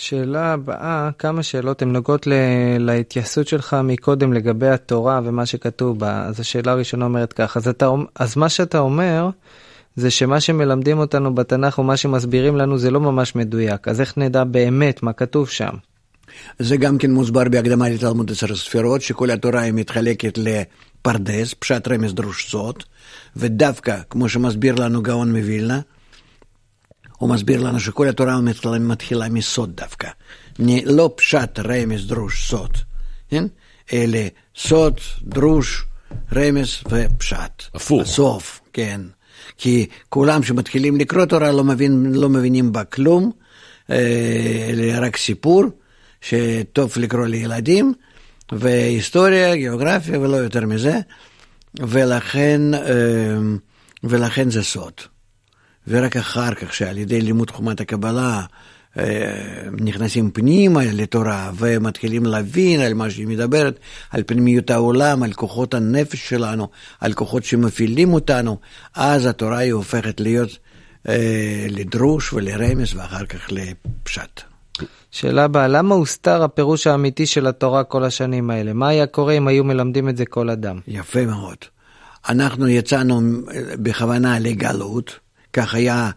שאלה 0.00 0.52
הבאה, 0.52 1.10
כמה 1.18 1.42
שאלות 1.42 1.82
הן 1.82 1.92
נוגעות 1.92 2.26
ל... 2.26 2.32
להתייחסות 2.78 3.48
שלך 3.48 3.76
מקודם 3.84 4.32
לגבי 4.32 4.68
התורה 4.68 5.20
ומה 5.24 5.46
שכתוב 5.46 5.98
בה. 5.98 6.24
אז 6.26 6.40
השאלה 6.40 6.72
הראשונה 6.72 7.04
אומרת 7.04 7.32
כך, 7.32 7.56
אז, 7.56 7.68
אתה, 7.68 7.90
אז 8.14 8.36
מה 8.36 8.48
שאתה 8.48 8.78
אומר 8.78 9.30
זה 9.96 10.10
שמה 10.10 10.40
שמלמדים 10.40 10.98
אותנו 10.98 11.34
בתנ"ך 11.34 11.78
ומה 11.78 11.96
שמסבירים 11.96 12.56
לנו 12.56 12.78
זה 12.78 12.90
לא 12.90 13.00
ממש 13.00 13.36
מדויק. 13.36 13.88
אז 13.88 14.00
איך 14.00 14.18
נדע 14.18 14.44
באמת 14.44 15.02
מה 15.02 15.12
כתוב 15.12 15.48
שם? 15.48 15.72
זה 16.58 16.76
גם 16.76 16.98
כן 16.98 17.10
מוסבר 17.10 17.44
בהקדמה 17.50 17.88
לתלמוד 17.88 18.30
עשר 18.30 18.52
הספירות, 18.52 19.02
שכל 19.02 19.30
התורה 19.30 19.60
היא 19.60 19.72
מתחלקת 19.72 20.38
לפרדס, 20.38 21.54
פשט 21.58 21.88
רמז 21.88 22.14
דרוש 22.14 22.50
זאת, 22.50 22.84
ודווקא, 23.36 23.96
כמו 24.10 24.28
שמסביר 24.28 24.74
לנו 24.74 25.02
גאון 25.02 25.36
מווילנה, 25.36 25.80
הוא 27.20 27.28
מסביר 27.28 27.62
לנו 27.62 27.80
שכל 27.80 28.08
התורה 28.08 28.40
מתחילה 28.80 29.28
מסוד 29.28 29.70
דווקא. 29.76 30.08
לא 30.84 31.10
פשט, 31.16 31.58
רמז, 31.58 32.06
דרוש, 32.06 32.50
סוד, 32.50 32.76
כן? 33.30 33.44
אלא 33.92 34.18
סוד, 34.56 35.00
דרוש, 35.22 35.84
רמז 36.32 36.68
ופשט. 36.90 37.62
הפוך. 37.74 38.00
הסוף, 38.00 38.60
כן. 38.72 39.00
כי 39.58 39.86
כולם 40.08 40.42
שמתחילים 40.42 40.96
לקרוא 40.96 41.24
תורה 41.24 41.52
לא, 41.52 41.64
מבין, 41.64 42.12
לא 42.14 42.28
מבינים 42.28 42.72
בה 42.72 42.84
כלום, 42.84 43.32
אלא 43.90 45.06
רק 45.06 45.16
סיפור 45.16 45.64
שטוב 46.20 46.92
לקרוא 46.96 47.26
לילדים, 47.26 47.94
והיסטוריה, 48.52 49.56
גיאוגרפיה 49.56 50.20
ולא 50.20 50.36
יותר 50.36 50.66
מזה, 50.66 51.00
ולכן, 51.80 52.60
ולכן 54.04 54.50
זה 54.50 54.62
סוד. 54.62 54.92
ורק 55.88 56.16
אחר 56.16 56.54
כך, 56.54 56.74
שעל 56.74 56.98
ידי 56.98 57.20
לימוד 57.20 57.50
חומת 57.50 57.80
הקבלה, 57.80 58.42
נכנסים 59.80 60.30
פנימה 60.30 60.80
לתורה 60.84 61.50
ומתחילים 61.58 62.26
להבין 62.26 62.80
על 62.80 62.94
מה 62.94 63.10
שהיא 63.10 63.26
מדברת, 63.26 63.78
על 64.10 64.22
פנימיות 64.26 64.70
העולם, 64.70 65.22
על 65.22 65.32
כוחות 65.32 65.74
הנפש 65.74 66.28
שלנו, 66.28 66.68
על 67.00 67.12
כוחות 67.12 67.44
שמפעילים 67.44 68.14
אותנו, 68.14 68.58
אז 68.94 69.26
התורה 69.26 69.58
היא 69.58 69.72
הופכת 69.72 70.20
להיות 70.20 70.58
אה, 71.08 71.66
לדרוש 71.70 72.32
ולרמז 72.32 72.94
ואחר 72.94 73.26
כך 73.26 73.48
לפשט. 73.50 74.40
שאלה 75.10 75.44
הבאה, 75.44 75.68
למה 75.68 75.94
הוסתר 75.94 76.42
הפירוש 76.42 76.86
האמיתי 76.86 77.26
של 77.26 77.46
התורה 77.46 77.84
כל 77.84 78.04
השנים 78.04 78.50
האלה? 78.50 78.72
מה 78.72 78.88
היה 78.88 79.06
קורה 79.06 79.32
אם 79.32 79.48
היו 79.48 79.64
מלמדים 79.64 80.08
את 80.08 80.16
זה 80.16 80.26
כל 80.26 80.50
אדם? 80.50 80.80
יפה 80.88 81.26
מאוד. 81.26 81.56
אנחנו 82.28 82.68
יצאנו 82.68 83.20
בכוונה 83.82 84.38
לגלות, 84.38 85.18
כך 85.52 85.74
היה 85.74 86.10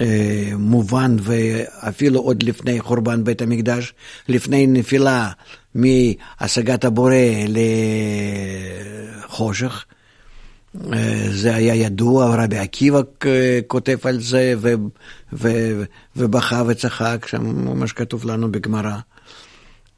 אה, 0.00 0.52
מובן 0.58 1.16
ואפילו 1.20 2.20
עוד 2.20 2.42
לפני 2.42 2.80
חורבן 2.80 3.24
בית 3.24 3.42
המקדש, 3.42 3.94
לפני 4.28 4.66
נפילה 4.66 5.30
מהשגת 5.74 6.84
הבורא 6.84 7.14
לחושך. 9.26 9.84
אה, 10.92 11.26
זה 11.30 11.54
היה 11.54 11.74
ידוע, 11.74 12.44
רבי 12.44 12.58
עקיבא 12.58 13.00
כותב 13.66 13.98
על 14.04 14.20
זה 14.20 14.54
ובכה 16.16 16.62
וצחק, 16.66 17.26
שם 17.28 17.78
מה 17.78 17.86
שכתוב 17.86 18.24
לנו 18.24 18.52
בגמרא. 18.52 18.96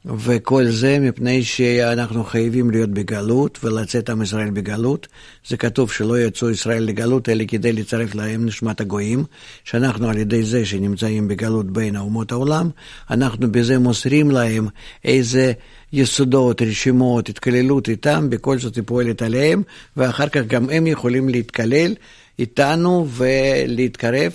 וכל 0.06 0.66
זה 0.66 0.98
מפני 1.00 1.44
שאנחנו 1.44 2.24
חייבים 2.24 2.70
להיות 2.70 2.90
בגלות 2.90 3.58
ולצאת 3.64 4.10
עם 4.10 4.22
ישראל 4.22 4.50
בגלות. 4.50 5.08
זה 5.48 5.56
כתוב 5.56 5.92
שלא 5.92 6.20
יצאו 6.20 6.50
ישראל 6.50 6.82
לגלות, 6.82 7.28
אלא 7.28 7.44
כדי 7.48 7.72
לצרף 7.72 8.14
להם 8.14 8.46
נשמת 8.46 8.80
הגויים, 8.80 9.24
שאנחנו 9.64 10.08
על 10.08 10.18
ידי 10.18 10.42
זה 10.42 10.66
שנמצאים 10.66 11.28
בגלות 11.28 11.70
בין 11.70 11.96
אומות 11.96 12.32
העולם, 12.32 12.70
אנחנו 13.10 13.52
בזה 13.52 13.78
מוסרים 13.78 14.30
להם 14.30 14.68
איזה 15.04 15.52
יסודות, 15.92 16.62
רשימות, 16.62 17.28
התקללות 17.28 17.88
איתם, 17.88 18.30
בכל 18.30 18.58
זאת 18.58 18.76
היא 18.76 18.84
פועלת 18.86 19.22
עליהם, 19.22 19.62
ואחר 19.96 20.28
כך 20.28 20.42
גם 20.46 20.70
הם 20.70 20.86
יכולים 20.86 21.28
להתקלל. 21.28 21.94
איתנו 22.38 23.08
ולהתקרב 23.10 24.32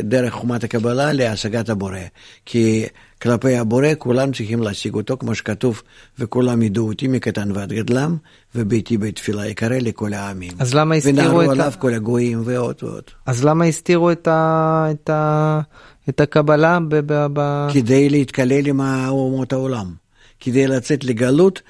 דרך 0.00 0.32
חומת 0.32 0.64
הקבלה 0.64 1.12
להשגת 1.12 1.68
הבורא. 1.68 1.98
כי 2.46 2.86
כלפי 3.22 3.56
הבורא 3.56 3.88
כולם 3.98 4.32
צריכים 4.32 4.62
להשיג 4.62 4.94
אותו, 4.94 5.16
כמו 5.18 5.34
שכתוב, 5.34 5.82
וכולם 6.18 6.62
ידעו 6.62 6.88
אותי 6.88 7.08
מקטן 7.08 7.52
ועד 7.52 7.72
גדלם, 7.72 8.16
וביתי 8.54 8.98
בית 8.98 9.16
תפילה 9.16 9.46
יקרא 9.46 9.78
לכל 9.78 10.12
העמים. 10.12 10.52
אז 10.58 10.74
למה 10.74 10.94
הסתירו 10.94 11.18
את 11.18 11.18
ה... 11.18 11.30
ונערו 11.30 11.50
עליו 11.50 11.72
כל 11.78 11.94
הגויים 11.94 12.42
ועוד 12.44 12.76
ועוד. 12.82 13.04
אז 13.26 13.44
למה 13.44 13.64
הסתירו 13.64 14.10
את, 14.10 14.28
ה... 14.28 14.86
את, 14.90 15.10
ה... 15.10 15.60
את 16.08 16.20
הקבלה 16.20 16.78
ב... 16.88 16.94
ב... 17.12 17.26
ב... 17.32 17.68
כדי 17.72 18.08
להתקלל 18.08 18.66
עם 18.66 18.80
אומות 19.08 19.52
העולם. 19.52 20.04
כדי 20.40 20.66
לצאת 20.66 21.04
לגלות 21.04 21.62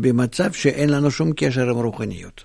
במצב 0.00 0.52
שאין 0.52 0.90
לנו 0.90 1.10
שום 1.10 1.32
קשר 1.36 1.70
עם 1.70 1.76
רוחניות. 1.76 2.44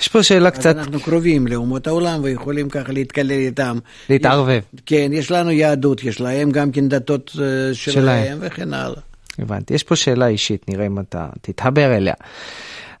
יש 0.00 0.08
פה 0.08 0.22
שאלה 0.22 0.50
קצת... 0.50 0.76
אנחנו 0.76 1.00
קרובים 1.00 1.46
לאומות 1.46 1.86
העולם 1.86 2.20
ויכולים 2.22 2.68
ככה 2.68 2.92
להתקלל 2.92 3.30
איתם. 3.30 3.78
להתערבב. 4.08 4.60
כן, 4.86 5.10
יש 5.12 5.30
לנו 5.30 5.50
יהדות, 5.50 6.04
יש 6.04 6.20
להם 6.20 6.50
גם 6.50 6.72
כן 6.72 6.88
דתות 6.88 7.30
שלהם, 7.72 7.72
שלהם. 7.74 8.38
וכן 8.40 8.74
הלאה. 8.74 9.00
הבנתי. 9.38 9.74
יש 9.74 9.82
פה 9.82 9.96
שאלה 9.96 10.26
אישית, 10.26 10.68
נראה 10.68 10.86
אם 10.86 10.98
אתה 11.00 11.28
תתחבר 11.40 11.96
אליה. 11.96 12.14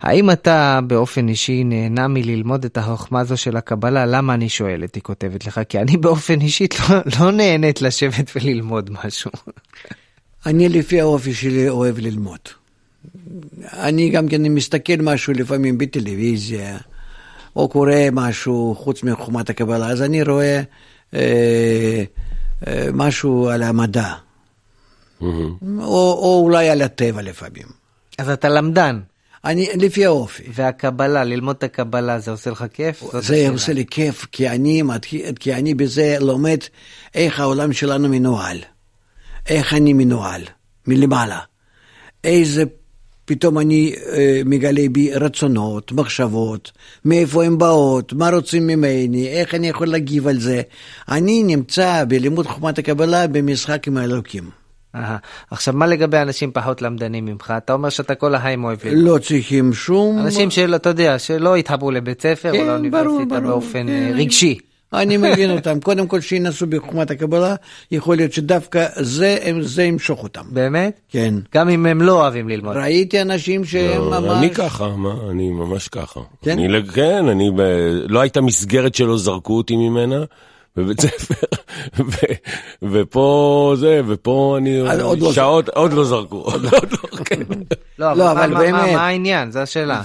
האם 0.00 0.30
אתה 0.30 0.80
באופן 0.86 1.28
אישי 1.28 1.64
נהנה 1.64 2.08
מללמוד 2.08 2.64
את 2.64 2.76
החוכמה 2.76 3.20
הזו 3.20 3.36
של 3.36 3.56
הקבלה? 3.56 4.06
למה 4.06 4.34
אני 4.34 4.48
שואלת? 4.48 4.94
היא 4.94 5.02
כותבת 5.02 5.46
לך, 5.46 5.60
כי 5.68 5.78
אני 5.78 5.96
באופן 5.96 6.40
אישית 6.40 6.74
לא, 6.80 6.96
לא 7.20 7.30
נהנית 7.30 7.82
לשבת 7.82 8.30
וללמוד 8.36 8.90
משהו. 9.04 9.30
אני 10.46 10.68
לפי 10.68 11.00
האופי 11.00 11.34
שלי 11.34 11.68
אוהב 11.68 11.98
ללמוד. 11.98 12.38
אני 13.72 14.10
גם 14.10 14.28
כן 14.28 14.42
מסתכל 14.42 14.96
משהו 15.00 15.32
לפעמים 15.32 15.78
בטלוויזיה, 15.78 16.78
או 17.56 17.68
קורא 17.68 17.94
משהו 18.12 18.76
חוץ 18.78 19.02
מחוכמת 19.02 19.50
הקבלה, 19.50 19.88
אז 19.88 20.02
אני 20.02 20.22
רואה 20.22 20.62
אה, 21.14 22.04
אה, 22.66 22.88
משהו 22.92 23.48
על 23.48 23.62
המדע, 23.62 24.12
mm-hmm. 24.12 25.24
או, 25.78 26.12
או 26.22 26.40
אולי 26.44 26.68
על 26.68 26.82
הטבע 26.82 27.22
לפעמים. 27.22 27.66
אז 28.18 28.30
אתה 28.30 28.48
למדן. 28.48 29.00
אני, 29.44 29.68
לפי 29.74 30.06
האופי. 30.06 30.42
והקבלה, 30.54 31.24
ללמוד 31.24 31.56
את 31.56 31.62
הקבלה, 31.62 32.18
זה 32.18 32.30
עושה 32.30 32.50
לך 32.50 32.64
כיף? 32.72 33.02
זה 33.12 33.18
השאלה. 33.18 33.48
עושה 33.48 33.72
לי 33.72 33.84
כיף, 33.90 34.26
כי 34.32 34.48
אני, 34.48 34.82
כי 35.40 35.54
אני 35.54 35.74
בזה 35.74 36.16
לומד 36.20 36.58
איך 37.14 37.40
העולם 37.40 37.72
שלנו 37.72 38.08
מנוהל. 38.08 38.58
איך 39.48 39.74
אני 39.74 39.92
מנוהל, 39.92 40.42
מלמעלה. 40.86 41.40
איזה, 42.24 42.64
פתאום 43.26 43.58
אני 43.58 43.92
אה, 44.12 44.40
מגלה 44.44 44.82
בי 44.92 45.14
רצונות, 45.14 45.92
מחשבות, 45.92 46.72
מאיפה 47.04 47.44
הן 47.44 47.58
באות, 47.58 48.12
מה 48.12 48.30
רוצים 48.30 48.66
ממני, 48.66 49.28
איך 49.28 49.54
אני 49.54 49.68
יכול 49.68 49.86
להגיב 49.86 50.26
על 50.26 50.38
זה. 50.38 50.62
אני 51.08 51.42
נמצא 51.42 52.04
בלימוד 52.08 52.46
חוכמת 52.46 52.78
הקבלה 52.78 53.26
במשחק 53.26 53.86
עם 53.86 53.96
האלוקים. 53.96 54.50
עכשיו, 55.50 55.74
מה 55.74 55.86
לגבי 55.86 56.18
אנשים 56.18 56.50
פחות 56.52 56.82
למדנים 56.82 57.24
ממך? 57.24 57.54
אתה 57.56 57.72
אומר 57.72 57.88
שאתה 57.88 58.14
כל 58.14 58.34
החיים 58.34 58.64
אוהב 58.64 58.78
ללמוד. 58.84 59.04
לא 59.04 59.18
צריכים 59.18 59.72
שום... 59.72 60.18
אנשים 60.18 60.50
שלא, 60.50 60.76
אתה 60.76 60.88
יודע, 60.88 61.18
שלא 61.18 61.56
התחברו 61.56 61.90
לבית 61.90 62.22
ספר 62.22 62.52
כן, 62.52 62.60
או 62.60 62.64
לאוניברסיטה 62.64 63.40
באופן 63.40 63.86
כן. 63.86 64.12
רגשי. 64.14 64.58
אני 64.92 65.16
מבין 65.16 65.50
אותם. 65.50 65.80
קודם 65.80 66.06
כל 66.06 66.20
שינסו 66.20 66.66
בחוכמת 66.66 67.10
הקבלה, 67.10 67.54
יכול 67.90 68.16
להיות 68.16 68.32
שדווקא 68.32 68.86
זה, 68.96 69.38
זה 69.60 69.82
ימשוך 69.82 70.22
אותם. 70.22 70.42
באמת? 70.50 71.00
כן. 71.08 71.34
גם 71.54 71.68
אם 71.68 71.86
הם 71.86 72.02
לא 72.02 72.12
אוהבים 72.12 72.48
ללמוד. 72.48 72.76
ראיתי 72.76 73.22
אנשים 73.22 73.64
שהם 73.64 74.00
לא, 74.02 74.20
ממש... 74.20 74.38
אני 74.38 74.54
ככה, 74.54 74.88
מה? 74.88 75.14
אני 75.30 75.50
ממש 75.50 75.88
ככה. 75.88 76.20
כן? 76.42 76.58
אני, 76.58 76.82
כן, 76.94 77.28
אני... 77.28 77.50
ב... 77.56 77.60
לא 78.08 78.20
הייתה 78.20 78.40
מסגרת 78.40 78.94
שלא 78.94 79.18
זרקו 79.18 79.56
אותי 79.56 79.76
ממנה. 79.76 80.24
בבית 80.76 81.00
ספר, 81.00 81.46
ופה 82.92 83.74
זה, 83.76 84.00
ופה 84.06 84.56
אני, 84.58 84.80
עוד 85.00 85.20
לא 85.20 85.32
שעות, 85.32 85.68
עוד 85.68 85.92
לא 85.92 86.04
זרקו, 86.04 86.36
עוד 86.36 86.62
לא, 86.62 86.70
כן. 87.24 87.40
לא, 87.98 88.12
לא, 88.16 88.32
אבל 88.32 88.54
באמת, 88.54 88.92
מה 88.94 89.06
העניין? 89.06 89.50
זו 89.50 89.58
השאלה. 89.58 90.02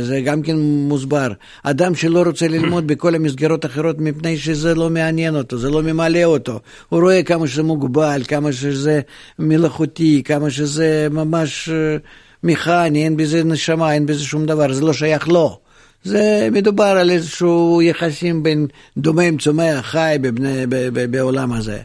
זה 0.00 0.20
גם 0.24 0.42
כן 0.42 0.56
מוסבר. 0.58 1.32
אדם 1.62 1.94
שלא 1.94 2.22
רוצה 2.22 2.48
ללמוד 2.48 2.86
בכל 2.86 3.14
המסגרות 3.14 3.64
האחרות 3.64 3.96
מפני 3.98 4.36
שזה 4.36 4.74
לא 4.74 4.90
מעניין 4.90 5.36
אותו, 5.36 5.58
זה 5.58 5.70
לא 5.70 5.82
ממלא 5.82 6.24
אותו. 6.24 6.60
הוא 6.88 7.00
רואה 7.00 7.22
כמה 7.22 7.46
שזה 7.46 7.62
מוגבל, 7.62 8.22
כמה 8.28 8.52
שזה 8.52 9.00
מלאכותי, 9.38 10.22
כמה 10.24 10.50
שזה 10.50 11.08
ממש 11.10 11.68
אה, 11.68 11.96
מכני, 12.42 13.04
אין 13.04 13.16
בזה 13.16 13.44
נשמה, 13.44 13.92
אין 13.92 14.06
בזה 14.06 14.24
שום 14.24 14.46
דבר, 14.46 14.72
זה 14.72 14.84
לא 14.84 14.92
שייך 14.92 15.28
לו. 15.28 15.63
זה 16.04 16.48
מדובר 16.52 16.84
על 16.84 17.10
איזשהו 17.10 17.82
יחסים 17.82 18.42
בין 18.42 18.66
דומם, 18.96 19.38
צומח, 19.38 19.86
חי 19.86 20.16
בבני, 20.20 20.66
ב, 20.66 20.74
ב, 20.74 21.10
בעולם 21.10 21.52
הזה. 21.52 21.82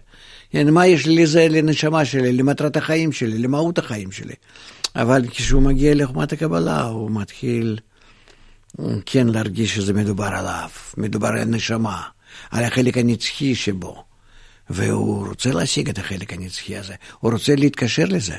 כן, 0.52 0.70
מה 0.70 0.88
יש 0.88 1.08
לזה 1.08 1.48
לנשמה 1.50 2.06
שלי, 2.06 2.32
למטרת 2.32 2.78
החיים 2.78 3.12
שלי, 3.12 3.38
למהות 3.38 3.78
החיים 3.78 4.12
שלי. 4.12 4.34
אבל 4.96 5.26
כשהוא 5.32 5.62
מגיע 5.62 5.96
לחוכמת 5.96 6.34
הקבלה, 6.34 6.82
הוא 6.82 7.12
מתחיל 7.12 7.78
כן 9.06 9.28
להרגיש 9.28 9.76
שזה 9.76 9.94
מדובר 9.94 10.26
עליו, 10.26 10.70
מדובר 10.98 11.28
על 11.28 11.38
הנשמה, 11.38 12.02
על 12.52 12.64
החלק 12.64 12.98
הנצחי 12.98 13.56
שבו. 13.56 14.04
והוא 14.70 15.28
רוצה 15.28 15.52
להשיג 15.52 15.90
את 15.90 15.98
החלק 15.98 16.34
הנצחי 16.34 16.78
הזה, 16.78 16.94
הוא 17.20 17.32
רוצה 17.32 17.56
להתקשר 17.56 18.06
לזה. 18.06 18.36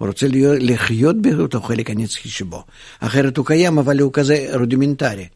הוא 0.00 0.08
רוצה 0.08 0.28
להיות, 0.28 0.56
לחיות 0.60 1.16
באותו 1.22 1.60
חלק 1.60 1.90
הנצחי 1.90 2.28
שבו. 2.28 2.64
אחרת 3.00 3.36
הוא 3.36 3.46
קיים, 3.46 3.78
אבל 3.78 4.00
הוא 4.00 4.12
כזה 4.12 4.46
רודימנטרי. 4.54 5.26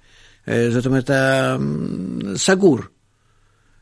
אה, 0.49 0.71
זאת 0.71 0.87
אומרת, 0.87 1.11
אה, 1.11 1.57
סגור. 2.37 2.79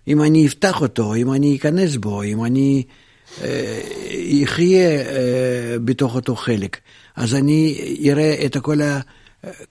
אם 0.09 0.22
אני 0.22 0.47
אפתח 0.47 0.80
אותו, 0.80 1.14
אם 1.14 1.33
אני 1.33 1.57
אכנס 1.57 1.97
בו, 1.97 2.22
אם 2.22 2.45
אני 2.45 2.83
אה, 3.43 3.80
אחיה 4.45 4.89
בתוך 5.85 6.14
אותו 6.14 6.37
חלק, 6.37 6.78
אז 7.16 7.35
אני 7.35 7.78
אראה 8.11 8.47
את 8.47 8.57
כל, 8.57 8.80
ה, 8.80 9.01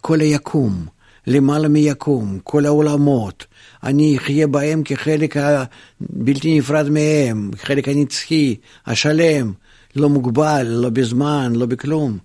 כל 0.02 0.20
היקום, 0.20 0.86
למעלה 1.28 1.68
מיקום, 1.68 2.40
כל 2.44 2.66
העולמות. 2.66 3.46
אני 3.84 4.18
אחיה 4.18 4.48
בהם 4.48 4.84
כחלק 4.84 5.36
הבלתי 5.38 6.58
נפרד 6.60 6.90
מהם, 6.90 7.52
חלק 7.56 7.88
הנצחי, 7.88 8.56
השלם, 8.86 9.54
לא 9.96 10.10
מוגבל, 10.10 10.68
לא 10.68 10.90
בזמן, 10.90 11.54
לא 11.56 11.66
בכלום. 11.66 12.18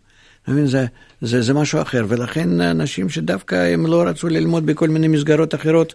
מבין, 0.49 0.67
זה, 0.67 0.87
זה, 1.21 1.43
זה 1.43 1.55
משהו 1.55 1.83
אחר, 1.83 2.05
ולכן 2.09 2.61
אנשים 2.61 3.09
שדווקא 3.09 3.55
הם 3.55 3.87
לא 3.87 4.03
רצו 4.03 4.29
ללמוד 4.29 4.67
בכל 4.67 4.89
מיני 4.89 5.09
מסגרות 5.09 5.55
אחרות 5.55 5.95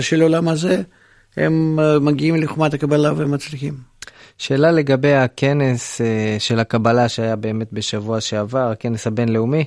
של 0.00 0.20
העולם 0.20 0.48
הזה, 0.48 0.82
הם 1.36 1.78
אה, 1.78 1.98
מגיעים 1.98 2.36
לחומת 2.36 2.74
הקבלה 2.74 3.12
ומצליחים. 3.16 3.74
שאלה 4.38 4.70
לגבי 4.70 5.14
הכנס 5.14 6.00
אה, 6.00 6.36
של 6.38 6.58
הקבלה 6.58 7.08
שהיה 7.08 7.36
באמת 7.36 7.72
בשבוע 7.72 8.20
שעבר, 8.20 8.70
הכנס 8.70 9.06
הבינלאומי. 9.06 9.64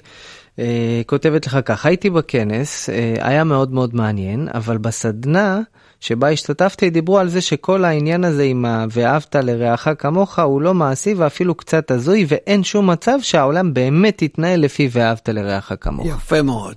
אה, 0.59 1.01
כותבת 1.05 1.47
לך 1.47 1.57
כך, 1.65 1.85
הייתי 1.85 2.09
בכנס, 2.09 2.89
היה 3.19 3.43
מאוד 3.43 3.73
מאוד 3.73 3.95
מעניין, 3.95 4.47
אבל 4.53 4.77
בסדנה 4.77 5.61
שבה 5.99 6.29
השתתפתי 6.29 6.89
דיברו 6.89 7.19
על 7.19 7.29
זה 7.29 7.41
שכל 7.41 7.85
העניין 7.85 8.23
הזה 8.23 8.43
עם 8.43 8.65
ה"ואהבת 8.65 9.35
לרעך 9.35 9.87
כמוך" 9.99 10.39
הוא 10.39 10.61
לא 10.61 10.73
מעשי 10.73 11.13
ואפילו 11.13 11.55
קצת 11.55 11.91
הזוי, 11.91 12.25
ואין 12.27 12.63
שום 12.63 12.89
מצב 12.89 13.17
שהעולם 13.21 13.73
באמת 13.73 14.21
יתנהל 14.21 14.59
לפי 14.59 14.89
"ואהבת 14.91 15.29
לרעך 15.29 15.71
כמוך". 15.81 16.07
יפה 16.07 16.41
מאוד. 16.41 16.75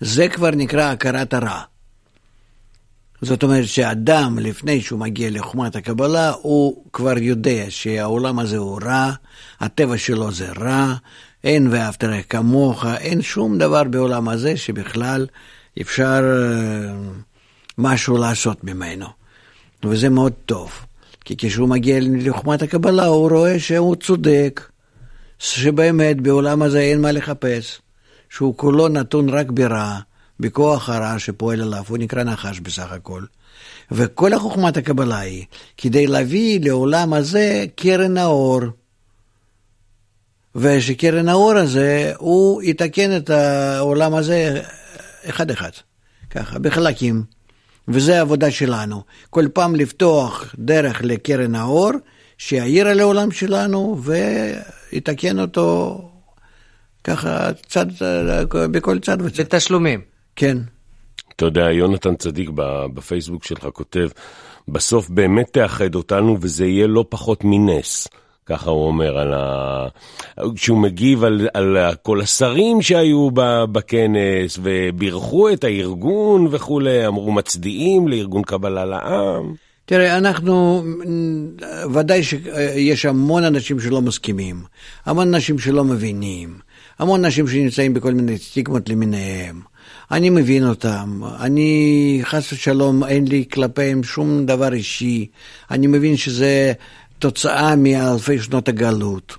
זה 0.00 0.28
כבר 0.28 0.50
נקרא 0.50 0.84
הכרת 0.84 1.34
הרע. 1.34 1.60
זאת 3.22 3.42
אומרת 3.42 3.68
שאדם, 3.68 4.38
לפני 4.38 4.80
שהוא 4.80 5.00
מגיע 5.00 5.30
לחומת 5.30 5.76
הקבלה, 5.76 6.32
הוא 6.42 6.84
כבר 6.92 7.18
יודע 7.18 7.64
שהעולם 7.68 8.38
הזה 8.38 8.56
הוא 8.56 8.80
רע, 8.82 9.12
הטבע 9.60 9.98
שלו 9.98 10.32
זה 10.32 10.52
רע, 10.52 10.94
אין 11.44 11.68
ואהבת 11.70 12.04
לך 12.04 12.24
כמוך, 12.28 12.84
אין 12.86 13.22
שום 13.22 13.58
דבר 13.58 13.84
בעולם 13.84 14.28
הזה 14.28 14.56
שבכלל 14.56 15.26
אפשר 15.80 16.22
אה, 16.24 16.92
משהו 17.78 18.18
לעשות 18.18 18.64
ממנו. 18.64 19.06
וזה 19.84 20.08
מאוד 20.08 20.32
טוב, 20.46 20.70
כי 21.24 21.34
כשהוא 21.38 21.68
מגיע 21.68 21.98
לחומת 22.02 22.62
הקבלה 22.62 23.06
הוא 23.06 23.30
רואה 23.30 23.60
שהוא 23.60 23.96
צודק, 23.96 24.70
שבאמת 25.38 26.20
בעולם 26.20 26.62
הזה 26.62 26.80
אין 26.80 27.00
מה 27.00 27.12
לחפש, 27.12 27.80
שהוא 28.30 28.56
כולו 28.56 28.88
נתון 28.88 29.28
רק 29.28 29.50
ברע. 29.50 29.98
בכוח 30.40 30.88
הרע 30.88 31.18
שפועל 31.18 31.62
עליו, 31.62 31.84
הוא 31.88 31.98
נקרא 31.98 32.22
נחש 32.22 32.60
בסך 32.60 32.92
הכל. 32.92 33.22
וכל 33.90 34.32
החוכמת 34.32 34.76
הקבלה 34.76 35.18
היא 35.18 35.44
כדי 35.76 36.06
להביא 36.06 36.60
לעולם 36.62 37.12
הזה 37.12 37.64
קרן 37.76 38.18
האור. 38.18 38.60
ושקרן 40.54 41.28
האור 41.28 41.52
הזה, 41.52 42.12
הוא 42.18 42.62
יתקן 42.62 43.16
את 43.16 43.30
העולם 43.30 44.14
הזה 44.14 44.62
אחד-אחד, 45.24 45.70
ככה, 46.30 46.58
בחלקים. 46.58 47.22
וזה 47.88 48.18
העבודה 48.18 48.50
שלנו. 48.50 49.02
כל 49.30 49.44
פעם 49.52 49.74
לפתוח 49.74 50.54
דרך 50.58 51.00
לקרן 51.04 51.54
האור, 51.54 51.90
שיאיר 52.38 52.88
על 52.88 53.00
העולם 53.00 53.30
שלנו 53.30 53.98
ויתקן 54.92 55.38
אותו 55.38 55.98
ככה 57.04 57.52
צד, 57.66 57.86
בכל 58.50 58.98
צד 58.98 59.22
וצד. 59.22 59.42
בתשלומים. 59.42 60.00
כן. 60.36 60.58
אתה 61.36 61.44
יודע, 61.44 61.70
יונתן 61.70 62.16
צדיק 62.16 62.50
בפייסבוק 62.94 63.44
שלך 63.44 63.68
כותב, 63.72 64.08
בסוף 64.68 65.08
באמת 65.08 65.52
תאחד 65.52 65.94
אותנו 65.94 66.38
וזה 66.40 66.66
יהיה 66.66 66.86
לא 66.86 67.04
פחות 67.08 67.40
מנס. 67.44 68.08
ככה 68.46 68.70
הוא 68.70 68.86
אומר, 68.86 69.18
על 69.18 69.32
ה... 69.34 69.86
כשהוא 70.54 70.78
מגיב 70.78 71.24
על, 71.24 71.48
על 71.54 71.76
כל 72.02 72.20
השרים 72.20 72.82
שהיו 72.82 73.28
בכנס 73.72 74.58
ובירכו 74.62 75.52
את 75.52 75.64
הארגון 75.64 76.48
וכולי, 76.50 77.06
אמרו 77.06 77.32
מצדיעים 77.32 78.08
לארגון 78.08 78.42
קבלה 78.42 78.84
לעם. 78.84 79.54
תראה, 79.90 80.16
אנחנו, 80.16 80.84
ודאי 81.94 82.22
שיש 82.22 83.06
המון 83.06 83.44
אנשים 83.44 83.80
שלא 83.80 84.02
מסכימים, 84.02 84.62
המון 85.06 85.34
אנשים 85.34 85.58
שלא 85.58 85.84
מבינים, 85.84 86.58
המון 86.98 87.24
אנשים 87.24 87.48
שנמצאים 87.48 87.94
בכל 87.94 88.12
מיני 88.12 88.38
סטיגמות 88.38 88.88
למיניהם. 88.88 89.60
אני 90.10 90.30
מבין 90.30 90.68
אותם, 90.68 91.20
אני 91.40 92.20
חס 92.24 92.52
ושלום 92.52 93.04
אין 93.04 93.28
לי 93.28 93.44
כלפיהם 93.52 94.02
שום 94.02 94.46
דבר 94.46 94.72
אישי, 94.72 95.26
אני 95.70 95.86
מבין 95.86 96.16
שזה 96.16 96.72
תוצאה 97.20 97.76
מאלפי 97.76 98.38
שנות 98.38 98.68
הגלות. 98.68 99.36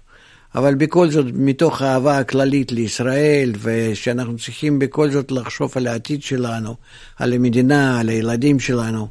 אבל 0.56 0.76
בכל 0.76 1.10
זאת, 1.10 1.26
מתוך 1.34 1.82
האהבה 1.82 2.18
הכללית 2.18 2.72
לישראל, 2.72 3.54
ושאנחנו 3.62 4.38
צריכים 4.38 4.80
בכל 4.80 5.12
זאת 5.12 5.32
לחשוב 5.32 5.72
על 5.76 5.88
העתיד 5.88 6.24
שלנו, 6.24 6.76
על 7.18 7.34
המדינה, 7.34 8.00
על 8.00 8.10
הילדים 8.10 8.60
שלנו, 8.60 9.08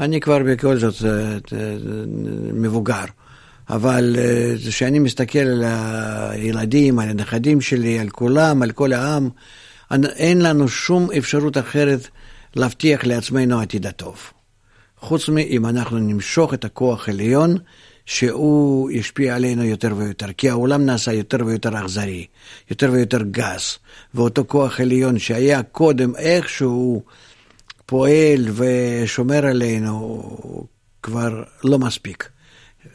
אני 0.00 0.20
כבר 0.20 0.38
בכל 0.38 0.76
זאת 0.76 1.04
אה, 1.04 1.10
אה, 1.32 1.76
מבוגר. 2.52 3.04
אבל 3.70 4.16
אה, 4.18 4.54
כשאני 4.68 4.98
מסתכל 4.98 5.38
על 5.38 5.64
הילדים, 5.66 6.98
על 6.98 7.08
הנכדים 7.08 7.60
שלי, 7.60 7.98
על 7.98 8.08
כולם, 8.08 8.62
על 8.62 8.72
כל 8.72 8.92
העם, 8.92 9.28
אין 10.16 10.42
לנו 10.42 10.68
שום 10.68 11.08
אפשרות 11.18 11.58
אחרת 11.58 12.08
להבטיח 12.56 13.04
לעצמנו 13.04 13.60
עתיד 13.60 13.86
הטוב. 13.86 14.16
חוץ 14.98 15.28
מאם 15.28 15.66
אנחנו 15.66 15.98
נמשוך 15.98 16.54
את 16.54 16.64
הכוח 16.64 17.08
העליון, 17.08 17.56
שהוא 18.06 18.90
ישפיע 18.90 19.36
עלינו 19.36 19.64
יותר 19.64 19.96
ויותר, 19.96 20.32
כי 20.32 20.50
העולם 20.50 20.86
נעשה 20.86 21.12
יותר 21.12 21.46
ויותר 21.46 21.80
אכזרי, 21.80 22.26
יותר 22.70 22.92
ויותר 22.92 23.22
גס, 23.22 23.78
ואותו 24.14 24.44
כוח 24.46 24.80
עליון 24.80 25.18
שהיה 25.18 25.62
קודם 25.62 26.16
איכשהו 26.16 27.02
פועל 27.86 28.48
ושומר 28.54 29.46
עלינו, 29.46 30.22
כבר 31.02 31.42
לא 31.64 31.78
מספיק. 31.78 32.28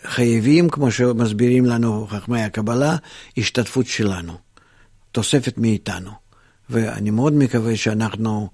חייבים, 0.04 0.70
כמו 0.70 0.92
שמסבירים 0.92 1.66
לנו 1.66 2.08
חכמי 2.10 2.42
הקבלה, 2.42 2.96
השתתפות 3.38 3.88
שלנו, 3.88 4.34
תוספת 5.12 5.58
מאיתנו. 5.58 6.12
ואני 6.70 7.10
מאוד 7.10 7.34
מקווה 7.34 7.76
שאנחנו 7.76 8.50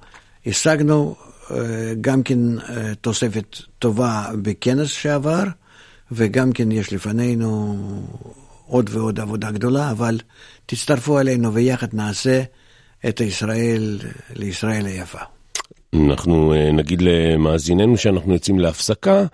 השגנו 0.46 1.16
אה, 1.52 1.94
גם 2.02 2.24
כן 2.24 2.60
אה, 2.60 2.96
תוספת 3.02 3.58
טובה 3.80 4.30
בכנס 4.42 4.88
שעבר, 4.88 5.44
וגם 6.12 6.52
כן 6.52 6.72
יש 6.72 6.94
לפנינו 6.94 7.76
עוד 8.68 8.90
ועוד 8.94 9.20
עבודה 9.20 9.52
גדולה, 9.52 9.92
אבל 9.92 10.20
תצטרפו 10.66 11.20
אלינו 11.20 11.54
ויחד 11.54 11.88
נעשה 11.94 12.42
את 13.10 13.22
ישראל 13.22 14.00
לישראל 14.36 14.86
היפה. 14.86 15.20
אנחנו 15.94 16.54
אה, 16.54 16.72
נגיד 16.72 17.02
למאזיננו 17.02 17.98
שאנחנו 17.98 18.34
יוצאים 18.34 18.60
להפסקה. 18.60 19.26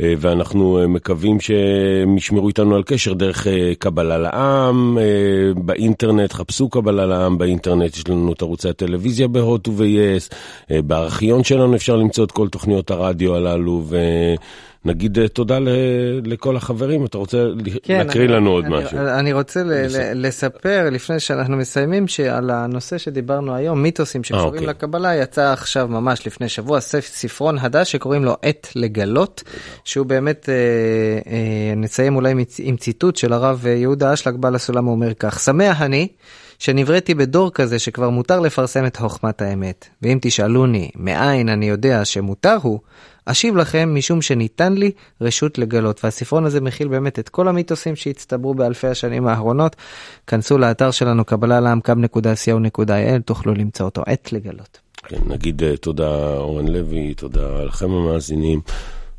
אה, 0.00 0.14
ואנחנו 0.18 0.80
אה, 0.80 0.86
מקווים 0.86 1.40
שהם 1.40 2.16
ישמרו 2.16 2.48
איתנו 2.48 2.76
על 2.76 2.82
קשר 2.82 3.12
דרך 3.12 3.46
קבלה 3.78 4.18
לעם, 4.18 4.98
באינטרנט, 5.56 6.32
חפשו 6.32 6.68
קבלה 6.68 7.06
לעם 7.06 7.38
באינטרנט, 7.38 7.96
יש 7.96 8.08
לנו 8.08 8.32
את 8.32 8.42
ערוצי 8.42 8.68
הטלוויזיה 8.68 9.28
בהוט 9.28 9.68
וביס, 9.68 10.30
בארכיון 10.70 11.44
שלנו 11.44 11.76
אפשר 11.76 11.96
למצוא 11.96 12.24
את 12.24 12.32
כל 12.32 12.48
תוכניות 12.48 12.90
הרדיו 12.90 13.36
הללו, 13.36 13.82
ו... 13.88 13.96
נגיד 14.84 15.18
אה, 15.18 15.28
תודה 15.28 15.58
לכל 16.24 16.56
החברים, 16.56 17.04
אתה 17.04 17.18
רוצה 17.18 17.44
כן, 17.82 17.98
להקריא 17.98 18.24
אני, 18.24 18.32
לנו 18.32 18.50
עוד 18.50 18.64
אני, 18.64 18.74
משהו? 18.74 18.98
אני 18.98 19.32
רוצה 19.32 19.62
ל, 19.62 19.72
ל, 19.72 20.26
לספר 20.26 20.88
לפני 20.92 21.20
שאנחנו 21.20 21.56
מסיימים 21.56 22.08
שעל 22.08 22.50
הנושא 22.50 22.98
שדיברנו 22.98 23.54
היום, 23.54 23.82
מיתוסים 23.82 24.24
שקשורים 24.24 24.46
אוקיי. 24.46 24.66
לקבלה, 24.66 25.16
יצא 25.16 25.52
עכשיו 25.52 25.88
ממש 25.88 26.26
לפני 26.26 26.48
שבוע 26.48 26.80
ספרון 27.00 27.58
הדש 27.58 27.92
שקוראים 27.92 28.24
לו 28.24 28.36
עת 28.42 28.68
לגלות, 28.76 29.42
שהוא 29.84 30.06
באמת, 30.06 30.48
אה, 30.48 30.54
אה, 31.32 31.74
נציין 31.76 32.14
אולי 32.14 32.34
עם 32.58 32.76
ציטוט 32.76 33.16
של 33.16 33.32
הרב 33.32 33.66
יהודה 33.66 34.12
אשלג 34.12 34.36
בעל 34.36 34.54
הסולם, 34.54 34.84
הוא 34.84 34.92
אומר 34.92 35.14
כך, 35.14 35.40
שמח 35.40 35.82
אני. 35.82 36.08
שנבראתי 36.58 37.14
בדור 37.14 37.50
כזה 37.50 37.78
שכבר 37.78 38.10
מותר 38.10 38.40
לפרסם 38.40 38.86
את 38.86 38.96
חוכמת 38.96 39.42
האמת. 39.42 39.88
ואם 40.02 40.18
תשאלוני 40.22 40.90
מאין 40.96 41.48
אני 41.48 41.68
יודע 41.68 42.04
שמותר 42.04 42.56
הוא, 42.62 42.80
אשיב 43.30 43.56
לכם 43.56 43.94
משום 43.94 44.22
שניתן 44.22 44.72
לי 44.72 44.90
רשות 45.20 45.58
לגלות. 45.58 46.04
והספרון 46.04 46.44
הזה 46.44 46.60
מכיל 46.60 46.88
באמת 46.88 47.18
את 47.18 47.28
כל 47.28 47.48
המיתוסים 47.48 47.96
שהצטברו 47.96 48.54
באלפי 48.54 48.86
השנים 48.86 49.26
האחרונות. 49.26 49.76
כנסו 50.26 50.58
לאתר 50.58 50.90
שלנו 50.90 51.24
קבלה 51.24 51.60
לעמקם.co.il, 51.60 53.22
תוכלו 53.24 53.54
למצוא 53.54 53.86
אותו 53.86 54.02
עת 54.06 54.32
לגלות. 54.32 54.78
כן, 55.06 55.20
נגיד 55.26 55.62
אה, 55.62 55.76
תודה 55.76 56.36
אורן 56.36 56.68
לוי, 56.68 57.14
תודה 57.14 57.64
לכם 57.64 57.90
המאזינים. 57.90 58.60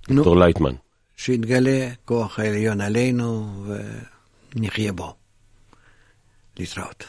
דוקטור 0.09 0.37
לייטמן. 0.37 0.73
שיתגלה 1.17 1.89
כוח 2.05 2.39
העליון 2.39 2.81
עלינו 2.81 3.47
ונחיה 4.55 4.93
בו. 4.93 5.13
להתראות. 6.59 7.03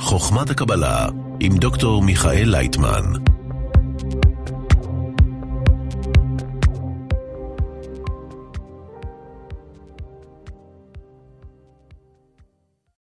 חוכמת 0.00 0.50
הקבלה 0.50 1.06
עם 1.40 1.56
דוקטור 1.56 2.02
מיכאל 2.02 2.48
לייטמן 2.50 3.12